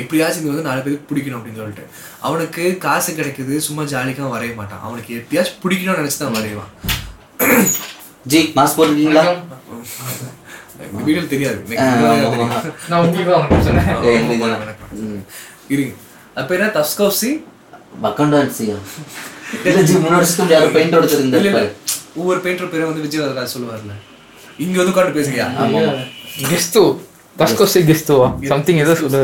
[0.00, 1.84] எப்படியாச்சும் இது வந்து நாலு பேருக்கு பிடிக்கணும் அப்படின்னு சொல்லிட்டு.
[2.28, 4.82] அவனுக்கு காசு கிடைக்குது சும்மா ஜாலிக்காக வரைய மாட்டான்.
[4.86, 6.72] அவனுக்கு எப்படியாச்சும் பிடிக்கணும்னு நினைச்சு தான் வரைவான்.
[8.32, 9.24] ஜி மாஸ்க் போட்டுருக்கீங்களா?
[11.06, 11.60] வீடியோ தெரியாது.
[15.74, 15.94] இருங்க
[16.40, 17.30] அப்ப என்ன தஸ்கோசி
[18.04, 18.76] பக்கண்டான்சியா
[19.68, 21.08] இல்ல ஜி முன்னாடி வருஷத்துக்கு யாரும் பெயிண்ட் இல்ல இல்ல.
[21.08, 21.68] எடுத்திருந்தாரு
[22.20, 23.92] ஒவ்வொரு பெயிண்டர் பேரை வந்து விஜய் வரலாறு சொல்லுவார்ல.
[24.64, 25.46] இங்க வந்து உட்காந்து பேசுறியா
[26.52, 26.82] கெஸ்டோ
[27.36, 29.22] தஸ்கோசி கெஸ்டோவா சம்திங் ஏதோ சொல்லுது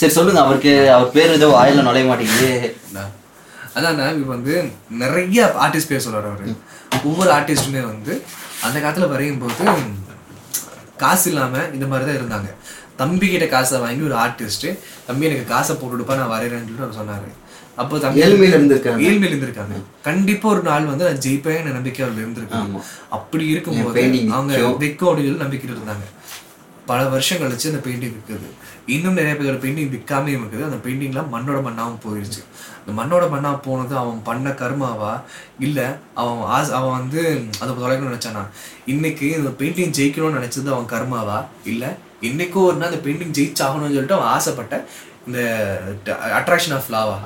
[0.00, 0.40] சரி சொல்லுங்க.
[0.46, 2.50] அவருக்கு அவர் பேர் ஏதோ வாயில நுழைய மாட்டேங்குது.
[3.76, 4.54] அதான் இப்போ வந்து
[5.02, 6.54] நிறைய ஆர்டிஸ்ட் பேர் சொல்றாரு அவரு.
[7.08, 8.12] ஒவ்வொரு ஆர்டிஸ்ட்டுமே வந்து
[8.66, 9.66] அந்த காலத்துல வரையும் போது
[11.02, 12.48] காசு இல்லாம இந்த மாதிரி தான் இருந்தாங்க.
[13.00, 14.66] தம்பி கிட்ட காசை வாங்கி ஒரு ஆர்டிஸ்ட்
[15.08, 17.28] தம்பி எனக்கு காசை போட்டுடுப்பா நான் வரைகிறேன்னு சொல்லிட்டு அவர் சொன்னாரு.
[17.80, 19.04] அப்போ தம்பி ஏழ்மையில இருந்திருக்காங்க.
[19.08, 19.76] ஏழ்மையில இருந்திருக்காங்க.
[20.08, 22.80] கண்டிப்பா ஒரு நாள் வந்து நான் ஜெயிப்பேன் நம்பிக்கை அவர்கள் இருந்திருக்காங்க.
[23.18, 24.02] அப்படி இருக்கும்போது
[24.38, 24.56] அவங்க.
[24.84, 26.06] விற்கும் அப்படின்னு நம்பிக்கையில் இருந்தாங்க.
[26.86, 28.48] பல வருஷம் கழிச்சு அந்த பெயிண்டிங் விற்குது
[28.86, 30.64] இன்னும் நிறைய பேர் பெயிண்டிங் விற்காமே இருக்குது.
[30.68, 32.40] அந்த பெயிண்டிங்லாம் மண்ணோட மண்ணாவும் போயிடுச்சு
[32.80, 35.12] அந்த மண்ணோட மண்ணா போனது அவன் பண்ண கர்மாவா?
[35.58, 35.78] இல்ல
[36.14, 37.22] அவன் ஆஸ் அவன் வந்து
[37.60, 38.42] அதை தொலைக்கணும்னு நினைச்சானா?
[38.86, 41.38] இன்னைக்கு இந்த பெயிண்டிங் ஜெயிக்கணும்னு நினைச்சது அவன் கர்மாவா?
[41.64, 41.84] இல்ல
[42.28, 44.74] இன்னைக்கும் ஒரு நாள் அந்த பெயிண்டிங் ஜெயிச்சாகணும்னு சொல்லிட்டு அவன் ஆசைப்பட்ட
[45.30, 45.40] இந்த
[46.38, 47.16] அட்ராக்ஷன் ஆஃப் லாவா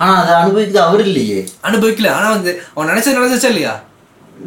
[0.00, 1.40] ஆனா அதை அனுபவிக்கிறது அவர் இல்லையே.
[1.68, 2.08] அனுபவிக்கல.
[2.16, 3.74] ஆனா வந்து அவன் நினைச்சது நடந்துச்சா இல்லையா?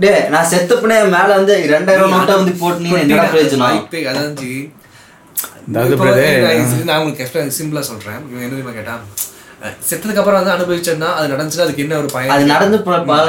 [0.04, 3.80] டே நான் செத்தப்பனே மேல வந்து ரெண்டாயிரம் நோட்டா வந்து போட்டு நீ என்னடா பிரயோஜனம்
[5.94, 6.28] இப்போ brother,
[6.88, 8.22] நான் உங்களுக்கு எக்ஸ்ட்ரா சிம்பிளா சொல்றேன்.
[8.32, 9.04] இவன் என்ன கேட்டான்?
[9.90, 12.32] செத்ததுக்கு அப்புறம் வந்து அனுபவிச்சோம்னா அது நடந்துச்சுன்னா அதுக்கு என்ன ஒரு பயன்?
[12.36, 12.78] அது நடந்து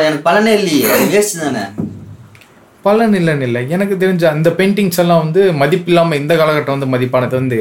[0.06, 0.86] எனக்கு பலனே இல்லையே.
[1.14, 1.64] வேஸ்ட் தானே.
[2.84, 7.34] பலன் இல்லைன்னு இல்லை எனக்கு தெரிஞ்ச அந்த பெயிண்டிங்ஸ் எல்லாம் வந்து மதிப்பு இல்லாம இந்த காலகட்டம் வந்து மதிப்பானது
[7.34, 7.60] வந்து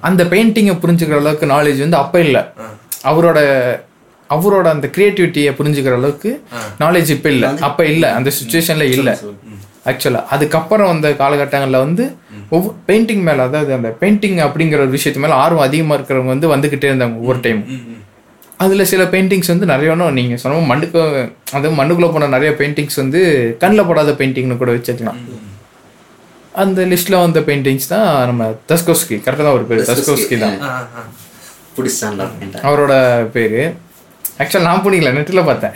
[0.00, 2.42] அந்த பெயிண்டிங்கை புரிஞ்சுக்கிற அளவுக்கு நாலேஜ் வந்து அப்ப இல்லை.
[3.04, 3.38] அவரோட
[4.30, 6.30] அவரோட அந்த கிரியேட்டிவிட்டியை புரிஞ்சுக்கிற அளவுக்கு
[6.80, 7.48] நாலேஜ் இப்ப இல்லை.
[7.60, 8.08] அப்ப இல்லை.
[8.10, 9.14] அந்த சுச்சுவேஷன்ல இல்லை.
[9.86, 12.04] ஆக்சுவலா அதுக்கப்புறம் வந்த காலகட்டங்களில் வந்து
[12.50, 16.88] ஒவ்வொரு பெயிண்டிங் மேல அதாவது அந்த பெயிண்டிங் அப்படிங்கிற ஒரு விஷயத்து மேல ஆர்வம் அதிகமா இருக்கிறவங்க வந்து வந்துகிட்டே
[16.90, 17.60] இருந்தாங்க ஒவ்வொரு டைம்
[18.64, 21.00] அதுல சில பெயிண்டிங்ஸ் வந்து நிறைய ஒன்றும் நீங்க சொன்ன மண்ணுக்கு
[21.56, 23.20] அது மண்ணுக்குள்ள போன நிறைய பெயிண்டிங்ஸ் வந்து
[23.62, 25.18] கண்ணில் படாத பெயிண்டிங்னு கூட வச்சுக்கலாம்
[26.62, 30.56] அந்த லிஸ்ட்ல வந்த பெயிண்டிங்ஸ் தான் நம்ம தஸ்கோஸ்கி கரெக்டாக தான் ஒரு பேர் தஸ்கோஸ்கி தான்.
[32.68, 32.94] அவரோட
[33.34, 33.60] பேரு.
[34.42, 35.74] ஆக்சுவல் நான் பிடிக்கல நெட்டில் பார்த்தேன்.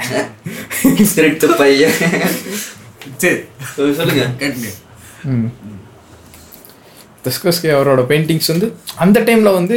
[7.26, 8.68] தஸ்கோஸ்கி அவரோட பெயிண்டிங்ஸ் வந்து
[9.04, 9.76] அந்த டைம்ல வந்து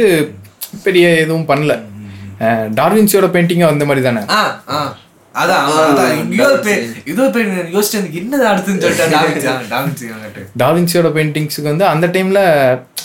[0.86, 1.74] பெரிய எதுவும் பண்ணல.
[2.80, 4.20] டார்வின்சியோட பெயிண்டிங்கும் அந்த மாதிரி தானே?
[10.62, 12.40] டாவின்சியோட பெயிண்டிங்ஸுக்கு வந்து அந்த டைம்ல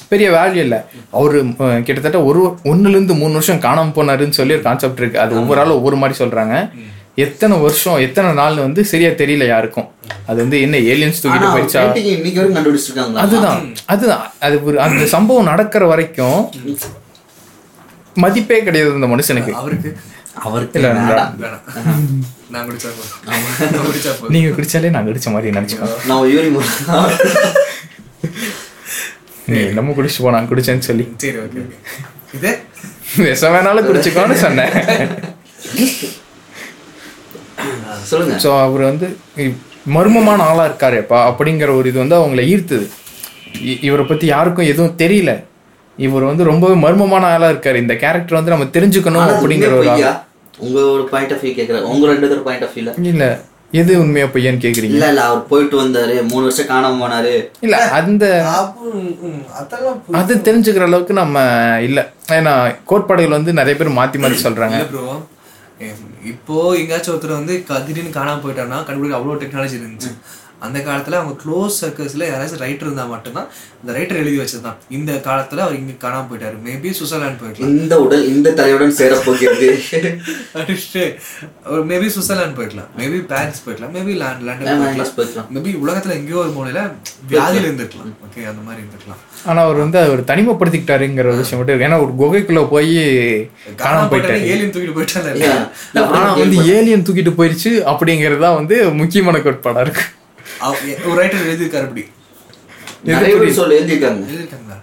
[0.07, 0.77] பெரிய வேல்யூ இல்லை.
[1.11, 1.53] அவர்
[1.83, 5.19] கிட்டத்தட்ட ஒரு ஒண்ணுல இருந்து மூணு வருஷம் காணாம போனாருன்னு சொல்லி ஒரு கான்செப்ட் இருக்கு.
[5.19, 6.71] அது ஒவ்வொரு ஆளும் ஒவ்வொரு மாதிரி சொல்றாங்க.
[7.15, 9.87] எத்தனை வருஷம் எத்தனை நாள் வந்து சரியா தெரியல யாருக்கும்.
[10.25, 11.81] அது வந்து என்ன ஏலியன்ஸ் தூக்கிட்டு போயிடுச்சா?
[13.13, 14.31] அதுதான் அதுதான்.
[14.39, 16.49] அது ஒரு அந்த சம்பவம் நடக்கிற வரைக்கும்
[18.19, 19.51] மதிப்பே கிடையாது அந்த மனுஷனுக்கு.
[19.61, 19.89] அவருக்கு
[20.39, 20.89] அவருக்கு இல்ல,
[22.49, 23.17] நான் குடிச்சா போதும்.
[23.25, 24.29] நான் குடிச்சா போதும்.
[24.29, 26.49] நீங்க குடிச்சாலே நான் குடிச்ச மாதிரி நினைச்சுக்கோ நான் யூரி
[29.45, 31.05] நீ நம்ம குடிச்சு போனா குடிச்சேன்னு சொல்லி.
[31.17, 31.61] சரி ஓகே
[32.33, 32.51] இது?
[33.17, 34.73] விஷம் வேணாலும் குடிச்சுக்கோன்னு சொன்னேன்.
[38.03, 38.35] சொல்லுங்க.
[38.43, 39.07] ஸோ அவர் வந்து
[39.95, 42.85] மர்மமான ஆளா இருக்காரேப்பா அப்படிங்கிற ஒரு இது வந்து அவங்கள ஈர்த்தது.
[43.69, 45.31] இ- இவரை பத்தி யாருக்கும் எதுவும் தெரியல.
[46.05, 47.77] இவர் வந்து ரொம்பவே மர்மமான ஆளா இருக்காரு.
[47.83, 49.89] இந்த கேரக்டர் வந்து நம்ம தெரிஞ்சுக்கணும் அப்படிங்கிற ஒரு?
[50.65, 51.87] உங்க ஒரு பாயிண்ட் ஆஃப் வியூ கேக்குறேன்.
[51.93, 53.25] உங்க ரெண்டு பேரும் பாயிண்ட் ஆஃப் வியூல இல்ல.
[53.79, 54.95] எது உண்மையா பொய்யான்னு கேக்குறீங்க?
[54.97, 55.23] இல்ல இல்ல.
[55.29, 56.15] அவர் போயிட்டு வந்தாரு.
[56.29, 57.33] மூணு வருஷம் காணாம போனாரு.
[57.65, 58.25] இல்ல அந்த
[59.59, 61.43] அதெல்லாம் அது தெரிஞ்சுக்கிற அளவுக்கு நம்ம
[61.87, 61.99] இல்ல.
[62.37, 62.53] ஏன்னா
[62.91, 64.79] கோட்பாடுகள் வந்து நிறைய பேர் மாத்தி மாத்தி சொல்றாங்க.
[64.79, 65.05] இல்ல ப்ரோ
[66.31, 67.53] இப்போ எங்கேயாச்சும் ஒருத்தர் வந்து
[67.87, 70.11] திடீர்னு காணாம போயிட்டான்னா கண்டுபிடிக்க அவ்வளோ டெக்னாலஜி இருந்துச்சு.
[70.59, 73.47] அந்த காலத்துல அவங்க க்ளோஸ் சர்க்கிள்ஸ்ல யாராச்சும் ரைட்டர் இருந்தா மட்டும்தான்
[73.85, 74.75] இந்த ரைட்டர் எழுதி வச்சதுதான்.
[74.89, 76.57] இந்த காலத்துல அவர் இங்க காணாம போயிட்டாரு.
[76.65, 77.59] மேபி சுவிட்சர்லாந்து போயிருக்கலாம்.
[77.59, 79.79] இந்த உடல் இந்த தலையுடன் சேர போகிறது.
[80.53, 81.15] அடிச்சுட்டு
[81.63, 82.87] அவர் மேபி சுவிட்சர்லாந்து போயிருக்கலாம்.
[82.97, 83.95] மேபி பாரிஸ் போயிருக்கலாம்.
[83.95, 85.57] மேபி லண்டன் போயிருக்கலாம் எங்கேயாச்சும் போயிருக்கலாம்.
[85.57, 86.91] மேபி உலகத்துல எங்கேயோ ஒரு மூலையில
[87.29, 88.13] வியாதியில இருந்திருக்கலாம்.
[88.25, 89.45] ஓகே அந்த மாதிரி இருந்திருக்கலாம்.
[89.45, 91.87] ஆனா அவர் வந்து அவர் தனிமைப்படுத்திக்கிட்டாருங்கிற ஒரு விஷயம் மட்டும் இருக்கு.
[91.87, 92.97] ஏன்னா ஒரு குகைக்குள்ள போய்
[93.77, 94.41] காணாம போயிட்டாரு.
[94.41, 99.37] ஏலியன் தூக்கிட்டு போயிட்டால ஐயா, நான் ஆனா அப்படியே வந்து ஏலியன் தூக்கிட்டு போயிருச்சு அப்படிங்கிறது தான் வந்து முக்கியமான
[99.37, 100.01] கோட்பாடா இருக்கு.
[100.01, 100.17] அவ-
[100.61, 102.05] ஒரு ரைட்டர் எழுதியிருக்காரு அப்படி
[103.03, 104.23] நிறைய பேர் சொல்ல எழுதியிருக்காங்க.
[104.31, 104.77] எழுதியிருக்காங்களா?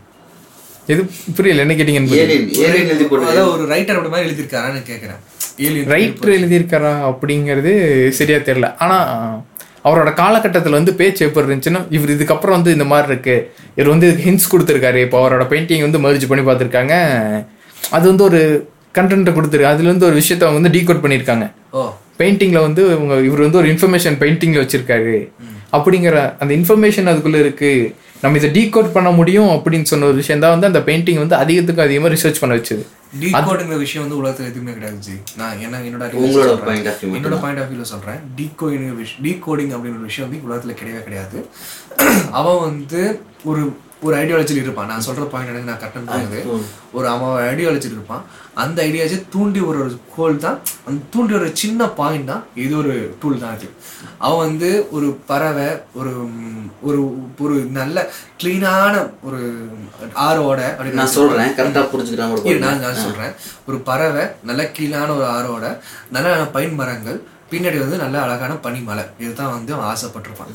[0.87, 1.61] எது புரியல?
[1.61, 1.75] என்ன.
[1.75, 5.21] ஏலியன் அதான் ஒரு ரைட்டர் அப்படி மாதிரி எழுதியிருக்காரான்னு கேட்கறேன்
[5.57, 8.77] ஏலியன் ரைட்டர் எழுதியிருக்காரா அப்படிங்கிறது சரியா தெரியல.
[8.79, 8.97] ஆனா
[9.85, 13.53] அவரோட காலகட்டத்தில் வந்து பேச்சு எப்படி இருந்துச்சுன்னா இவர் இதுக்கப்புறம் வந்து இந்த மாதிரி இருக்கு.
[13.75, 14.95] இவர் வந்து ஹின்ஸ் கொடுத்துருக்காரு.
[14.95, 16.95] இப்போ அவரோட பெயிண்டிங் வந்து மர்ஜ் பண்ணி பார்த்துருக்காங்க.
[17.91, 19.63] அது வந்து ஒரு கண்டென்ட்டை கொடுத்துருக்கு.
[19.63, 21.53] அதுல இருந்து ஒரு விஷயத்த அவங்க வந்து டீகோட் பண்ணியிருக்காங்க.
[21.71, 21.93] ஓ.
[22.19, 22.83] பெயிண்டிங்ல வந்து
[23.25, 25.29] இவர் வந்து ஒரு இன்ஃபர்மேஷன் பெயிண்டிங்ல வச்சிருக்காரு.
[25.73, 27.95] அப்படிங்கிற அந்த இன்ஃபர்மேஷன் அதுக்குள்ள இருக்கு.
[28.21, 31.83] நம்ம இதை டீகோட் பண்ண முடியும் அப்படின்னு சொன்ன ஒரு விஷயம் தான் வந்து அந்த பெயிண்டிங் வந்து அதிகத்துக்கு
[31.83, 32.87] அதிகமாக ரிசர்ச் பண்ண வச்சது.
[33.21, 35.13] டீகோடுங்கிற விஷயம் வந்து உலகத்துல எதுவுமே கிடையாது ஜி.
[35.37, 38.21] நான் என்ன என்னோட உங்களோட view என்னோட பாயிண்ட் ஆஃப் வியூல சொல்றேன்.
[38.37, 41.47] டீகோடிங் விஷயம் டீகோடிங் அப்படின்ற ஒரு விஷயம் வந்து உலகத்துல கிடையவே கிடையாது.
[42.31, 44.87] அவன் வந்து ஒரு ஒரு ஐடியாலஜியில் இருப்பான்.
[44.87, 46.47] நான் சொல்ற பாயிண்ட் எனக்கு நான் கரெக்டாக
[46.93, 48.25] ஒரு அவன் ஐடியாலஜியில் இருப்பான்.
[48.63, 52.95] அந்த ஐடியாலஜி தூண்டி ஒரு ஒரு கோல் தான் அந்த தூண்டி ஒரு சின்ன பாயிண்ட் தான் இது ஒரு
[53.23, 53.69] டூல் தான் அது.
[54.25, 56.13] அவன் வந்து ஒரு பறவை ஒரு
[56.89, 56.99] ஒரு
[57.45, 57.97] ஒரு நல்ல
[58.41, 58.95] க்ளீனான
[59.29, 59.41] ஒரு
[60.27, 63.33] ஆரோட அப்படின்னு நான் சொல்றேன் கரெக்டா புரிஞ்சுக்கிறாங்க இரு, நான் நான் சொல்றேன்.
[63.69, 65.65] ஒரு பறவை நல்ல கீழான ஒரு ஆறோட
[66.17, 67.19] நல்ல பைன் மரங்கள்
[67.51, 69.03] பின்னாடி வந்து நல்ல அழகான பனிமலை.
[69.23, 70.55] இதுதான் வந்து அவன் ஆசைப்பட்டிருப்பான்.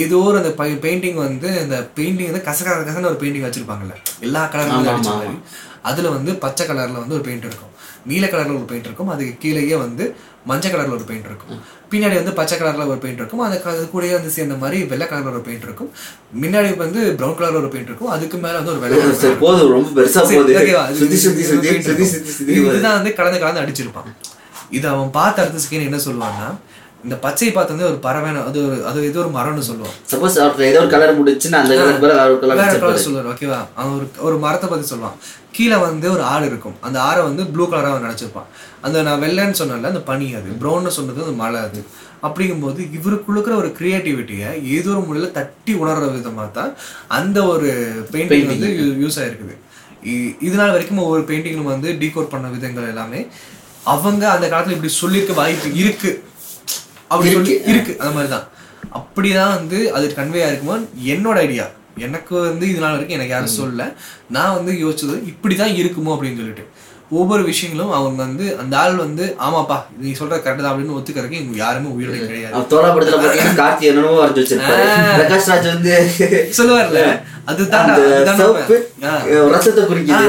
[0.00, 0.50] ஏதோ ஒரு அந்த
[0.84, 3.94] பெயிண்டிங் வந்து இந்த பெயிண்டிங் வந்து கச கச கசன்னு ஒரு பெயிண்டிங் வச்சிருப்பாங்கல்ல.
[4.26, 5.38] எல்லா கலர்ல அடிச்ச மாதிரி.
[5.86, 7.68] அதுல வந்து பச்சை கலர்ல வந்து ஒரு பெயிண்ட் இருக்கும்.
[8.06, 9.08] நீல கலர்ல ஒரு பெயிண்ட் இருக்கும்.
[9.08, 10.14] அதுக்கு கீழேயே வந்து
[10.44, 11.74] மஞ்சள் கலர்ல ஒரு பெயிண்ட் இருக்கும்.
[11.90, 13.40] பின்னாடி வந்து பச்சை கலர்ல ஒரு பெயிண்ட் இருக்கும்.
[13.40, 15.90] அதுக்கு அது கூடயே வந்து சேர்ந்த மாதிரி வெள்ளை கலர்ல ஒரு பெயிண்ட் இருக்கும்.
[16.42, 18.08] முன்னாடி வந்து பிரவுன் கலர்ல ஒரு பெயிண்ட் இருக்கும்.
[18.08, 19.70] அதுக்கு மேல வந்து ஒரு வெள்ளை போதும்.
[19.70, 20.58] ரொம்ப பெருசா சரி, போகுது.
[20.58, 20.82] ஓகேவா?
[20.82, 22.06] இது- சுத்தி சுத்தி இது சுத்தி paint சுத்தி இருக்கும்.
[22.06, 22.56] சுத்தி சுத்தி.
[22.56, 22.66] இது- வருது.
[22.66, 24.16] இதுதான் வந்து கலந்து கலந்து அடிச்சிருப்பான்.
[24.70, 26.54] இது அவன் பார்த்த அடுத்த செகண்ட் என்ன சொல்லுவான்னா
[27.02, 30.14] இந்த பச்சை பார்த்து வந்து ஒரு பறவை அது ஒரு அது ஏதோ ஒரு மரம்னு சொல்லுவான்.
[30.14, 31.74] சப்போஸ் அவருக்கு ஏதோ ஒரு கலர் முடிச்சுன்னா அந்த
[32.78, 35.16] கலர் சொல்லுவார் ஓகேவா அவன் ஒரு ஒரு மரத்தை பத்தி சொல்லுவான்.
[35.56, 36.74] கீழே வந்து ஒரு ஆடு இருக்கும்.
[36.80, 38.48] அந்த ஆடை வந்து ப்ளூ கலரா அவன் நினைச்சிருப்பான்.
[38.80, 40.50] அந்த நான் வெள்ளைன்னு சொன்னல அந்த பனி அது.
[40.60, 41.80] ப்ரௌன்னு சொன்னது அந்த மலை அது.
[42.22, 46.72] அப்படிங்கும்போது இவருக்குள்ள ஒரு கிரியேட்டிவிட்டியை ஏதோ ஒரு முறையில் தட்டி உணர்ற விதமாக தான்
[47.08, 47.68] அந்த ஒரு
[48.12, 48.68] பெயிண்டிங் வந்து
[49.02, 49.54] யூஸ் ஆயிருக்குது.
[50.04, 53.26] இ- இது நாள் வரைக்கும் ஒவ்வொரு பெயிண்டிங்கும் வந்து டீகோட் பண்ண விதங்கள் எல்லாமே
[53.84, 56.12] அவங்க அந்த காலத்துல இப்படி சொல்லியிருக்க வாய்ப்பு இருக்கு.
[57.08, 58.46] அப்படி சொல்லி இருக்கு அந்த மாதிரி தான்
[58.94, 60.76] அப்படிதான் வந்து அது கன்வே ஆயிருக்குமோ?
[61.06, 61.66] என்னோட ஐடியா
[62.04, 63.84] எனக்கு வந்து இது நாள் வரைக்கும் எனக்கு யாரும் சொல்லல.
[64.36, 66.66] நான் வந்து யோசிச்சது இப்படிதான் இருக்குமோ அப்படின்னு சொல்லிட்டு.
[67.18, 71.56] ஒவ்வொரு விஷயங்களும் அவங்க வந்து அந்த ஆள் வந்து ஆமாப்பா நீ சொல்ற கரெக்ட் தான் அப்படின்னு ஒத்துக்கிறதுக்கு இங்க
[71.56, 72.62] யாருமே உயிரோட கிடையாது.
[72.72, 74.86] தோலா படத்துல பாத்தீங்கன்னா கார்த்தி என்னென்னமோ வரைஞ்சு வச்சிருப்பாரு.
[75.18, 75.92] பிரகாஷ் ராஜ் வந்து
[76.58, 77.02] சொல்லுவார்ல
[77.50, 77.90] அதுதான்.
[79.54, 80.26] ரசத்தை குறிக்கும்.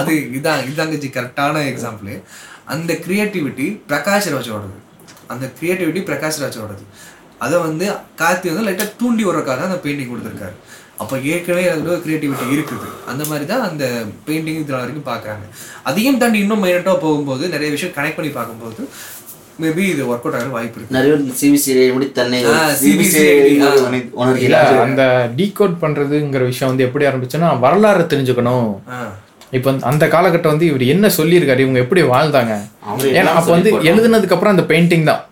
[0.00, 2.22] அது இதான் இதாங்க கரெக்டான எக்ஸாம்பிள்
[2.74, 4.76] அந்த கிரியேட்டிவிட்டி பிரகாஷ் ராஜோடது.
[5.32, 6.84] அந்த கிரியேட்டிவிட்டி பிரகாஷ் ராஜோடது.
[7.44, 7.86] அதை வந்து
[8.22, 10.56] கார்த்தி வந்து லைட்டாக தூண்டி விடுறதுக்காக அந்த பெயிண்டிங் கொடுத்துருக்காரு.
[11.02, 12.88] அப்போ ஏற்கனவே அதில் ஒரு கிரியேட்டிவிட்டி இருக்குது.
[13.10, 13.84] அந்த மாதிரி தான் அந்த
[14.26, 15.46] பெயிண்டிங் இது வரைக்கும் பார்க்குறாங்க.
[15.90, 18.82] அதையும் தாண்டி இன்னும் மைனட்டாக போகும்போது நிறைய விஷயம் கனெக்ட் பண்ணி பார்க்கும்போது
[19.62, 20.94] மேபி இது ஒர்க் அவுட் ஆகிற வாய்ப்பு இருக்கு.
[20.96, 22.38] நிறைய சிபிசிஐ முடி தன்னை.
[22.42, 23.70] இல்ல
[24.20, 25.02] உணர்கிறார் அந்த
[25.38, 28.70] டீகோட் பண்றதுங்கிற விஷயம் வந்து எப்படி ஆரம்பிச்சுன்னா வரலாறு தெரிஞ்சுக்கணும்.
[29.58, 32.54] இப்போ அந்த காலகட்டம் வந்து இவர் என்ன சொல்லியிருக்காரு இவங்க எப்படி வாழ்ந்தாங்க?
[33.20, 35.22] ஏன்னா அப்போ வந்து எழுதுனதுக்கு அப்புறம் அந்த பெயிண்டிங் தான்.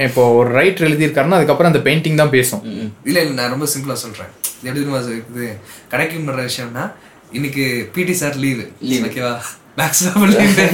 [0.00, 2.62] இப்போ ஒரு ரைட்டர் எழுதியிருக்காருன்னா அதுக்கப்புறம் அந்த பெயிண்டிங் தான் பேசும்.
[3.04, 4.30] இல்ல இல்ல நான் ரொம்ப சிம்பிளா சொல்றேன்.
[4.60, 5.46] இது எப்படி இருக்குது?
[5.90, 6.84] கணக்கு பண்ற விஷயம்னா
[7.32, 8.64] இன்னைக்கு பிடி சார் லீவு
[9.06, 9.34] ஓகேவா
[9.78, 10.64] மேக்ஸிமம் லீவு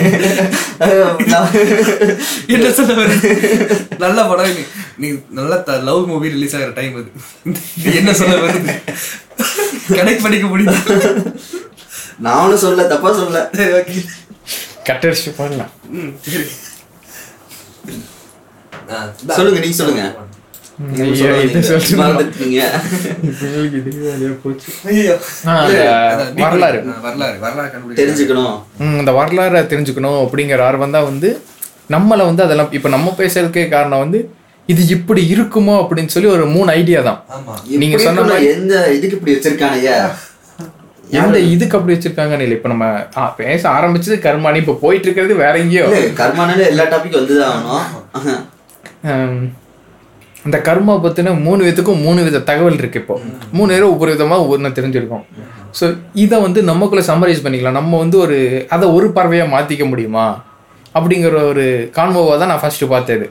[2.54, 2.94] என்ன சொல்ல
[4.00, 4.62] நல்ல படம் நீ
[5.02, 5.08] நீ
[5.38, 5.54] நல்ல
[5.88, 7.10] லவ் மூவி ரிலீஸ் ஆகிற டைம் அது.
[7.98, 8.74] என்ன சொல்ல வருது
[9.96, 10.80] கனெக்ட் பண்ணிக்க முடியும்
[12.20, 13.42] நானும் சொல்ல தப்பா சொல்ல
[14.88, 16.46] கட்டரிச்சு பண்ணலாம் ம் சரி.
[17.88, 17.92] ஆ,
[19.36, 20.04] சொல்லுங்க நீங்க சொல்லுங்க.
[26.44, 26.78] வரலாறு.
[28.00, 28.54] தெரிஞ்சுக்கணும்.
[29.00, 31.28] இந்த வரலாறை தெரிஞ்சுக்கணும் அப்படிங்கிற ஆர்வம் தான் வந்து
[31.94, 34.20] நம்மளை வந்து அதெல்லாம் இப்போ நம்ம பேசுறதுக்கே காரணம் வந்து
[34.68, 37.18] இது இப்படி இருக்குமோ அப்படின்னு சொல்லி ஒரு மூணு ஐடியா தான்.
[37.82, 39.90] நீங்க சொன்ன எந்த இதுக்கு இப்படி வச்சிருக்கானுங்க?
[41.20, 42.86] எந்த இதுக்கு அப்படி வச்சிருக்காங்கன்னு இல்லை இப்போ நம்ம
[43.40, 45.86] பேச ஆரம்பிச்சது கர்மானி இப்போ போயிட்டு இருக்கிறது வேற எங்கேயோ.
[46.22, 48.42] கர்மானால எல்லா டாபிக் வந்துதான் ஆகணும்.
[50.46, 53.14] இந்த கர்மா பத்தின மூணு விதத்துக்கும் மூணு வித தகவல் இருக்கு இப்போ.
[53.58, 55.24] மூணு பேரும் ஒவ்வொரு விதமா ஒவ்வொன்று தெரிஞ்சிருக்கோம்.
[55.78, 55.86] ஸோ
[56.24, 57.78] இதை வந்து நமக்குள்ள சம்மரைஸ் பண்ணிக்கலாம்.
[57.80, 58.36] நம்ம வந்து ஒரு
[58.74, 60.26] அதை ஒரு பார்வையா மாத்திக்க முடியுமா?
[60.98, 61.64] அப்படிங்கிற ஒரு
[61.96, 63.26] கான்வோவாக தான் நான் ஃபர்ஸ்ட் பார்த்தது.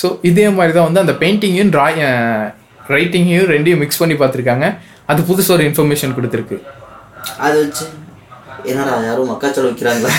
[0.00, 2.02] ஸோ இதே மாதிரி தான் வந்து அந்த பெயிண்டிங்கையும் ட்ராய்
[2.94, 4.66] ரைட்டிங்கையும் ரெண்டையும் மிக்ஸ் பண்ணி பார்த்துருக்காங்க.
[5.12, 6.58] அது புதுசு ஒரு இன்ஃபர்மேஷன் கொடுத்துருக்கு.
[7.46, 7.86] அதை வச்சு
[8.70, 10.10] என்னடா யாரும் மக்காச்சோளம் வைக்கிறாங்களா?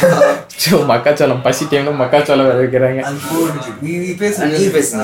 [0.64, 3.02] ஸோ மக்காச்சோளம் பசி டைம்ல மக்காச்சோளம் வேற வைக்கிறாங்க.
[3.10, 3.72] அது போடுச்சு.
[3.86, 4.48] நீ நீ பேசு.
[4.56, 5.04] நீ பேசுங்க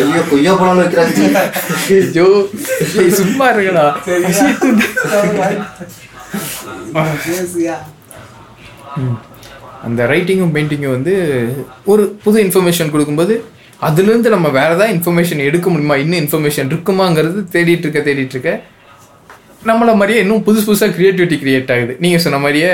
[0.00, 1.42] ஐயோ கொய்யா பழம் வைக்கிறாங்க.
[1.96, 2.28] ஐயோ
[3.20, 3.86] சும்மா இருக்கடா.
[9.86, 11.14] அந்த ரைட்டிங்கும் பெயிண்டிங்கும் வந்து
[11.92, 13.34] ஒரு புது இன்ஃபர்மேஷன் கொடுக்கும்போது
[13.88, 15.96] அதுலேருந்து நம்ம வேற ஏதாவது இன்ஃபர்மேஷன் எடுக்க முடியுமா?
[16.02, 18.52] இன்னும் இன்ஃபர்மேஷன் இருக்குமாங்கிறது தேடிட்டு இருக்க தேடிட்டு இருக்க.
[19.64, 21.92] நம்மள மாதிரியே இன்னும் புதுசு புதுசாக க்ரியேட்டிவிட்டி கிரியேட் ஆகுது.
[22.00, 22.72] நீங்கள் சொன்ன மாதிரியே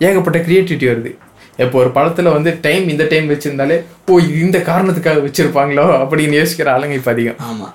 [0.00, 1.10] ஏகப்பட்ட க்ரியேட்டிவிட்டி வருது.
[1.58, 3.76] இப்போ ஒரு படத்தில் வந்து டைம் இந்த டைம் வச்சிருந்தாலே
[4.08, 7.38] ஓ இது இந்த காரணத்துக்காக வச்சிருப்பாங்களோ அப்படின்னு யோசிக்கிற ஆளுங்க இப்போ அதிகம்.
[7.48, 7.68] ஆமா.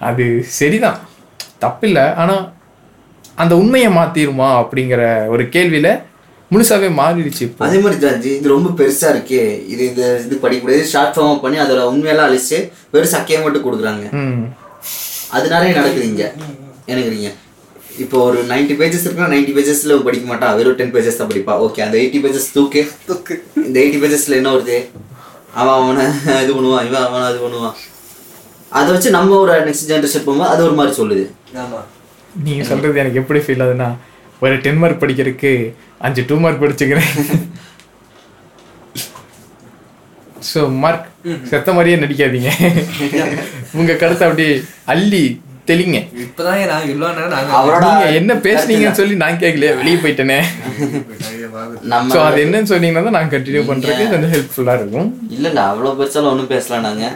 [0.00, 0.24] அது
[0.56, 0.98] சரிதான்.
[1.60, 2.14] தப்பில்லை.
[2.14, 2.44] ஆனால்
[3.38, 5.88] அந்த உண்மையை மாத்திருமா அப்படிங்கிற ஒரு கேள்வியில
[6.50, 9.42] முழுசாவே மாறிடுச்சு அதே மாதிரி ஜார்ஜி இது ரொம்ப பெருசா இருக்கே.
[9.66, 12.58] இது இந்த இது படிக்க முடியாது ஷார்ட் ஃபார்மா பண்ணி அதோட உண்மையெல்லாம் அழிச்சு
[12.92, 14.04] வெறும் சக்கையை மட்டும் கொடுக்குறாங்க.
[14.22, 14.44] ம்.
[15.30, 16.24] அது நிறைய நடக்குது இங்க.
[16.88, 17.28] எனக்குறீங்க
[18.04, 21.52] இப்போ ஒரு 90 பேஜஸ் இருக்குன்னா 90 பேஜஸ்ல படிக்க மாட்டான் வெறும் டென் பேஜஸ் தான் படிப்பா.
[21.66, 22.82] ஓகே அந்த எயிட்டி பேஜஸ் தூக்கு.
[23.08, 23.34] தூக்கு.
[23.66, 24.76] இந்த எயிட்டி பேஜஸ்ல என்ன வருது?
[25.60, 26.04] அவன் அவனை
[26.44, 27.76] இது பண்ணுவான் இவன் அவனை அது பண்ணுவான்.
[28.78, 31.24] அதை வச்சு நம்ம ஒரு நெக்ஸ்ட் ஜென்ரேஷன் போகும்போது அது ஒரு மாதிரி சொல்லுது.
[31.62, 31.80] ஆமா.
[32.46, 33.88] நீங்க சொல்றது எனக்கு எப்படி ஃபீல் ஆகுதுன்னா
[34.44, 35.52] ஒரு டென் மார்க் படிக்கிறதுக்கு
[36.06, 37.10] அஞ்சு டூ மார்க் படிச்சுக்கிறேன்.
[40.50, 41.06] ஸோ மார்க்
[41.50, 42.50] செத்த மாதிரியே நடிக்காதீங்க.
[43.78, 44.52] உங்க கருத்தை அப்படியே
[44.94, 45.24] அள்ளி
[45.68, 45.98] தெளிங்க.
[46.24, 50.38] இப்பதான் நான் இவ்வளவு நேரம் அவரோட நீங்க என்ன பேசுனீங்கன்னு சொல்லி நான் கேட்கலையே வெளியே போயிட்டேனே.
[52.14, 55.08] ஸோ அது என்னன்னு சொன்னீங்கன்னா தான் நான் கண்டினியூ பண்றதுக்கு கொஞ்சம் ஹெல்ப்ஃபுல்லா இருக்கும்.
[55.36, 57.06] இல்ல இல்ல அவ்வளவு பெருசாலும் ஒண்ணும் பேசலாம் நாங்க.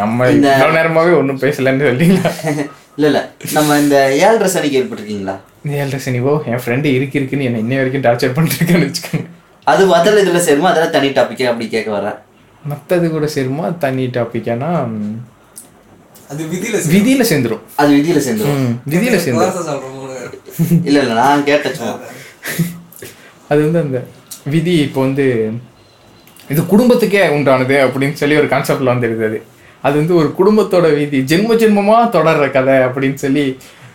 [0.00, 2.30] நம்ம இவ்வளோ நேரமாவே ஒன்றும் பேசலன்னு சொல்லிங்களா
[2.96, 3.20] இல்ல இல்ல.
[3.56, 5.34] நம்ம இந்த ஏழரை சனி கேள்விப்பட்டிருக்கீங்களா
[5.78, 9.26] ஏழரை சனிவோ என் ஃப்ரெண்டு இருக்கு இருக்குன்னு என்னை இன்னை வரைக்கும் டார்ச்சர் பண்ணிருக்கேன்னு வச்சுக்கோங்க.
[9.66, 10.70] அது அதில் இதுல சேருமா?
[10.72, 12.18] அதெல்லாம் தனி டாபிக்கே அப்படி கேட்க வரேன்
[12.62, 13.66] மற்றது கூட சேருமா?
[13.84, 14.70] தனி டாபிக்கானா
[16.30, 17.62] அது விதியில விதியில சேர்ந்துரும்.
[17.80, 18.58] அது விதியில சேர்ந்துரும்.
[18.92, 19.56] விதியில சேர்ந்துரும்.
[20.88, 21.78] இல்ல இல்ல நான் கேட்டேன்
[23.50, 23.98] அது வந்து அந்த
[24.54, 25.24] விதி இப்போ வந்து
[26.52, 29.38] இது குடும்பத்துக்கே உண்டானது அப்படின்னு சொல்லி ஒரு கான்செப்ட்ல வந்துடுது அது.
[29.84, 33.44] அது வந்து ஒரு குடும்பத்தோட விதி ஜென்ம ஜென்மமா தொடர்ற கதை அப்படின்னு சொல்லி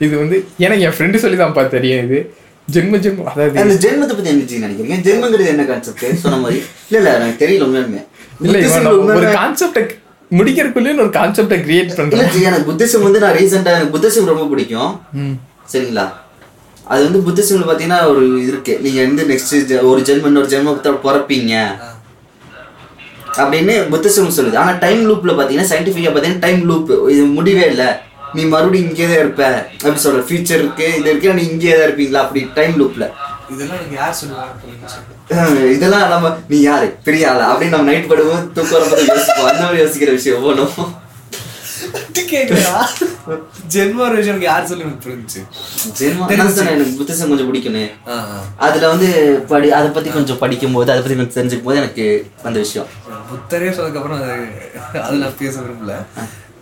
[0.05, 2.19] இது வந்து எனக்கு என் ஃப்ரெண்டு சொல்லி தான் பார்த்து தெரியும் இது.
[2.67, 4.95] ஜென்ம ஜென்மம் அதாவது அந்த ஜென்மத்தை பத்தி என்ன ஜி நினைக்கிறீங்க?
[5.07, 6.57] ஜென்மங்கிறது என்ன கான்செப்ட் சொன்ன மாதிரி.
[6.89, 8.01] இல்ல இல்ல எனக்கு தெரியல உண்மையுமே
[8.45, 8.57] இல்ல
[9.17, 9.83] ஒரு கான்செப்டை
[10.31, 11.91] முடிக்கிறதுக்குள்ளேயும் ஒரு கான்செப்டை கிரியேட்
[12.33, 14.93] ஜி, எனக்கு புத்திசம் வந்து நான் ரீசெண்டா எனக்கு புத்திசம் ரொம்ப பிடிக்கும்.
[15.13, 15.35] ம்.
[15.73, 16.05] சரிங்களா?
[16.93, 18.79] அது வந்து புத்திசம்ல பாத்தீங்கன்னா ஒரு இருக்கு.
[18.81, 21.53] நீங்க வந்து நெக்ஸ்ட் ஒரு ஜென்மம் இன்னொரு ஜென்மத்தோட பிறப்பீங்க.
[23.41, 24.57] அப்படின்னு புத்திசம் சொல்லுது.
[24.57, 27.85] ஆனா டைம் லூப்ல பாத்தீங்கன்னா சயின்டிபிக்கா பாத்தீங்கன்னா டைம் லூப் இது முடிவே இல்ல.
[28.33, 29.43] நீ மறுபடியும் இங்கே தான் இருப்ப.
[29.81, 32.21] அப்படி சொல்ற ஃபியூச்சர் இருக்கு இது இருக்கு நீ இங்கே தான் இருப்பீங்களா?
[32.25, 33.07] அப்படி டைம் லூப்ல
[35.75, 36.97] இதெல்லாம் நம்ம நீ யாரு?
[37.03, 39.47] பெரிய ஆளா அப்படின்னு நம்ம நைட் படுவோம் தூக்கம் வரும்போது யோசிப்போம்.
[39.47, 40.95] அந்த மாதிரி யோசிக்கிற விஷயம்
[42.31, 42.85] கேக்குறா
[43.73, 45.07] ஜென்ம எனக்கு யார் சொல்லி எனக்கு
[46.55, 47.47] சொன்னேன், எனக்கு புத்திசம் கொஞ்சம்
[48.07, 48.41] ஆ.
[48.57, 52.59] அதுல வந்து படி அதை பத்தி கொஞ்சம் படிக்கும் போது அதை பத்தி எனக்கு தெரிஞ்சுக்கும் போது எனக்கு வந்த
[52.59, 52.87] விஷயம்.
[53.29, 54.21] புத்தரே சொன்னதுக்கு அப்புறம்
[55.03, 56.05] அது நான் பேச விரும்பல.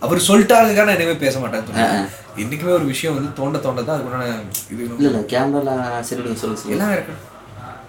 [0.00, 2.42] அவர் சொல்லிட்டாருக்காக நான் இனிமே பேச மாட்டேன் சொன்னேன்.
[2.42, 4.26] என்னைக்குமே ஒரு விஷயம் வந்து தோண்ட தோண்ட தான் அதுக்குண்டான
[4.72, 5.70] இது இல்ல இல்ல கேமரால
[6.02, 7.14] சரி சொல்லுங்க சொல்லுங்க எல்லாம் இருக்கு.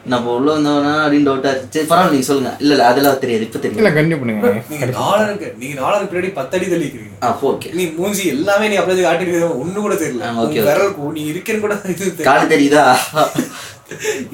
[0.05, 2.49] நம்ம உள்ள வந்தோம்னா அப்படின்னு டவுட்டா சரி பரவாயில்ல நீங்க சொல்லுங்க.
[2.59, 6.65] இல்ல இல்ல அதெல்லாம் தெரியாது இப்ப தெரியும் இல்ல கண்டிப்பா பண்ணுங்க நீங்க நாலருக்கு நீங்க நாலருக்கு பின்னாடி பத்தடி
[6.73, 7.15] தள்ளிக்கிறீங்க.
[7.23, 10.23] ஆ ஓகே நீ மூஞ்சி எல்லாமே நீ அப்படியே காட்டிருக்க ஒண்ணு கூட தெரியல.
[10.23, 12.27] ஆ, உன் okay, விரல் கூ- நீ இருக்கேன்னு கூட இது தெரியல.
[12.29, 12.83] காடு தெரியுதா?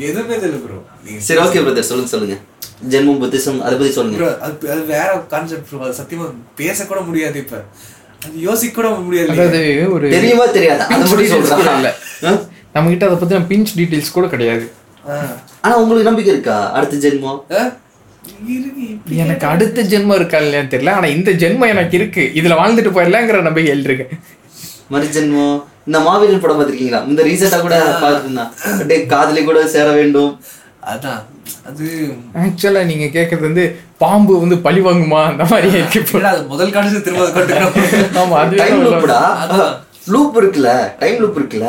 [0.05, 2.38] எதுவுமே தெரியல ப்ரோ நீங்க சரி ஓகே பிரதர் சொல்லுங்க சொல்லுங்க.
[2.91, 4.28] ஜென்மம் புத்திசம் அதை பத்தி சொல்லுங்க.
[4.68, 7.57] அது வேற கான்செப்ட் ப்ரோ அது சத்தியமா பேச கூட முடியாது இப்ப.
[8.47, 9.61] யோசிக்க கூட முடியாது அதாவது
[9.93, 10.86] ஒரு தெரியுமா தெரியாதா?
[10.95, 11.91] அதை மட்டும் இல்ல.
[12.76, 14.65] நம்ம கிட்ட அதை பத்தின பிஞ்ச் டீடைல்ஸ் கூட கிடையாது.
[15.63, 17.39] ஆனா உங்களுக்கு நம்பிக்கை இருக்கா அடுத்த ஜென்மம்?
[19.24, 20.95] எனக்கு அடுத்த ஜென்மம் இருக்கா இல்லையான்னு தெரியல.
[20.99, 22.24] ஆனா இந்த ஜென்மம் எனக்கு இருக்கு.
[22.39, 24.07] இதுல வாழ்ந்துட்டு போயிடலாங்கிற நம்பிக்கை இருக்கு.
[24.93, 25.57] மறு ஜென்மம்
[25.88, 26.99] இந்த மாவீரன் படம் பார்த்திருக்கீங்களா?
[27.11, 30.32] இந்த ரீசெண்டா கூட பார்த்துருந்தான் அப்படியே காதலி கூட சேர வேண்டும்.
[30.84, 31.21] அதான்
[31.69, 31.86] அது
[32.41, 33.63] ஆக்சுவலா நீங்க கேக்குறது வந்து
[33.97, 35.19] பாம்பு வந்து பழி வாங்குமா?
[35.32, 39.19] அந்த மாதிரி இருக்கு அது முதல் காலேஜ் திரும்ப அதை கொண்டு ஆமா அது டைம் லூப்டா
[40.13, 40.69] லூப் இருக்குல்ல?
[41.01, 41.67] டைம் லூப் இருக்குல்ல?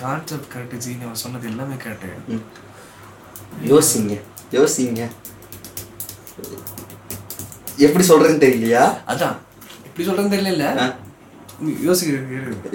[0.00, 2.10] கான்செப்ட் கரெக்ட் ஜி நம்ம சொன்னது எல்லாமே கரெக்ட்
[3.70, 4.14] யோசிங்க
[4.56, 5.02] யோசிங்க.
[7.86, 8.84] எப்படி சொல்றதுன்னு தெரியலையா?
[9.12, 9.36] அதான்.
[9.86, 10.66] எப்படி சொல்றதுன்னு தெரியல.
[11.86, 12.28] யோசிக்கிறேன்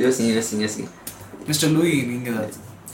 [0.03, 0.89] யோசிங்க யோசிங்க யோசிங்க.
[1.49, 2.49] மிஸ்டர் லூயி நீங்க தான்.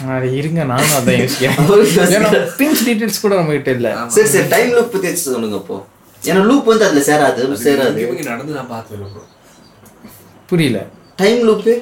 [0.09, 2.47] அது இருங்க நானும் அதான் யோசிக்கிறேன்.
[2.57, 3.95] பிஞ்ச் டீடைல்ஸ் கூட நம்ம கிட்ட இல்ல.
[4.07, 5.85] சரி சரி டைம் லூப் பத்தி வச்சு சொல்லுங்க அப்போ.
[6.23, 7.97] ஏன்னா லூப் வந்து அதுல சேராது சேராது.
[7.97, 9.23] இவங்க நடந்து நான் பார்த்தது bro.
[10.45, 10.85] புரியல.
[11.15, 11.79] டைம் லூப்பு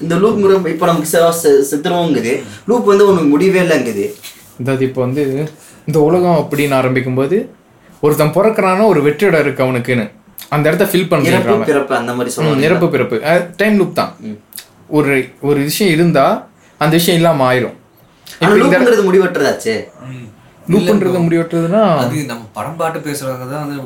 [0.00, 4.14] இந்த லூப் முறை இப்போ நமக்கு செ- செ- செத்துருவோங்குது லூப் வந்து உனக்கு முடியவே இல்லைங்குது.
[4.60, 5.48] அதாவது இப்போ வந்து
[5.86, 7.50] இந்த உலகம் அப்படின்னு ஆரம்பிக்கும் போது
[8.00, 10.10] ஒருத்தன் பிறக்கிறானா ஒரு வெற்றியோட இருக்கு அவனுக்குன்னு.
[10.48, 13.46] அந்த இடத்த ஃபில் பண்ணிடுறாங்க பிறப்பு அந்த மாதிரி நிரப்பு பிறப்பு.
[13.56, 14.16] டைம் லூப் தான்.
[14.88, 16.48] ஒரு ஒரு விஷயம் இருந்தா
[16.84, 17.76] அந்த விஷயம் இல்லாம ஆயிரும்.
[19.06, 19.76] முடிவற்றதாச்சே
[20.66, 23.78] லூப்ன்றது முடிவெட்டுறதுன்னா அது நம்ம படம் பாட்டு பேசுறவங்க தான் வந்து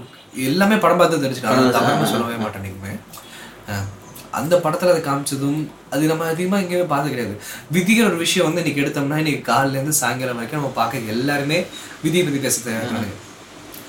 [0.45, 2.93] எல்லாமே படம் பார்த்து தெரிஞ்சுக்கலாம் தமிழ்னு சொல்லவே மாட்டேன் நீங்க
[4.39, 5.61] அந்த படத்துல அதை காமிச்சதும்
[5.93, 7.35] அது நம்ம அதிகமா எங்கேயுமே பார்த்து கிடையாது.
[7.73, 11.59] விதிங்கிற ஒரு விஷயம் வந்து இன்னைக்கு எடுத்தோம்னா இன்னைக்கு காலையில இருந்து சாயங்காலம் வரைக்கும் நம்ம பார்க்க எல்லாருமே
[12.05, 13.11] விதியை பத்தி பேச தயாராகிறாங்க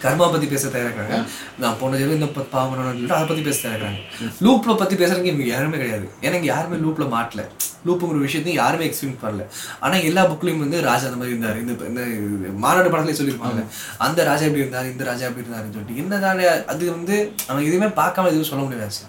[0.04, 1.16] கர்மா பத்தி பேச தயாராகிறாங்க.
[1.62, 2.84] நான் போன ஜென்மம் இந்த பாவம்
[3.16, 4.00] அதை பத்தி பேச தயாராகிறாங்க.
[4.45, 6.06] லூப்ல பத்தி பேசுறதுக்கு இவங்க யாருமே கிடையாது.
[6.26, 7.43] ஏன்னா இங்க யாருமே லூப்ல மாட்டல.
[7.88, 9.43] லூப்புங்கிற விஷயத்தையும் யாருமே எக்ஸ்பீரியன்ஸ் பண்ணல.
[9.84, 11.60] ஆனா எல்லா புக்லயும் வந்து ராஜா அந்த மாதிரி இருந்தாரு.
[11.64, 13.62] இந்த இந்த இது மாநாடு படத்துல சொல்லியிருப்பாங்க
[14.08, 14.89] அந்த ராஜா எப்படி இருந்தாரு?
[14.95, 16.02] இந்த ராஜா எப்படி இருந்தாருன்னு சொல்லிட்டு.
[16.04, 19.08] என்னதான அது வந்து நம்ம எதுவுமே பார்க்காம எதுவும் சொல்ல முடியாது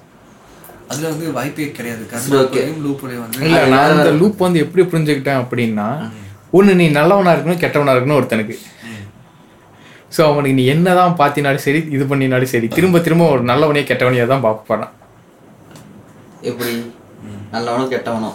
[0.93, 2.05] அதுல வந்து வாய்ப்பே கிடையாது.
[2.12, 5.88] கர்மாக்குள்ளேயும் லூப்புலையும் வந்து இல்ல நான் இந்த லூப் வந்து எப்படி புரிஞ்சுக்கிட்டேன் அப்படின்னா
[6.59, 8.57] ஒண்ணு நீ நல்லவனா இருக்கணும் கெட்டவனா இருக்கணும் ஒருத்தனுக்கு.
[10.12, 14.44] சோ அவனுக்கு நீ என்னதான் பாத்தினாலும் சரி இது பண்ணினாலும் சரி திரும்ப திரும்ப ஒரு நல்லவனே கெட்டவனையே தான்
[14.46, 14.88] பார்க்க
[16.44, 16.72] எப்படி?
[17.52, 18.30] நல்லவனோ கெட்டவனோ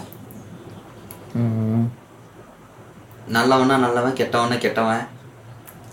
[3.30, 5.04] நல்லவனா நல்லவன் கெட்டவனா கெட்டவன்.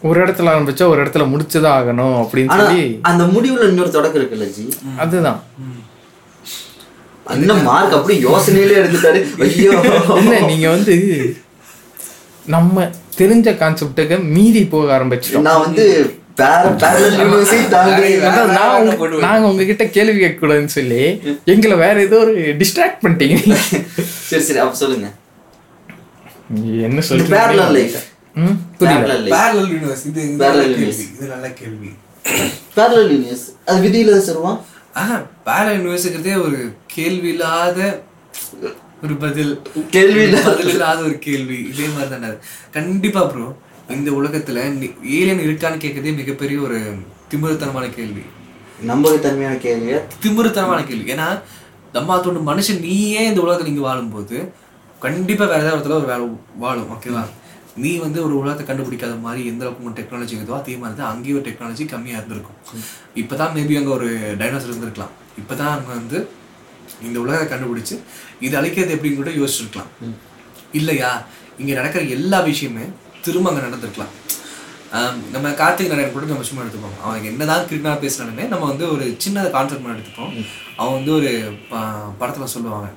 [0.02, 4.64] ஒரு இடத்துல ஆரம்பிச்சா ஒரு இடத்துல முடிச்சுதான் ஆகணும் அப்படின்னு சொல்லி அந்த முடிவுல இன்னொரு தொடக்கம் இருக்குல்ல ஜி?
[4.98, 5.40] அதுதான்.
[7.34, 9.72] இன்னும் மார்க் அப்படி யோசனையிலே இருந்துட்டாரு ஐயோ.
[10.18, 10.96] இல்ல நீங்க வந்து
[12.46, 12.76] நம்ம
[13.12, 15.46] தெரிஞ்ச கான்செப்டுக்கு மீறி போக ஆரம்பிச்சிட்டோம்.
[15.48, 15.84] நான் வந்து
[19.24, 21.02] நாங்க உங்ககிட்ட கேள்வி கேட்க கூடாதுன்னு சொல்லி
[21.44, 23.56] எங்களை வேற ஏதோ ஒரு டிஸ்ட்ராக்ட் பண்ணிட்டீங்க.
[24.28, 25.08] சரி சரி அப்ப சொல்லுங்க.
[26.86, 27.98] என்ன பேரலல் சொல்றீங்க லைஃப்
[28.36, 29.14] ம், புரியல.
[29.34, 30.78] பேரலல் universe இது இது Parallel நல்ல.
[30.78, 31.90] கேள்வி இது நல்ல கேள்வி.
[32.76, 34.58] பேரலல் யூனிவர்ஸ் அது விதியில சொல்லுவான்
[34.96, 35.20] ஆஹ்
[35.76, 37.78] universeங்கிறதே ஒரு கேள்வி இல்லாத
[39.04, 39.52] ஒரு பதில்.
[39.90, 40.24] கேள்வி.
[40.44, 41.56] பதில் இல்லாத ஒரு கேள்வி.
[41.70, 42.28] இதே மாதிரி தானே.
[42.76, 43.46] கண்டிப்பா ப்ரோ
[43.88, 44.58] இந்த உலகத்துல
[45.18, 46.78] ஏலியன் இருக்கான்னு கேட்கறதே மிகப்பெரிய ஒரு
[47.30, 48.22] திமிருத்தனமான கேள்வி.
[48.90, 49.96] நம்பகத்தன்மையான கேள்விய?
[50.22, 51.12] திமிருத்தனமான கேள்வி.
[51.12, 51.26] ஏன்னா
[51.92, 54.36] நம்ம தோண்டு மனுஷன் நீயே இந்த உலகத்துல இங்க வாழும்போது
[54.98, 56.26] கண்டிப்பா வேற ஏதாவது இடத்துல ஒரு வேலை
[56.56, 57.22] வாழும் ஓகேவா
[57.76, 61.46] நீ வந்து ஒரு உலகத்தை கண்டுபிடிக்காத மாதிரி எந்த அளவுக்கு டெக்னாலஜி இருக்குதோ அதே மாதிரி தான் அங்கேயும் ஒரு
[61.50, 62.58] டெக்னாலஜி கம்மியா இருந்திருக்கும்.
[63.14, 64.08] இப்பதான் மேபி அங்க ஒரு
[64.38, 65.12] டைனோசர் இருந்திருக்கலாம்.
[65.40, 66.18] இப்பதான் அங்க வந்து
[67.08, 67.96] இந்த உலகத்தை கண்டுபிடிச்சு
[68.46, 69.92] இது அழிக்கிறது எப்படின்னு கூட யோசிச்சிருக்கலாம்.
[70.80, 71.12] இல்லையா?
[71.60, 72.84] இங்க நடக்கிற எல்லா விஷயமே
[73.26, 74.12] திரும்ப அங்க நடந்திருக்கலாம்.
[75.34, 76.96] நம்ம கார்த்திக் நாராயண் கூட நம்ம சும்மா எடுத்துப்போம்.
[77.04, 80.34] அவன் என்னதான் கிரிக்கெட் பேசினாலுமே நம்ம வந்து ஒரு சின்ன கான்செப்ட் மாதிரி எடுத்துப்போம்.
[80.80, 81.30] அவன் வந்து ஒரு
[82.20, 82.88] படத்துல சொல்லுவாங்க.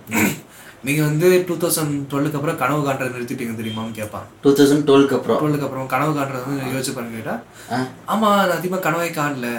[0.87, 4.25] நீங்க வந்து டூ தௌசண்ட் டுவெல்லுக்கு அப்புறம் கனவு காண்றதை நிறுத்திட்டீங்க தெரியுமான்னு கேட்பான்.
[4.41, 5.39] டூ தௌசண்ட் டுவெல்க்கு அப்புறம்?
[5.39, 7.35] டுவெல்லுக்கு அப்புறம் கனவு காண்றது வந்து யோசிச்சு பாருங்க கேட்டா.
[8.13, 9.49] ஆமா நான் அதிகமாக கனவே காணல.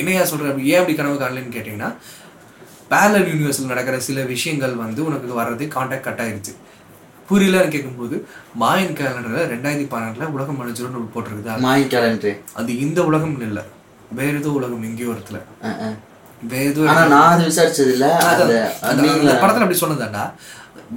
[0.00, 0.50] என்னையா சொல்ற?
[0.52, 1.90] அப்படி ஏன் அப்படி கனவு காணலன்னு கேட்டிங்கன்னா
[2.92, 6.52] பேரலல் யூனிவர்ஸில் நடக்கிற சில விஷயங்கள் வந்து உனக்கு வர்றது கான்டாக்ட் கட் ஆயிருச்சு.
[7.28, 8.16] புரியலன்னு கேட்கும்போது
[8.62, 11.54] மாயன் கேலண்டரில் ரெண்டாயிரத்தி பன்னெண்டுல உலகம் அழிஞ்சிரும்னு ஒரு போட்டிருக்குதா?
[11.66, 13.62] மாய் கேலண்டர் அது இந்த உலகம் இல்லை.
[14.18, 15.38] வேற ஏதோ உலகம் எங்கேயோ இடத்துல
[16.52, 16.82] வேற ஏதோ
[17.14, 18.06] நான் அது விசாரிச்சது இல்ல
[18.90, 20.24] அந்த படத்துல அப்படி சொன்னதாண்டா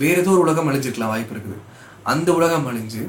[0.04, 1.58] வேற ஏதோ ஒரு உலகம் அழிஞ்சிருக்கலாம் வாய்ப்பு இருக்குது.
[2.14, 3.04] அந்த உலகம் அழிஞ்சு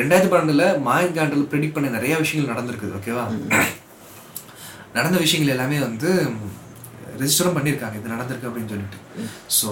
[0.00, 3.24] ரெண்டாயிரத்தி பன்னெண்டுல மாயன் கேண்டல் ப்ரெடிக்ட் பண்ண நிறைய விஷயங்கள் நடந்திருக்குது ஓகேவா
[4.96, 6.10] நடந்த விஷயங்கள் எல்லாமே வந்து
[7.20, 7.98] ரெஜிஸ்டரும் பண்ணியிருக்காங்க.
[8.00, 8.98] இது நடந்திருக்கு அப்படின்னு சொல்லிட்டு.
[9.58, 9.70] ஸோ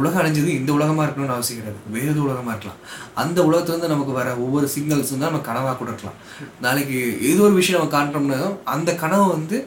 [0.00, 1.80] உலகம் அழிஞ்சது இந்த உலகமா இருக்கணும்னு அவசியம் கிடையாது.
[1.94, 2.80] வேறு எது உலகமா இருக்கலாம்.
[3.22, 6.18] அந்த உலகத்துல இருந்து நமக்கு வர ஒவ்வொரு சிக்னல்ஸும் தான் நம்ம கனவா கூட இருக்கலாம்.
[6.64, 6.98] நாளைக்கு
[7.30, 8.40] ஏதோ ஒரு விஷயம் நம்ம காண்றோம்னா
[8.74, 9.58] அந்த கனவு வந்து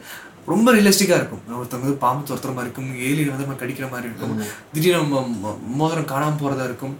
[0.52, 1.42] ரொம்ப ரியலிஸ்டிக்கா இருக்கும்.
[1.58, 2.90] ஒருத்தவங்க வந்து பாம்பு துரத்துற மாதிரி இருக்கும்.
[3.08, 4.36] ஏலியன் வந்து நம்ம கடிக்கிற மாதிரி இருக்கும்.
[4.74, 6.94] திடீர்னு நம்ம மோதிரம் காணாம போறதா இருக்கும்.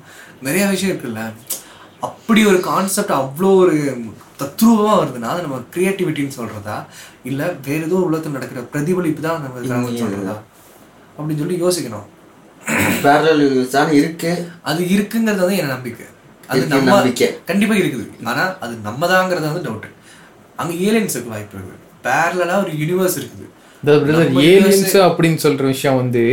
[0.48, 1.22] நிறைய விஷயம் இருக்குல்ல.
[2.08, 3.76] அப்படி ஒரு கான்செப்ட் அவ்வளோ ஒரு
[4.40, 6.76] தத்ரூபமா வருதுன்னா அது நம்ம கிரியேட்டிவிட்டின்னு சொல்றதா?
[7.30, 10.36] இல்ல வேற ஏதோ உலகத்தில் நடக்கிற பிரதிபலிப்பு தான் நம்ம சொல்றதா?
[11.16, 12.06] அப்படின்னு சொல்லி யோசிக்கணும்.
[13.04, 13.44] பேரல்
[13.74, 14.32] தான் இருக்கு.
[14.70, 16.06] அது இருக்குங்கிறது வந்து என் நம்பிக்கை.
[16.50, 17.28] அது நம்ம நம்பிக்கை.
[17.50, 18.06] கண்டிப்பா இருக்குது.
[18.30, 19.88] ஆனா அது நம்மதாங்கிறது வந்து டவுட்
[20.62, 21.78] அங்க ஏலியன்ஸ் இருக்கு வாய்ப்பு இருக்குது.
[22.06, 23.46] பேரலா ஒரு யூனிவர்ஸ் இருக்குது.
[24.54, 26.24] ஏலியன்ஸ் அப்படின்னு சொல்ற விஷயம் வந்து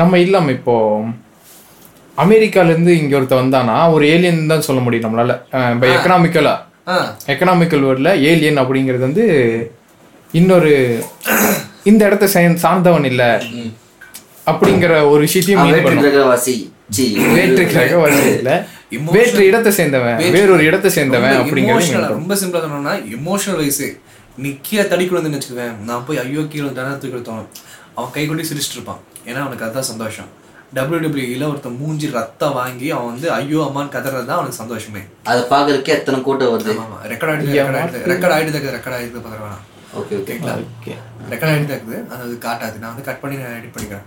[0.00, 0.76] நம்ம இல்லாம இப்போ
[2.20, 5.34] அமெரிக்கால இருந்து இங்க ஒருத்த வந்தானா ஒரு ஏலியன் தான் சொல்ல முடியும் நம்மளால.
[5.74, 6.54] இப்போ எக்கனாமிக்கலா
[6.88, 6.96] ஆ.
[7.32, 9.24] எக்கனாமிக்கல் வேர்டில் ஏலியன் அப்படிங்கிறது வந்து
[10.30, 10.72] இன்னொரு
[11.84, 12.26] இந்த இடத்த
[12.64, 13.22] சார்ந்தவன் இல்ல.
[14.46, 15.64] அப்படிங்கிற ஒரு விஷயத்தையும்
[17.34, 18.22] வேற்று கிரகவாசி.
[18.34, 18.52] இல்ல.
[19.14, 23.88] வேற்று இடத்தை சேர்ந்தவன் வேறொரு இடத்தை சேர்ந்தவன் அப்படிங்கிறது ஆ, ரொம்ப சிம்பிளா சொன்னோம்னா எமோஷனல் வயசு
[24.38, 27.48] நீ கீழே தடிக்கு வந்து வச்சுக்குவேன் நான் போய் ஐயோ கீழே வந்து தூக்கி தோணும்
[27.96, 29.00] அவன் கை கொண்டு சிரிச்சிட்டு இருப்பான்.
[29.26, 30.28] ஏன்னா அவனுக்கு அதுதான் சந்தோஷம்.
[30.76, 35.02] டபிள்யூடபிள்யூல ஒருத்தன் மூஞ்சி ரத்தம் வாங்கி அவன் வந்து ஐயோ அம்மான்னு கதறது தான் அவனுக்கு சந்தோஷமே.
[35.30, 36.74] அதை பாக்குறதுக்கு எத்தனை கூட்டம் வருது?
[36.84, 38.06] ஆமா ரெக்கார்ட் ஆயிடுது ரெக்கார்ட் ஆயிடுது.
[38.12, 39.20] ரெக்கார்ட் ஆயிடுது ரெக்கார்ட் ஆயிடுது
[40.00, 40.52] ஓகே ஓகேங்களா?
[40.78, 40.92] ஓகே.
[41.30, 42.00] ரெக்கார்ட் ஆயிட்டு இருக்குது.
[42.12, 42.76] அது அது காட்டாது.
[42.82, 44.06] நான் வந்து கட் பண்ணி நான் எடிட் பண்ணிக்கிறேன்.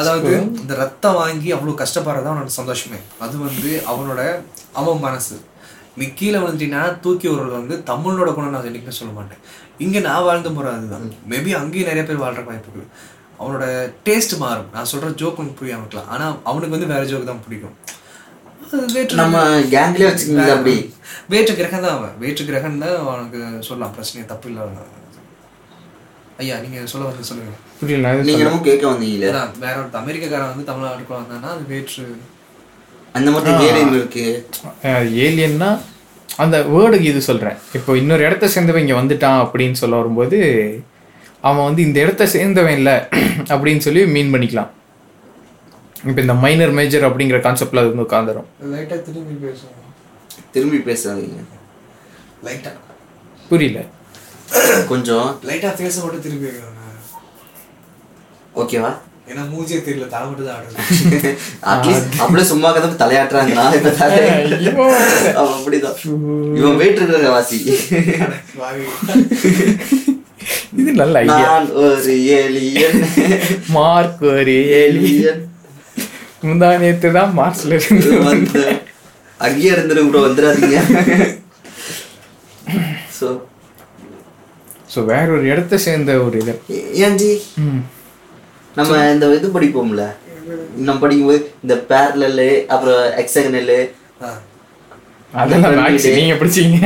[0.00, 0.28] அதாவது
[0.62, 2.98] இந்த ரத்தம் வாங்கி அவ்வளோ கஷ்டப்படுறது அவனோட சந்தோஷமே.
[3.24, 4.20] அது வந்து அவனோட
[4.80, 5.36] அவன் மனசு.
[6.00, 9.40] நீ கீழே வந்துட்டீங்கன்னா தூக்கி விடுறது வந்து தமிழோட குணம் நான் என்னைக்குமே சொல்ல மாட்டேன்.
[9.84, 11.08] இங்கே நான் வாழ்ந்த முறை அதுதான்.
[11.32, 12.88] மேபி அங்கேயும் நிறைய பேர் வாழ்ற வாய்ப்பு இருக்குது
[13.40, 13.64] அவனோட
[14.06, 14.68] டேஸ்ட் மாறும்.
[14.74, 16.10] நான் சொல்ற ஜோக் உனக்கு புரியாம இருக்கலாம்.
[16.14, 17.76] ஆனா அவனுக்கு வந்து வேற ஜோக் தான் பிடிக்கும்.
[18.94, 19.42] வேற்று நம்ம
[19.74, 20.76] கேங்லயே வச்சுக்கீங்களா அப்படி.
[21.32, 22.16] வேற்று கிரகம் தான் அவன்.
[22.22, 23.94] வேற்று கிரகம் தான் அவனுக்கு சொல்லலாம்.
[23.98, 24.64] பிரச்சனை தப்பு இல்லை
[26.42, 27.54] ஐயா நீங்க சொல்ல வந்து சொல்லுங்க.
[27.78, 32.04] புரியல நீங்க என்னமோ கேட்க வந்தீங்களே அதான் வேற ஒரு அமெரிக்காக்காரன் வந்து தமிழ்நாட்டுக்குள்ள வந்தான்னா அது வேற்று
[33.18, 34.26] அந்த மாதிரி ஏலியன் இருக்கு.
[35.24, 35.70] ஏலியன்னா
[36.42, 37.56] அந்த வேர்டுக்கு இது சொல்றேன்.
[37.78, 40.38] இப்போ இன்னொரு இடத்த சேர்ந்தவன் இங்க வந்துட்டான் அப்படின்னு சொல்ல வரும்போது
[41.48, 42.94] அவன் வந்து இந்த இடத்த சேர்ந்தவன் இல்லை
[43.52, 44.70] அப்படின்னு சொல்லி மீன் பண்ணிக்கலாம்.
[46.08, 49.74] இப்போ இந்த மைனர் மேஜர் அப்படிங்கிற கான்செப்ட்ல அது வந்து உட்காந்துரும் லைட்டா திரும்பி பேசுவோம்.
[50.54, 51.40] திரும்பி பேசாதீங்க.
[52.46, 52.72] லைட்டா
[53.50, 53.80] புரியல.
[54.90, 55.28] கொஞ்சம்.
[55.48, 56.74] லைட்டா பேச மட்டும் திரும்பி வைக்கிறாங்க
[58.62, 58.90] ஓகேவா?
[59.30, 60.76] ஏன்னா மூஞ்சே தெரியல தலை மட்டும் தான் ஆடுது.
[61.72, 63.64] அட்லீஸ்ட் அப்படியே சும்மா கதை தலையாட்டுறாங்களா?
[63.78, 64.20] இப்ப தலை.
[65.34, 65.98] அவன் அப்படிதான்.
[66.60, 67.58] இவன் வேற்றுக்கிரகவாசி.
[70.80, 73.00] இது நல்ல ஐடியா நான் ஒரு ஏலியன்
[73.76, 75.42] மார்க் ஒரு ஏலி ஏலியன்
[76.44, 78.62] முந்தா நேத்து தான் மார்ச்ல இருந்து வந்து
[79.40, 80.78] அங்கேயே இருந்துரு ப்ரோ வந்துடாதீங்க.
[83.18, 83.26] ஸோ
[84.92, 86.52] ஸோ வேற ஒரு இடத்த சேர்ந்த ஒரு இது.
[87.06, 87.30] ஏன்ஜி.
[88.78, 90.04] நம்ம இந்த இது படிப்போம்ல.
[90.86, 93.78] நம்ம படிக்கும்போது இந்த பேரலு அப்புறம் எக்ஸகனலு
[95.32, 96.78] நீங்க படிச்சீங்க.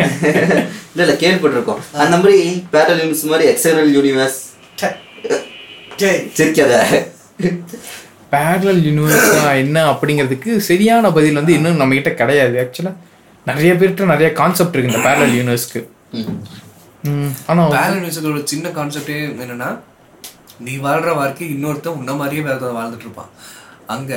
[0.92, 1.82] இல்ல இல்ல கேள்விப்பட்டிருக்கோம்.
[1.96, 2.38] அந்த மாதிரி
[2.70, 4.40] பேரல் யூனிவர்ஸ் மாதிரி எக்ஸகனல் யூனிவர்ஸ்
[6.36, 6.72] சிரிக்காத.
[8.32, 12.92] பேரலல் யூனிவர்ஸா என்ன அப்படிங்கிறதுக்கு சரியான பதில் வந்து இன்னும் நம்ம கிட்ட கிடையாது ஆக்சுவலா
[13.46, 15.80] நிறைய பேர்கிட்ட நிறைய கான்செப்ட் இருக்கு இந்த பேரலல் யூனிவர்ஸ்க்கு
[17.04, 17.30] ம்.
[17.46, 19.70] ஆனா பேலன் மியூசிக்கோட சின்ன கான்செப்டே என்னன்னா
[20.60, 23.30] நீ வாழ்ற வாழ்க்கை இன்னொருத்தன் உன்ன மாதிரியே வேற வாழ்ந்துட்டு இருப்பான்.
[23.86, 24.12] அங்க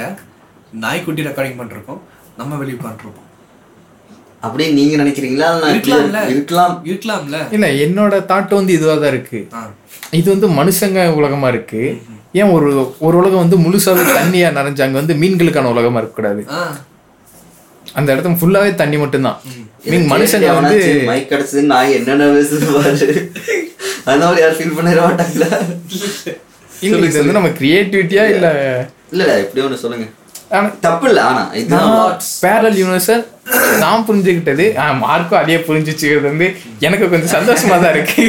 [0.75, 2.01] நாய்க்குட்டி ரெக்கார்டிங் பண்ணிருக்கோம்.
[2.37, 3.24] நம்ம வெளியே பண்ணிருப்போம்
[4.45, 5.49] அப்படி நீங்க நினைக்கிறீங்களா?
[5.71, 6.75] இருக்கலாம்.
[6.85, 7.37] இருக்கலாம்ல.
[7.51, 9.39] இல்ல என்னோட தாட் வந்து இதுவா தான் இருக்கு.
[10.11, 11.81] இது வந்து மனுஷங்க உலகமா இருக்கு.
[12.33, 12.67] ஏன் ஒரு
[12.99, 16.61] ஒரு உலகம் வந்து முழுசாவே தண்ணியா நிறைஞ்சு அங்க வந்து மீன்களுக்கான உலகமா இருக்கக்கூடாது ஆ.
[17.95, 19.37] அந்த இடத்துல ஃபுல்லாவே தண்ணி மட்டும்தான்.
[19.85, 23.07] மீன் மனுஷங்க வந்து மைக் கிடைச்சது நான் என்னென்ன பேசுது பாரு.
[24.05, 25.49] அந்த மாதிரி யாரும் ஃபீல் பண்ணிட மாட்டாங்களா?
[26.81, 28.47] இல்ல இது வந்து நம்ம கிரியேட்டிவிட்டியா இல்ல?
[29.11, 30.07] இல்ல இல்ல இப்படி ஒண்ணு சொல்லுங்க.
[30.81, 31.93] தப்பு இல்ல ஆனா இதுதான்
[32.43, 33.23] பேரல் யூனிவர்சல்
[33.83, 34.65] நான் புரிஞ்சுக்கிட்டது
[35.03, 36.47] மார்க்கும் அதே புரிஞ்சுச்சுக்கிறது வந்து
[36.87, 38.23] எனக்கு கொஞ்சம் சந்தோஷமா தான் இருக்கு.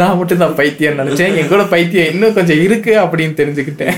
[0.00, 1.34] நான் மட்டும் தான் பைத்தியம் நினைச்சேன்.
[1.40, 3.96] என் கூட பைத்தியம் இன்னும் கொஞ்சம் இருக்கு அப்படின்னு தெரிஞ்சுக்கிட்டேன்.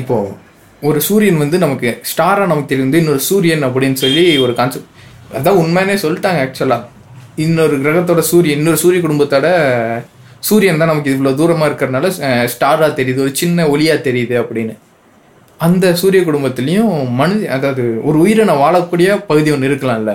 [0.00, 0.16] இப்போ
[0.82, 4.90] ஒரு சூரியன் வந்து நமக்கு ஸ்டாரா நமக்கு தெரியும் இன்னொரு சூரியன் அப்படின்னு சொல்லி ஒரு கான்செப்ட்
[5.38, 6.78] அதான் உண்மையானே சொல்லிட்டாங்க ஆக்சுவலா
[7.44, 9.46] இன்னொரு கிரகத்தோட சூரியன் இன்னொரு சூரிய குடும்பத்தோட
[10.48, 12.08] சூரியன் தான் நமக்கு இவ்வளோ தூரமா இருக்கிறதுனால
[12.54, 14.74] ஸ்டாரா தெரியுது ஒரு சின்ன ஒளியா தெரியுது அப்படின்னு.
[15.60, 16.90] அந்த சூரிய குடும்பத்திலையும்
[17.20, 20.12] மனித அதாவது ஒரு உயிரினம் வாழக்கூடிய பகுதி ஒன்று இருக்கலாம்ல.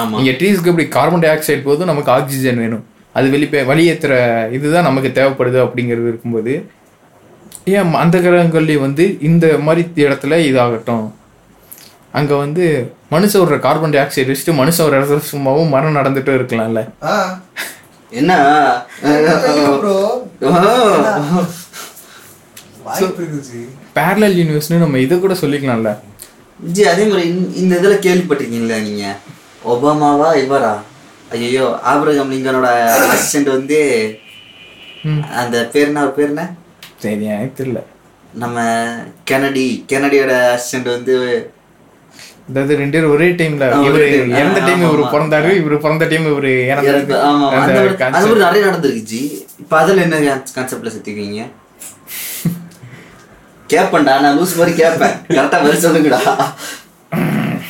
[0.00, 0.16] ஆமா.
[0.20, 2.84] இங்க ட்ரீஸ்க்கு இப்படி கார்பன் டை ஆக்சைடு போதும் நமக்கு ஆக்சிஜன் வேணும்.
[3.14, 4.14] அது வெளிப்பே வெளியேற்றுற
[4.56, 6.52] இதுதான் நமக்கு தேவைப்படுது அப்படிங்கிறது இருக்கும்போது
[7.76, 11.06] ஏன் அந்த கிரகங்கள்லேயும் வந்து இந்த மாதிரி இடத்துல இதாகட்டும்.
[12.18, 12.64] அங்க வந்து
[13.14, 16.82] மனுஷன் விடுற கார்பன் டை ஆக்சைடு வச்சுட்டு மனுஷன் ஒரு இடத்துல சும்மாவும் மரம் நடந்துட்டு இருக்கலாம்ல.
[18.10, 18.34] என்ன?
[23.94, 25.98] பேரலல் யூனிவர்ஸ்னு நம்ம இதை கூட சொல்லிக்கலாம்ல.
[26.72, 29.16] ஜி அதே மாதிரி இந்த- இதுல கேள்விப்பட்டிருக்கீங்களா நீங்க?
[29.66, 30.76] ஒபாமாவா இவரா
[31.30, 32.66] ஐயோ ஆபிரகாம் லிங்கனோட
[33.06, 34.14] அசிஸ்டன்ட் வந்து.
[35.36, 36.54] அந்த பேர் என்ன பேர் என்ன?
[36.98, 37.82] சரி எனக்கு தெரியல.
[38.34, 38.60] நம்ம
[39.30, 41.50] கெனடி கெனடியோட அசிஸ்டன்ட் வந்து
[42.48, 45.12] அதாவது ரெண்டு பேரும் ஒரே டைம்ல இவரு இறந்த டைம் இவரு.
[45.12, 45.58] பிறந்தாரு?
[45.58, 46.92] இவரு பிறந்த டைம் இவரு இறந்து-
[47.52, 49.46] இறந்தாரு நிறைய நடந்திருக்கு ஜி.
[49.58, 50.16] இப்ப அதுல என்ன
[50.54, 51.44] கான்செப்ட்ல சுத்திக்குவீங்க?
[53.68, 56.20] கேப்பேன்டா நான் லூஸ் மாதிரி கேட்பேன் கரெக்டா பதில் சொல்லுங்கடா.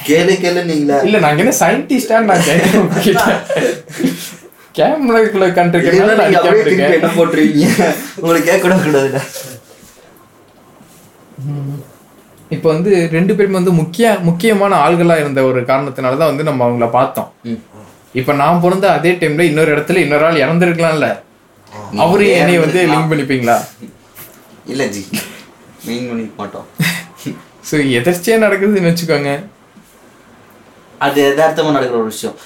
[0.06, 1.00] கேளு கேளு நீங்களா.
[1.00, 2.48] இல்ல நாங்க என்ன சயின்டிஸ்டா நான்
[4.78, 5.52] கேமராக்குள்ள
[6.46, 6.92] கேட்டிருக்கேன்.
[6.92, 7.66] என்ன போட்டுருவீங்க?
[8.16, 9.20] உங்களுக்கு கேட்க கூட கூடாதுடா
[12.55, 16.87] இப்போ வந்து ரெண்டு பேரும் வந்து முக்கிய முக்கியமான ஆள்களா இருந்த ஒரு காரணத்தினால தான் வந்து நம்ம அவங்கள
[16.99, 17.29] பார்த்தோம்.
[18.20, 21.09] இப்போ நான் பிறந்த அதே டைம்ல இன்னொரு இடத்துல இன்னொரு ஆள் இறந்துருக்கலாம்ல.
[22.05, 23.57] அவரு என்னைய வந்து லிங்க் பண்ணிப்பீங்களா?
[24.73, 25.03] இல்ல ஜி.
[25.89, 26.66] மெயின் பண்ணிக்க மாட்டோம்.
[27.69, 29.33] ஸோ எதர்ச்சியா நடக்குதுன்னு வச்சுக்கோங்க.
[31.07, 32.37] அது யதார்த்தமா நடக்கிற ஒரு விஷயம்.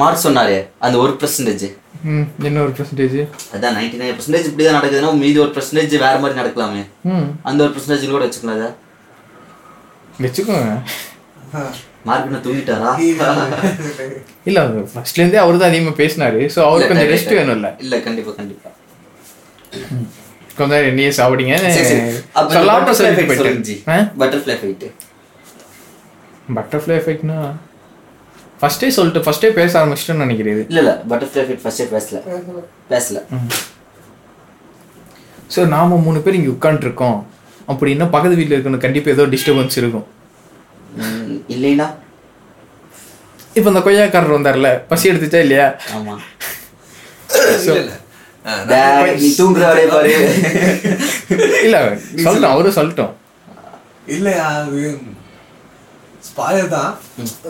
[0.00, 1.66] மார்க் சொன்னாரே அந்த ஒரு பர்சன்டேஜ்
[2.48, 3.18] என்ன ஒரு பர்சன்டேஜ்
[3.54, 6.82] அதான் நைன்டி நைன் பர்சன்டேஜ் இப்படிதான் நடக்குதுன்னா மீதி ஒரு பர்சன்டேஜ் வேற மாதிரி நடக்கலாமே.
[7.48, 8.72] அந்த ஒரு பர்சன்டேஜ் கூட வச்சுக்கலாம்
[10.20, 10.70] வச்சுக்கோங்க.
[12.04, 12.90] மார்க் என்ன தூங்கிட்டாரா?
[14.44, 14.60] இல்ல
[14.92, 16.40] ஃபர்ஸ்ட்ல இருந்தே அவரு தான் அதிகமா பேசினாரு.
[16.54, 17.70] ஸோ அவருக்கு கொஞ்சம் ரெஸ்ட் வேணும்ல.
[17.78, 18.70] இல்ல கண்டிப்பா கண்டிப்பா.
[21.18, 21.54] சாப்பிடுங்க.
[21.56, 22.00] சரி, சரி.
[22.32, 22.84] அப்ப இந்த சொல்லாம.
[23.24, 23.60] போயிட்டேன்
[24.22, 24.82] butterfly effect.
[26.56, 27.36] பட்டர்ஃப்ளை எஃபெக்ட்னா
[28.60, 30.64] ஃபர்ஸ்டே சொல்லிட்டு ஃபர்ஸ்டே பேச ஆரம்பிச்சிட்டேன்னு நினைக்கிறேன் இது.
[30.68, 30.92] இல்ல இல்ல.
[31.44, 32.18] effect first ஏ பேசல.
[32.90, 33.18] பேசல.
[35.54, 37.18] ஸோ நாம மூணு பேர் இங்க உட்காந்துருக்கோம்
[37.70, 38.84] அப்படின்னா பக்கத்து வீட்டில் இருக்கணும்.
[38.84, 40.06] கண்டிப்பா ஏதோ டிஸ்டர்பன்ஸ் இருக்கும்.
[41.54, 41.86] இல்லைனா?
[43.58, 45.66] இப்போ இந்த கொய்யாக்காரர் வந்தார்ல பசி எடுத்துச்சா இல்லையா?
[45.96, 46.14] ஆமா.
[51.66, 51.76] இல்ல
[52.24, 53.12] சொல்லட்டும் அவரும் சொல்லட்டும்.
[54.16, 54.80] இல்லையா அது
[56.28, 56.92] ஸ்பாயர் தான்.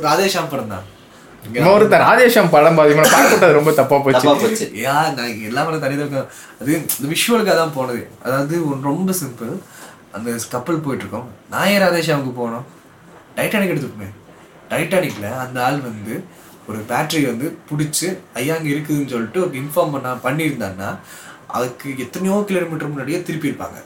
[0.06, 0.86] ராதேஷாம் படம் தான்.
[1.70, 4.20] ஒருத்தர் ராதேஷம் படம் பாதிமா பார்க்கக்கூடாது ரொம்ப தப்பா போச்சு.
[4.24, 4.66] தப்பா போச்சு.
[4.84, 6.20] யா நான் எல்லா படம் தனியாக
[6.60, 8.02] அது இந்த விஷுவலுக்காக தான் போனது.
[8.24, 9.54] அதாவது ஒரு ரொம்ப சிம்பிள்
[10.16, 11.28] அந்த கப்பல் போயிட்டுருக்கோம்.
[11.52, 12.66] நான் ஏன் ராதேஷாமுக்கு போனோம்?
[13.36, 14.08] டைட்டானிக் எடுத்துப்போமே
[14.70, 16.14] டைட்டானிக்கில் அந்த ஆள் வந்து
[16.70, 18.08] ஒரு பேட்டரி வந்து பிடிச்சி
[18.38, 20.88] ஐயா அங்கே இருக்குதுன்னு சொல்லிட்டு ஒரு இன்ஃபார்ம் பண்ண பண்ணியிருந்தான்னா
[21.56, 23.78] அதுக்கு எத்தனையோ கிலோமீட்டர் முன்னாடியே திருப்பியிருப்பாங்க.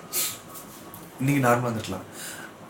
[1.20, 2.05] இன்றைக்கி நார்மலாக வந்துடலாம்.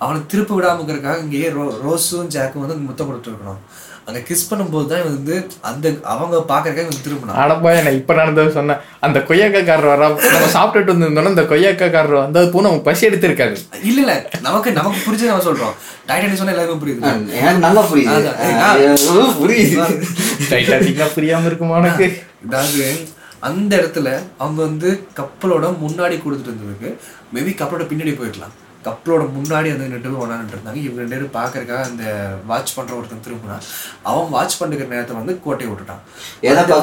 [0.04, 3.60] அவனை திருப்ப விடாம இருக்கிறதுக்காக இங்கேயே ரோ ரோஸும் ஜாக்கும் வந்து முத்தம் கொடுத்துருக்கணும்.
[4.08, 5.34] அங்க கிஸ் பண்ணும்போது தான் வந்து
[5.68, 7.38] அந்த அவங்க பாக்குறதுக்காக இவன் திரும்பினான்.
[7.42, 12.50] ஆனப்பா நான் இப்ப நடந்தது சொன்னேன் அந்த கொய்யாக்காரர் வரா நம்ம சாப்பிட்டுட்டு வந்திருந்தோம்னா அந்த கொய்யாக்காரர் வந்து அது
[12.52, 13.56] பூ நமக்கு பசி எடுத்திருக்காது.
[13.90, 14.14] இல்ல இல்ல
[14.46, 15.74] நமக்கு நமக்கு புரிஞ்சு நம்ம சொல்றோம்.
[16.10, 17.02] டைட்டானிக் சொன்னா எல்லாருக்கும் புரியுது.
[17.40, 18.30] எனக்கு நல்லா புரியுது.
[19.42, 19.98] புரியுது.
[20.52, 22.08] டைட்டானிக்லாம் புரியாம இருக்குமா உனக்கு?
[22.46, 22.86] அதாவது
[23.48, 24.08] அந்த இடத்துல
[24.42, 26.90] அவங்க வந்து கப்பலோட முன்னாடி கொடுத்துட்டு இருந்ததுக்கு
[27.34, 28.54] மேபி கப்பலோட பின்னாடி போயிருக்கலாம்
[28.86, 32.04] கப்பலோட முன்னாடி வந்து ரெண்டு பேரும் ஒன்றா இருந்தாங்க இவங்க ரெண்டு பேரும் பார்க்கறதுக்காக அந்த
[32.50, 33.58] வாட்ச் பண்ற ஒருத்தன் திரும்பினா
[34.10, 36.02] அவன் வாட்ச் பண்ணிக்கிற நேரத்தை வந்து கோட்டையை விட்டுட்டான்.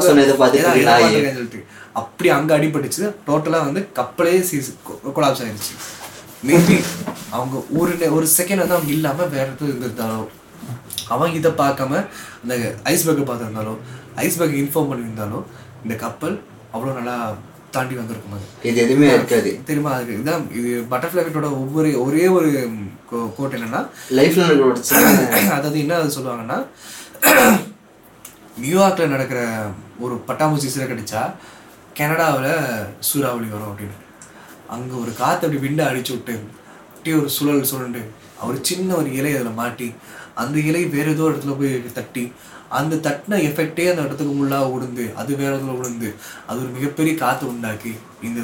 [0.09, 1.61] சொல்லிட்டு
[2.01, 3.03] அப்படி அங்க அடிபட்டுச்சு.
[3.27, 4.69] டோட்டலா வந்து கப்பலே சீஸ்
[5.17, 5.75] கொலாப்ஸ் ஆயிருச்சு.
[6.47, 6.77] மேபி
[7.35, 10.21] அவங்க ஒரு ஒரு செகண்ட் வந்து அவங்க இல்லாம வேற இடத்துல இருந்திருந்தாலோ
[11.13, 11.91] அவன் இதை பார்க்காம
[12.41, 12.55] அந்த
[12.91, 13.73] ஐஸ்பர்க்கை பார்த்துருந்தாலோ
[14.25, 15.39] ஐஸ்பர்க் இன்ஃபார்ம் பண்ணியிருந்தாலோ
[15.85, 16.35] இந்த கப்பல்
[16.73, 17.15] அவ்வளோ நல்லா
[17.73, 18.45] தாண்டி வந்திருக்கும் அது.
[18.69, 19.51] இது எதுவுமே இருக்காது.
[19.67, 22.49] தெரியுமா அதுக்கு இதான் இது பட்டர்ஃப்ளை எஃபெக்டோட ஒவ்வொரு ஒரே ஒரு
[23.37, 23.81] கோட் என்னன்னா
[24.17, 24.45] லைஃப்ல
[25.55, 26.57] அதாவது என்ன அது சொல்லுவாங்கன்னா
[28.61, 29.39] நியூயார்க்ல நடக்கிற
[29.99, 31.21] ஒரு பட்டாம்பூச்சி சிறக்கடிச்சா
[31.95, 32.51] கனடாவில்
[33.09, 33.97] சூறாவளி வரும் அப்படின்னு.
[34.69, 36.35] அங்கே ஒரு காற்று அப்படி விண்டை அடிச்சு விட்டு
[36.93, 38.01] அப்படியே ஒரு சுழல் சுழண்டு
[38.47, 39.87] ஒரு சின்ன ஒரு இலை அதில் மாட்டி
[40.35, 42.23] அந்த இலை வேற ஏதோ இடத்துல போய் தட்டி
[42.73, 46.09] அந்த தட்டின எஃபெக்டே அந்த இடத்துக்கு முள்ளா உளுந்து அது வேற இடத்துல உளுந்து
[46.47, 47.93] அது ஒரு மிகப்பெரிய காற்று உண்டாக்கி
[48.23, 48.41] இந்த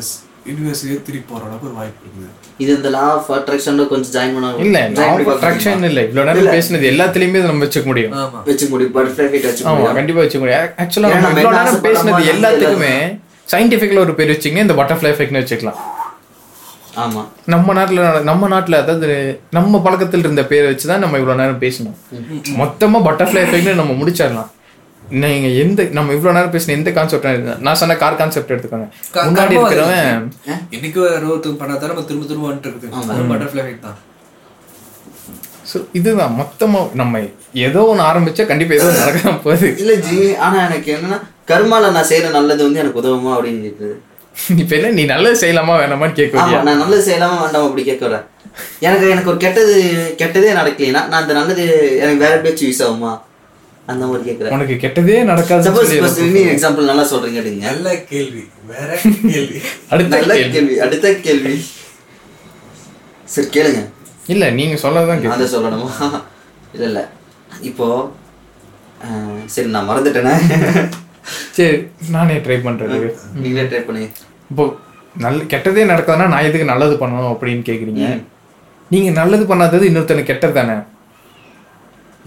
[0.49, 2.27] யூனிவர்ஸிலே திருப்பி போற அளவுக்கு ஒரு வாய்ப்பு இருக்குது.
[2.59, 6.01] இது இந்த லா ஆஃப் அட்ராக்ஷன்ல கொஞ்சம் ஜாயின் பண்ண இல்ல பண்ணி பார்க்க அட்ராக்ஷன் இல்ல.
[6.07, 8.13] இவ்வளவு நேரம் பேசினது எல்லாத்துலயுமே நம்ம வச்சுக்க முடியும்.
[8.21, 8.39] ஆமா.
[8.47, 8.93] வச்சுக்க முடியும்.
[8.95, 9.97] பட்டர்ஃப்ளை எஃபெக்ட் வச்சுக்க முடியும்.
[9.99, 10.73] கண்டிப்பா வச்சுக்க முடியும்.
[10.83, 12.93] ஆக்சுவலா நம்ம இவ்வளவு நேரம் பேசினது எல்லாத்துக்குமே
[13.47, 15.79] சயின்டிபிக்ல ஒரு பேர் வச்சிங்கன்னா இந்த பட்டர்ஃப்ளை எஃபெக்ட்னு வச்சுக்கலாம்.
[16.95, 17.27] ஆமா.
[17.45, 21.95] நம்ம நாட்டுல நட- நம்ம நாட்டுல அதாவது நம்ம பழக்கத்தில் இருந்த பேரை வச்சுதான் நம்ம இவ்வளவு நேரம் பேசணும்.
[22.59, 24.47] மொத்தமா பட்டர்ஃப்ளை எஃபெக்ட்னு நம்ம முடிச்சிடலாம்.
[25.09, 28.89] நீங்க எந்த நம்ம இவ்வளவு நேரம் பேசின எந்த கான்செப்ட் நான் சொன்ன கார் கான்செப்ட் எடுத்துக்கோங்க.
[29.13, 30.29] முன்னாடி இருக்கிறவன்
[30.71, 32.89] என்னைக்கு ரோத்துக்கு பண்ணாதான் நம்ம திரும்ப திரும்ப வந்துட்டு இருக்குது.
[33.33, 33.97] பட்டர்ஃப்ளை எஃபெக்ட் தான்.
[35.63, 36.35] So இதுதான்.
[36.39, 37.19] மொத்தமா நம்ம
[37.53, 39.77] ஏதோ ஒண்ணு ஆரம்பிச்சா கண்டிப்பா ஏதோ நடக்கதான் போகுது.
[39.77, 41.21] இல்ல ஜி ஆனா எனக்கு என்னன்னா
[41.51, 44.08] கர்மால நான் செய்யற நல்லது வந்து எனக்கு உதவுமா அப்படின்னு கேக்குது.
[44.57, 48.25] இப்ப என்ன நீ நல்லது செய்யலாமா வேணாமான்னு கேட்க நான் நல்லது செய்யலாமா வேண்டாம் அப்படி கேட்க வரேன்
[48.81, 49.73] எனக்கு எனக்கு ஒரு கெட்டது
[50.19, 51.65] கெட்டதே நடக்கலைன்னா நான் அந்த நல்லது
[52.01, 53.11] எனக்கு வேற எப்படியாச்சும் யூஸ் ஆகுமா?
[53.87, 54.53] அந்த மாதிரி கேட்கறேன்.
[54.55, 55.93] உனக்கு கெட்டதே நடக்காது சப்போஸ்
[56.29, 57.61] நீ எக்ஸாம்பிள் நல்லா சொல்றீங்க எடுங்க.
[57.67, 58.89] நல்ல கேள்வி வேற
[59.27, 59.59] கேள்வி.
[59.91, 60.75] அடுத்த நல்ல கேள்வி.
[60.79, 61.53] அடுத்த கேள்வி.
[63.29, 63.81] சரி கேளுங்க.
[64.27, 65.89] இல்ல நீங்க சொல்லதான் அதை சொல்லணுமா?
[66.75, 67.01] இல்ல இல்ல.
[67.63, 67.87] இப்போ
[69.05, 70.35] அஹ், சரி நான் மறந்துட்டேனே.
[71.55, 71.77] சரி
[72.09, 72.97] நானே ட்ரை பண்றது
[73.41, 74.05] நீங்களே ட்ரை பண்ணி
[74.51, 74.63] இப்போ
[75.23, 78.05] நல்ல கெட்டதே நடக்காதுன்னா நான் எதுக்கு நல்லது பண்ணணும் அப்படின்னு கேக்குறீங்க?
[78.91, 80.75] நீங்க நல்லது பண்ணாதது இன்னொருத்தனுக்கு கெட்டது தானே?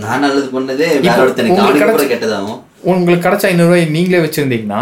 [0.03, 0.87] நான் நல்லது பண்ணதே
[2.13, 2.61] கெட்டதாகும்.
[2.91, 4.81] உங்களுக்கு கிடைச்ச ஐநூறு ரூபாய் நீங்களே வச்சிருந்தீங்கன்னா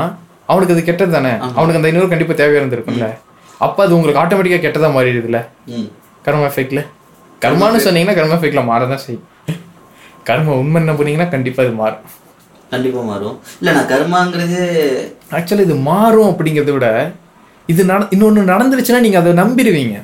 [0.53, 1.33] அவனுக்கு அது கெட்டது தானே?
[1.57, 3.09] அவனுக்கு அந்த ஐநூறு கண்டிப்பா தேவையா இருந்திருக்கும்ல?
[3.67, 5.41] அப்ப அது உங்களுக்கு ஆட்டோமேட்டிக்கா கெட்டதா மாறிடுதுல?
[6.27, 6.81] கர்மா எஃபெக்ட்ல
[7.45, 9.27] கர்மான்னு சொன்னீங்கன்னா கர்மா எஃபெக்ட்ல மாறதான் செய்யும்.
[10.29, 12.03] கர்மா உண்மை என்ன பண்ணீங்கன்னா கண்டிப்பா இது மாறும்.
[12.73, 13.37] கண்டிப்பா மாறும்.
[13.61, 14.59] இல்ல நான் கர்மாங்கிறது
[15.37, 16.89] ஆக்சுவலி இது மாறும் அப்படிங்கிறத விட
[17.69, 19.97] இது நட இன்னொன்னு நடந்துருச்சுன்னா நீங்க அதை நம்பிடுவீங்க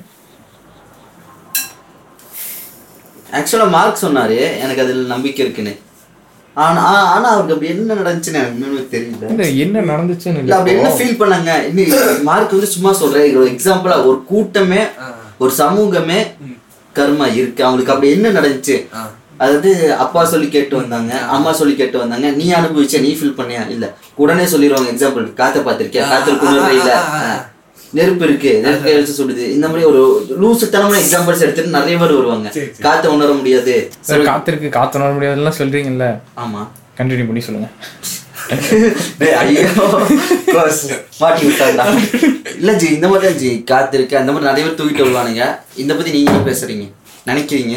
[3.33, 5.73] ஆக்சுவலா மார்க் சொன்னாரு எனக்கு அதுல நம்பிக்கை இருக்குன்னு.
[6.57, 9.25] ஆனா ஆ- ஆனா அவருக்கு அப்படி என்ன நடந்துச்சுன்னு எனக்கு இன்னும் தெரியல.
[9.33, 11.51] இல்ல என்ன நடந்துச்சுன்னு இல்ல அப்படி என்ன ஃபீல் பண்ணாங்க?
[11.69, 11.91] இன்னும்
[12.23, 14.81] மார்க் வந்து சும்மா சொல்றேன் ஒரு எக்ஸாம்பிளா ஒரு கூட்டமே
[15.39, 16.21] ஒரு சமூகமே
[16.95, 17.61] கர்மா இருக்கு.
[17.65, 18.77] அவங்களுக்கு அப்படி என்ன நடந்துச்சு?
[19.39, 22.31] அதாவது அப்பா சொல்லி கேட்டு வந்தாங்க அம்மா சொல்லி கேட்டு வந்தாங்க.
[22.31, 23.71] நீ அனுபவிச்ச நீ ஃபீல் பண்ணியா?
[23.71, 23.97] இல்ல.
[24.15, 26.93] உடனே சொல்லிடுவாங்க எக்ஸாம்பிள் காத்த பாத்திருக்கியா காத்துல குளிர இல்ல.
[27.93, 28.61] நெருப்பு இருக்கு.
[28.63, 29.45] நெருப்பு எழுத்து சுடுது.
[29.53, 32.53] இந்த மாதிரி ஒரு லூசுத்தனமான எக்ஸாம்பிள்ஸ் எடுத்துட்டு நிறைய பேர் வருவாங்க.
[32.81, 33.91] காத்த உணர முடியாது.
[34.01, 34.69] சார் காத்திருக்கு.
[34.69, 36.19] காத்து உணர முடியாதுலாம் சொல்றீங்கல்ல.
[36.37, 36.69] ஆமா.
[36.99, 37.69] கண்டினியூ பண்ணி சொல்லுங்க.
[42.59, 43.63] இல்ல ஜி இந்த மாதிரி தான் ஜி.
[43.63, 44.17] காத்து இருக்கு.
[44.17, 45.57] அந்த மாதிரி நிறைய பேர் தூக்கிட்டு வருவானுங்க.
[45.77, 46.87] இந்த பத்தி நீங்க என்ன பேசுறீங்க?
[47.27, 47.77] நினைக்கிறீங்க?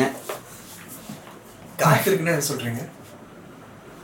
[1.82, 2.36] காத்திருக்குன்னா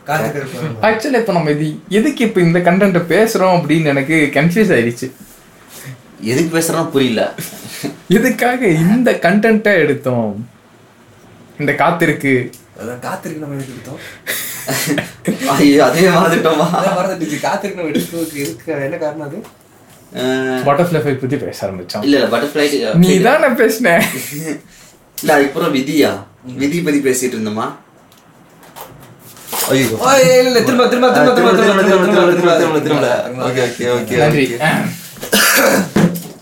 [0.07, 5.07] காத்திருக்க ஆக்சுவலி இப்போ நம்ம இது எதுக்கு இப்போ இந்த கண்டென்ட்டை பேசுறோம் அப்படின்னு எனக்கு கன்ஃபியூஸ் ஆயிடுச்சு.
[6.31, 7.22] எதுக்கு பேசுறோம் புரியல.
[8.18, 10.30] எதுக்காக இந்த கண்டென்ட்டை எடுத்தோம்?
[11.61, 12.34] இந்த காத்திருக்கு.
[12.80, 14.02] அதான் காத்திருக்கு நம்ம எடுத்துக்கிட்டோம்
[15.56, 16.68] ஐயோ அதே மறந்துட்டோமா?
[16.99, 19.39] மறந்துட்டு காத்திருக்கு நம்ம எடுத்துக்கிறதுக்கு எதுக்கு என்ன காரணம் அது?
[20.68, 22.03] பட்டர்ஃப்ளை ஃபை பத்தி பேச ஆரம்பிச்சோம்.
[22.07, 22.65] இல்ல இல்ல பட்டர்ஃப்ளை
[23.06, 23.97] நீ தானே பேசின?
[25.22, 26.14] இல்ல அதுக்கப்புறம் விதியா?
[26.56, 27.68] விதி பத்தி பேசிட்டு இருந்தோமா
[29.68, 31.84] திரும்ப திரும்ப திரும்ப திரும்ப திரும்ப திரும்ப
[32.34, 33.06] திரும்ப திரும்ப திரும்ப
[33.48, 34.46] ஓகே ஓகே ஓகே நன்றி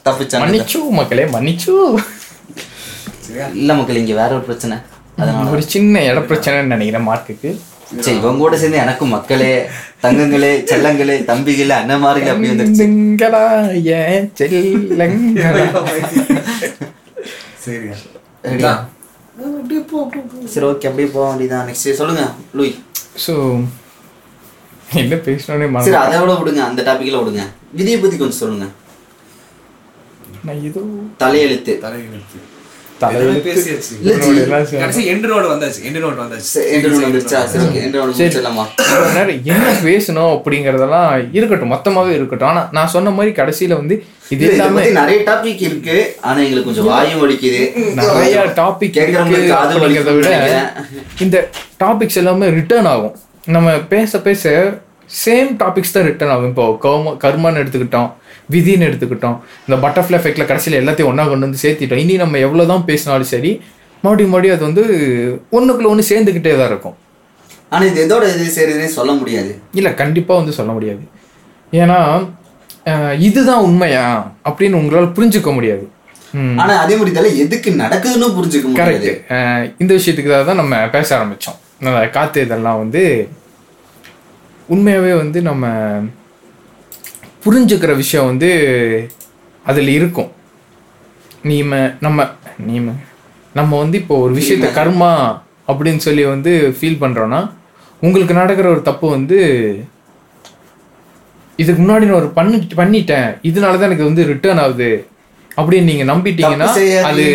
[0.08, 1.72] தப்பிச்சாங்க மன்னிச்சு மக்களே மன்னிச்சு
[3.56, 4.76] இல்ல மக்கள் இங்க வேற ஒரு பிரச்சனை
[5.18, 7.50] அதனால ஒரு சின்ன இட பிரச்சனைன்னு நினைக்கிறேன் மார்க்குக்கு
[7.98, 9.52] சரி இவங்க கூட சேர்ந்து எனக்கும் மக்களே
[10.04, 13.42] தங்கங்களே செல்லங்களே தம்பிகளே அண்ணமார்களே அப்படி வந்துருச்சு திங்களா
[13.98, 15.06] ஏன் செல்லங்களா?
[19.38, 19.98] அப்படியே போ
[20.54, 22.24] சரி ஓகே அப்படியே போக வேண்டியதான் நெக்ஸ்ட் சொல்லுங்க
[22.58, 22.74] லூய்.
[23.26, 23.34] ஸோ
[25.02, 27.44] என்ன பேசணும்னே சரி அதை விட விடுங்க அந்த டாபிக்ல விடுங்க.
[27.78, 28.68] விதியை பத்தி கொஞ்சம் சொல்லுங்க.
[30.46, 30.82] நான் ஏதோ
[31.24, 31.74] தலையெழுத்து.
[31.86, 32.40] தலையெழுத்து.
[39.44, 42.48] என்ன பேசணும் அப்படிங்கறதெல்லாம் இருக்கட்டும் மொத்தமாவே இருக்கட்டும்.
[42.48, 43.96] ஆனா நான் சொன்ன மாதிரி கடைசியில வந்து
[44.30, 45.98] இது எல்லாமே நிறைய டாபிக் இருக்கு.
[46.22, 47.62] ஆனா எங்களுக்கு கொஞ்சம் வாயும் வலிக்குது.
[48.02, 50.30] நிறைய டாபிக் அப்படிங்கிறத விட
[51.20, 51.50] இந்த
[51.84, 53.16] டாபிக்ஸ் எல்லாமே ரிட்டர்ன் ஆகும்.
[53.46, 54.50] நம்ம பேச பேச
[55.26, 56.52] சேம் டாபிக்ஸ் தான் ரிட்டர்ன் ஆகும்.
[56.52, 58.12] இப்போ கர்ம கர்மான்னு எடுத்துக்கிட்டோம்.
[58.52, 59.38] விதின்னு எடுத்துக்கிட்டோம்.
[59.66, 62.02] இந்த பட்டர்ஃப்ளை எஃபெக்ட்ல கடைசியில் எல்லாத்தையும் ஒண்ணா கொண்டு வந்து சேர்த்திட்டோம்.
[62.04, 63.52] இனி நம்ம எவ்வளவுதான் பேசினாலும் சரி
[64.04, 64.84] மறுபடியும் மறுபடியும் அது வந்து
[65.58, 66.96] ஒண்ணுக்குள்ள ஒன்று சேர்ந்துக்கிட்டே தான் இருக்கும்.
[67.74, 69.52] ஆனா இது எதோட இது சேருதுன்னே சொல்ல முடியாது.
[69.80, 71.04] இல்லை கண்டிப்பாக வந்து சொல்ல முடியாது.
[71.82, 72.00] ஏன்னா
[73.28, 74.06] இதுதான் உண்மையா
[74.48, 75.86] அப்படின்னு உங்களால் புரிஞ்சுக்க முடியாது.
[76.42, 76.58] ம்.
[76.62, 79.12] ஆனா அதே மாதிரி இதெல்லாம் எதுக்கு நடக்குதுன்னு புரிஞ்சுக்க முடியாது.
[79.30, 81.60] கரெக்ட் இந்த விஷயத்துக்கு தான் நம்ம பேச ஆரம்பித்தோம்
[82.18, 83.04] காற்று இதெல்லாம் வந்து
[84.74, 85.66] உண்மையாகவே வந்து நம்ம
[87.46, 88.50] புரிஞ்சுக்கிற விஷயம் வந்து
[89.66, 90.30] அதில் இருக்கும்.
[91.50, 91.72] நீம
[92.06, 92.28] நம்ம
[92.70, 92.92] நீம
[93.56, 95.10] நம்ம வந்து இப்போ ஒரு விஷயத்த கர்மா
[95.72, 97.42] அப்படின்னு சொல்லி வந்து ஃபீல் பண்ணுறோன்னா
[98.02, 99.38] உங்களுக்கு நடக்கிற ஒரு தப்பு வந்து
[101.60, 103.28] இதுக்கு முன்னாடி நான் ஒரு பண்ணி பண்ணிட்டேன்.
[103.50, 104.90] இதனால தான் எனக்கு வந்து ரிட்டர்ன் ஆகுது
[105.58, 106.70] அப்படின்னு நீங்க நம்பிட்டீங்கன்னா.
[107.10, 107.26] அது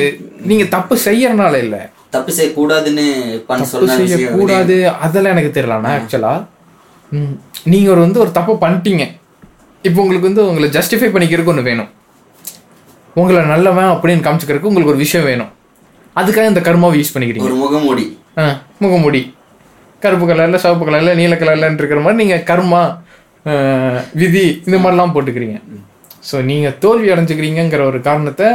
[0.50, 1.76] நீங்க தப்பு செய்யறனால இல்ல.
[2.16, 3.06] தப்பு செய்யக்கூடாதுன்னு
[3.50, 4.76] தப்பு செய்யக்கூடாது.
[5.06, 6.34] அதெல்லாம் எனக்கு தெரியலண்ணா ஆக்சுவலா
[7.72, 9.04] நீங்க ஒரு வந்து ஒரு தப்பு பண்ணிட்டீங்க.
[9.86, 11.90] இப்போ உங்களுக்கு வந்து உங்களை ஜஸ்டிஃபை பண்ணிக்கிறதுக்கு ஒன்று வேணும்.
[13.20, 15.50] உங்களை நல்லவன் அப்படின்னு காமிச்சுக்கிறதுக்கு உங்களுக்கு ஒரு விஷயம் வேணும்.
[16.20, 17.48] அதுக்காக இந்த கர்மாவை யூஸ் பண்ணிக்கிறீங்க.
[17.50, 18.04] ஒரு முகமூடி.
[18.42, 18.46] ஆ
[18.84, 19.22] முகமுடி.
[20.02, 22.82] கருப்பு கலர்ல சிவப்பு கலர்ல நீல கலர்லன்னு இருக்கிற மாதிரி நீங்க கர்மா
[24.22, 25.58] விதி இந்த மாதிரிலாம் போட்டுக்கிறீங்க.
[26.28, 28.48] ஸோ நீங்க தோல்வி அடைஞ்சுக்கிறீங்கங்கிற ஒரு காரணத்தை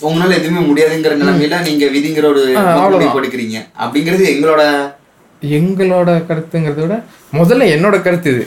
[0.00, 2.42] உங்களால எதுவுமே முடியாதுங்கிற நிலைமையில நீங்க விதிங்கிற ஒரு
[3.14, 3.58] போட்டுக்கிறீங்க.
[3.84, 4.62] அப்படிங்கிறது எங்களோட
[5.58, 6.96] எங்களோட கருத்துங்கிறத விட
[7.38, 8.44] முதல்ல என்னோட கருத்து இது.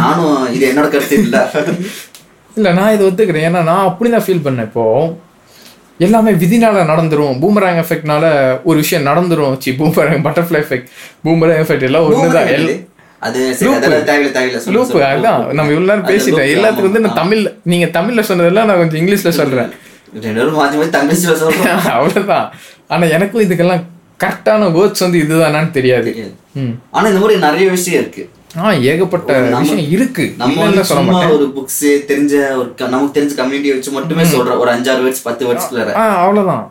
[0.00, 1.36] நானும் இது என்னோட கருத்து இல்ல.
[2.56, 3.46] இல்லை நான் இதை ஒத்துக்கிறேன்.
[3.48, 4.68] ஏன்னா நான் அப்படி தான் ஃபீல் பண்ணேன்.
[4.70, 4.84] இப்போ
[6.06, 7.34] எல்லாமே விதினால நடந்துரும்.
[7.42, 8.24] பூமராங் எஃபெக்ட்னால
[8.68, 9.54] ஒரு விஷயம் நடந்துரும்.
[9.64, 10.88] C boomerang butterfly effect
[11.26, 12.50] boomerang effect எல்லாம் ஒன்று தான்.
[13.22, 13.50] அதான்
[15.58, 17.20] நம்ம இவ்வளவு நேரம் பேசிட்டேன் எல்லாத்துக்கும் வந்து நான் ஆமா.
[17.22, 19.70] தமிழ்ல நீங்க தமிழ்ல சொன்னதெல்லாம் நான் கொஞ்சம் இங்கிலீஷ்ல சொல்றேன்.
[20.24, 21.68] ரெண்டு பேரும் மாத்தி மாத்தி தங்கச்சியில சொல்றோம்.
[21.96, 22.46] அவ்வளவுதான்.
[22.88, 23.84] ஆனா எனக்கும் இதுக்கெல்லாம்
[24.22, 26.10] கரெக்டான வேர்ட்ஸ் வந்து இதுதானான்னு தெரியாது.
[26.96, 28.24] ஆனா இந்த மாதிரி நிறைய விஷயம் இருக்கு.
[28.62, 30.24] ஆ ஏகப்பட்ட விஷயம் இருக்கு.
[30.42, 31.32] நம்ம சொல்ல மாட்டேன்.
[31.36, 36.04] ஒரு புக்ஸ் தெரிஞ்ச ஒரு நமக்கு தெரிஞ்ச கம்யூனிட்டியை வச்சு மட்டுமே சொல்றோம் ஒரு அஞ்சாறு வேர்ட்ஸ் பத்து ஆ
[36.24, 36.64] அவ்வளவுதான்.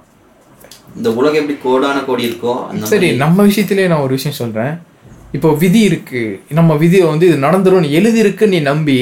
[0.99, 2.53] இந்த உலகம் எப்படி கோடான கோடி இருக்கோ
[2.93, 4.73] சரி நம்ம விஷயத்திலே நான் ஒரு விஷயம் சொல்றேன்.
[5.37, 6.21] இப்போ விதி இருக்கு.
[6.57, 8.97] நம்ம விதியை வந்து இது நடந்துரும் எழுதி இருக்கு நீ நம்பி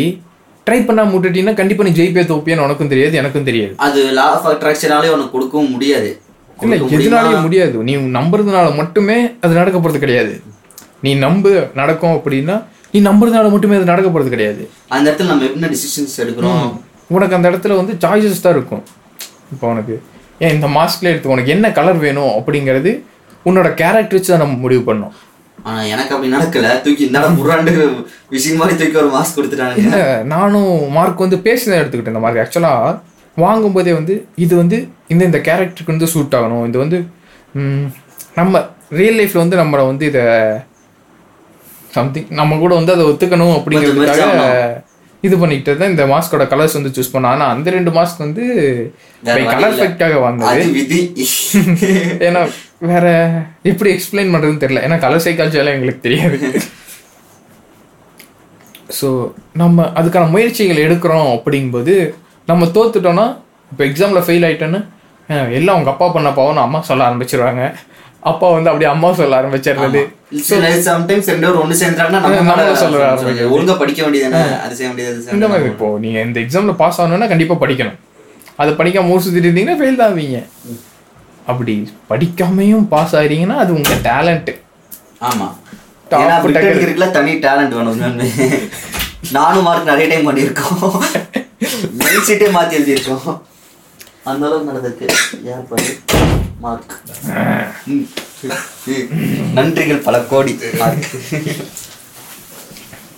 [0.68, 3.74] ட்ரை பண்ணாம விட்டுட்டீங்கன்னா கண்டிப்பா நீ ஜெயிப்பே தோப்பியான்னு உனக்கும் தெரியாது எனக்கும் தெரியாது.
[3.88, 6.12] அது லா ஆஃப் அட்ராக்ஷனாலே உனக்கு கொடுக்கவும் முடியாது.
[6.64, 7.84] இல்ல எதுனாலையும் முடியாது.
[7.90, 10.34] நீ நம்புறதுனால மட்டுமே அது நடக்க போறது கிடையாது.
[11.06, 12.56] நீ நம்பு நடக்கும் அப்படின்னா
[12.94, 14.64] நீ நம்புறதுனால மட்டுமே அது நடக்க போறது கிடையாது.
[14.96, 16.68] அந்த இடத்துல நம்ம என்ன டிசிஷன்ஸ் எடுக்கிறோம்?
[17.16, 18.84] உனக்கு அந்த இடத்துல வந்து சாய்ஸஸ் தான் இருக்கும்.
[19.54, 19.96] இப்போ உனக்கு
[20.46, 22.92] ஏன் இந்த மாஸ்க்ல எடுத்து உனக்கு என்ன கலர் வேணும் அப்படிங்கிறது
[23.50, 25.16] உன்னோட கேரக்டர் வச்சு தான் நம்ம முடிவு பண்ணோம்.
[25.94, 26.68] எனக்கு அப்படி நடக்கல.
[26.84, 27.72] தூக்கி இந்த புறாண்டு
[28.36, 32.16] விஷயம் மாதிரி தூக்கி ஒரு மாஸ்க் கொடுத்துட்டாங்க நானும் மார்க் வந்து பேசினதை எடுத்துக்கிட்டேன்.
[32.16, 32.42] இந்த மார்க்.
[32.44, 32.94] ஆக்சுவலாக
[33.46, 34.14] வாங்கும்போதே வந்து
[34.46, 34.78] இது வந்து
[35.14, 36.66] இந்த இந்த கேரக்டருக்கு வந்து சூட் ஆகணும்.
[36.70, 36.98] இது வந்து
[38.40, 38.62] நம்ம
[39.00, 40.24] ரியல் லைஃப்ல வந்து நம்மளை வந்து இதை
[41.98, 44.38] சம்திங் நம்ம கூட வந்து அதை ஒத்துக்கணும் அப்படிங்கிறதுக்காக
[45.24, 47.32] இது பண்ணிக்கிட்டு தான் இந்த மாஸ்கோட கலர்ஸ் வந்து சூஸ் பண்ணோம்.
[47.36, 48.44] ஆனா அந்த ரெண்டு மாஸ்க் வந்து
[49.52, 49.74] கலர்.
[49.78, 51.00] எஃபெக்டாக வாங்கினது
[52.28, 52.42] ஏன்னா
[52.92, 53.08] வேற
[53.72, 54.84] எப்படி எக்ஸ்பிளைன் பண்றதுன்னு தெரியல.
[54.88, 56.38] ஏன்னா கலர் சைக்காலஜி எல்லாம் எங்களுக்கு தெரியாது.
[59.00, 59.08] ஸோ
[59.62, 61.94] நம்ம அதுக்கான முயற்சிகள் எடுக்கிறோம் அப்படிங்கும்போது
[62.50, 63.26] நம்ம தோத்துட்டோம்னா
[63.72, 64.80] இப்போ எக்ஸாமில் ஃபெயில் ஆயிட்டோன்னு
[65.30, 67.64] அஹ், எல்லாம் அவங்க அப்பா பண்ண பாவம்னு அம்மா சொல்ல ஆரம்பிச்சிருவாங்க.
[68.24, 70.02] அப்பா வந்து அப்படியே அம்மா சொல்ல ஆரம்பிச்சிடுறது.
[70.88, 73.52] சம்டைம்ஸ் ரெண்டு பேரும் ஒண்ணு சேர்ந்துட்டாங்கன்னா நம்ம சொல்ல சொல்ல ஆரம்பிக்கும்.
[73.54, 75.76] ஒழுங்கா படிக்க வேண்டியதானே அது செய்ய வேண்டியது அது செய்ய இந்த மாதிரி வேண்டியது.
[75.76, 77.98] இப்போ நீங்க இந்த எக்ஸாம்ல பாஸ் ஆகணும்னா கண்டிப்பா படிக்கணும்.
[78.60, 80.40] அதை படிக்காம ஊர் சுத்திட்டு இருந்தீங்கன்னா ஃபெயில் தான் ஆவீங்க.
[81.46, 81.76] அப்படி
[82.10, 84.52] படிக்காமையும் பாஸ் ஆகிறீங்கன்னா அது உங்க டேலண்ட்
[85.30, 85.48] ஆமா.
[86.12, 86.60] Top ஏன்னா taker.
[86.76, 88.00] பிரிட்டனுக்கு தனி டேலண்ட் வேணும்.
[89.34, 90.96] நானும் மார்க் நிறைய டைம் பண்ணியிருக்கோம்.
[92.02, 93.40] மெயின் சீட்டே மாத்தி எழுதியிருக்கோம்.
[94.24, 95.08] அந்த அளவுக்கு நடந்திருக்கு.
[95.44, 95.98] யார் பாரு?
[96.60, 96.94] மார்க்
[97.86, 98.06] ம்.
[99.58, 100.54] நன்றிகள் பல கோடி.
[100.78, 101.08] மார்க்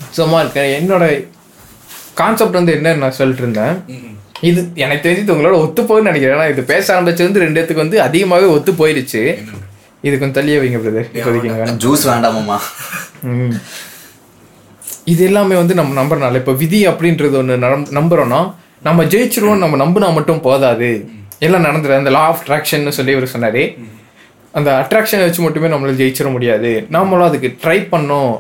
[0.10, 1.04] சும்மா இருக்கேன் என்னோட
[2.14, 3.76] கான்செப்ட் வந்து என்ன நான் சொல்லிட்டு இருந்தேன்.
[4.42, 6.38] இது எனக்கு தெரிஞ்சு இது உங்களோட ஒத்து போகுதுன்னு நினைக்கிறேன்.
[6.38, 9.22] ஏன்னா இது பேச ஆரம்பிச்சது வந்து ரெண்டு இடத்துக்கு வந்து அதிகமாகவே ஒத்து போயிருச்சு.
[10.02, 11.10] இது கொஞ்சம் தள்ளியே வைங்க பிரதர்.
[11.86, 12.58] ஜூஸ் வேண்டாமாமா
[13.24, 13.56] ம்.
[15.14, 16.40] இது எல்லாமே வந்து நம்ம நம்புறனால.
[16.42, 17.56] இப்போ விதி அப்படின்றது ஒன்று
[18.00, 18.42] நம்புறோம்னா
[18.88, 20.92] நம்ம ஜெயிச்சிருவோம் நம்ம நம்பினா மட்டும் போதாது.
[21.46, 23.64] எல்லாம் நடந்துரு அந்த லா ஆஃப் அட்ராக்ஷன் சொல்லி இவர் சொன்னாரு.
[24.58, 26.72] அந்த அட்ராக்ஷனை வச்சு மட்டுமே நம்மளால ஜெயிச்சிட முடியாது.
[26.96, 28.34] நாமளும் அதுக்கு ட்ரை பண்ணோம்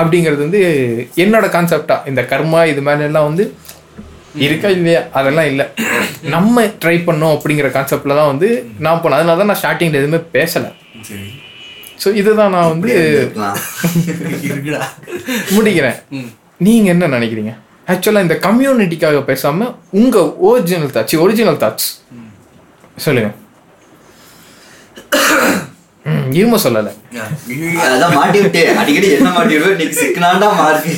[0.00, 0.60] அப்படிங்கிறது வந்து
[1.24, 3.44] என்னோட கான்செப்டா இந்த கர்மா இது மாதிரி எல்லாம் வந்து
[4.46, 5.00] இருக்கா இல்லையா?
[5.18, 5.64] அதெல்லாம் இல்லை.
[6.34, 8.48] நம்ம ட்ரை பண்ணோம் அப்படிங்கிற கான்செப்ட்ல தான் வந்து
[8.86, 9.18] நான் போனேன்.
[9.20, 10.70] அதனால தான் நான் ஸ்டார்டிங்ல எதுவுமே பேசலை.
[12.02, 12.92] ஸோ இதுதான் நான் வந்து
[15.56, 15.98] முடிக்கிறேன்.
[16.66, 17.52] நீங்க என்ன நினைக்கிறீங்க?
[17.92, 19.68] ஆக்சுவலா இந்த கம்யூனிட்டிக்காக பேசாம
[20.00, 20.16] உங்க
[20.48, 21.88] ஒரிஜினல் தாட்ஸ் ஒரிஜினல் தாட்ஸ்
[23.06, 23.30] சொல்லுங்க.
[26.10, 26.90] ம், இரும சொல்லல.
[27.92, 30.88] அதான் மாட்டி விட்டு அடிக்கடி என்ன மாட்டி விடுவேன் இன்னைக்கு சிக்கனாண்டா மார்க்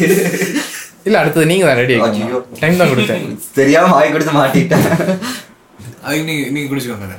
[1.09, 2.39] இல்ல அடுத்தது நீங்க தான் ரெடி ஐயோ.
[2.61, 3.23] டைம் தான் கொடுத்தேன்.
[3.59, 4.87] தெரியாம வாய் கொடுத்து மாட்டிட்டேன்.
[6.05, 7.19] அதுக்கு நீங்க நீங்க குடிச்சுக்கோங்க.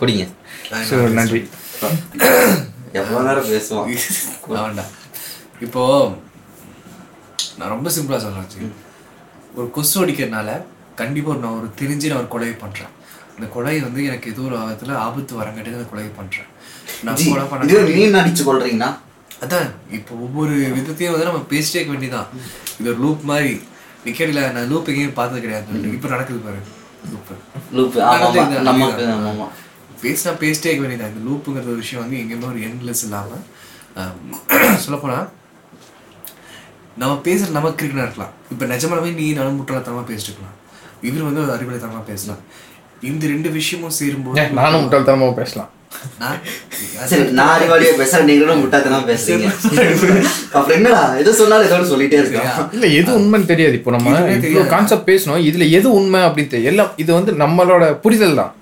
[0.00, 0.24] குடிங்க.
[0.90, 1.40] ஸோ நன்றி.
[2.96, 3.48] எவ்வளவு நேரம்
[4.56, 4.92] வேண்டாம்
[5.64, 5.82] இப்போ
[7.58, 8.48] நான் ரொம்ப சிம்பிளா சொல்றேன்.
[8.52, 8.66] ஜி.
[9.56, 10.50] ஒரு கொசு அடிக்கிறதுனால
[10.94, 12.92] கண்டிப்பா ஒரு நான் ஒரு தெரிஞ்சு நான் ஒரு கொலை பண்றேன்.
[13.32, 16.48] அந்த கொலை வந்து எனக்கு ஏதோ ஒரு விதத்துல ஆபத்து வரங்காட்டி அந்த கொலை பண்றேன்.
[17.04, 18.90] நான் ஜி, கொலை பண்ண இது மீன் அடிச்சு கொள்றீங்கன்னா
[19.42, 22.28] அதான் இப்போ ஒவ்வொரு விதத்தையும் வந்து நம்ம பேசிட்டே இருக்க வேண்டியதான்
[22.78, 23.52] இது ஒரு லூப் மாதிரி.
[24.10, 25.94] கேட்கல நான் லூப் எங்கேயும் பார்த்தது கிடையாது.
[25.96, 26.60] இப்போ நடக்குது பாரு.
[27.10, 27.30] லூப்
[27.76, 27.96] லூப்
[30.02, 33.44] பேசினா பேசிட்டே இருக்க வேண்டியதான் இந்த லூப்புங்கிற ஒரு விஷயம் வந்து எங்கேயுமே ஒரு எண்ட்லெஸ் இல்லாமல்
[34.84, 35.26] சொல்லப்போனால்
[37.00, 38.34] நம்ம பேசுற நமக்கு இருக்குன்னு இருக்கலாம்.
[38.52, 40.56] இப்போ நிஜமாலுமே நீ நானும் முட்டாளத்தனமா பேசிட்டு இருக்கலாம்
[41.08, 42.42] இவர் வந்து ஒரு அறிவுரைத்தனமா பேசலாம்.
[43.08, 45.70] இந்த ரெண்டு விஷயமும் சேரும்போது நானும் முட்டாள்தனமா பேசலாம்.
[46.20, 46.38] நான்
[47.10, 49.50] சரி நான் அறிவாளியா பேசுறேன் நீங்களும் முட்டாத்தனமா பேசுறீங்க.
[50.56, 53.78] அப்புறம் என்னடா எது சொன்னாலும் ஏதோ சொல்லிட்டே இருக்கான் இல்ல எது உண்மைன்னு தெரியாது.
[53.80, 54.66] இப்போ நம்ம.
[54.74, 58.54] கான்செப்ட் பேசணும் இதுல எது உண்மை அப்படின்னு தெரியும் எல்லாம் இது வந்து நம்மளோட புரிதல் தான்.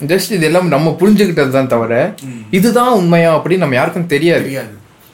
[0.00, 1.92] ஜஸ்ட் இது எல்லாம் நம்ம புரிஞ்சுக்கிட்டது தான் தவிர
[2.50, 4.44] இதுதான் உண்மையா அப்படின்னு நம்ம யாருக்கும் தெரியாது.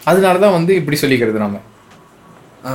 [0.00, 1.60] அதனால தான் வந்து இப்படி சொல்லிக்கிறது நம்ம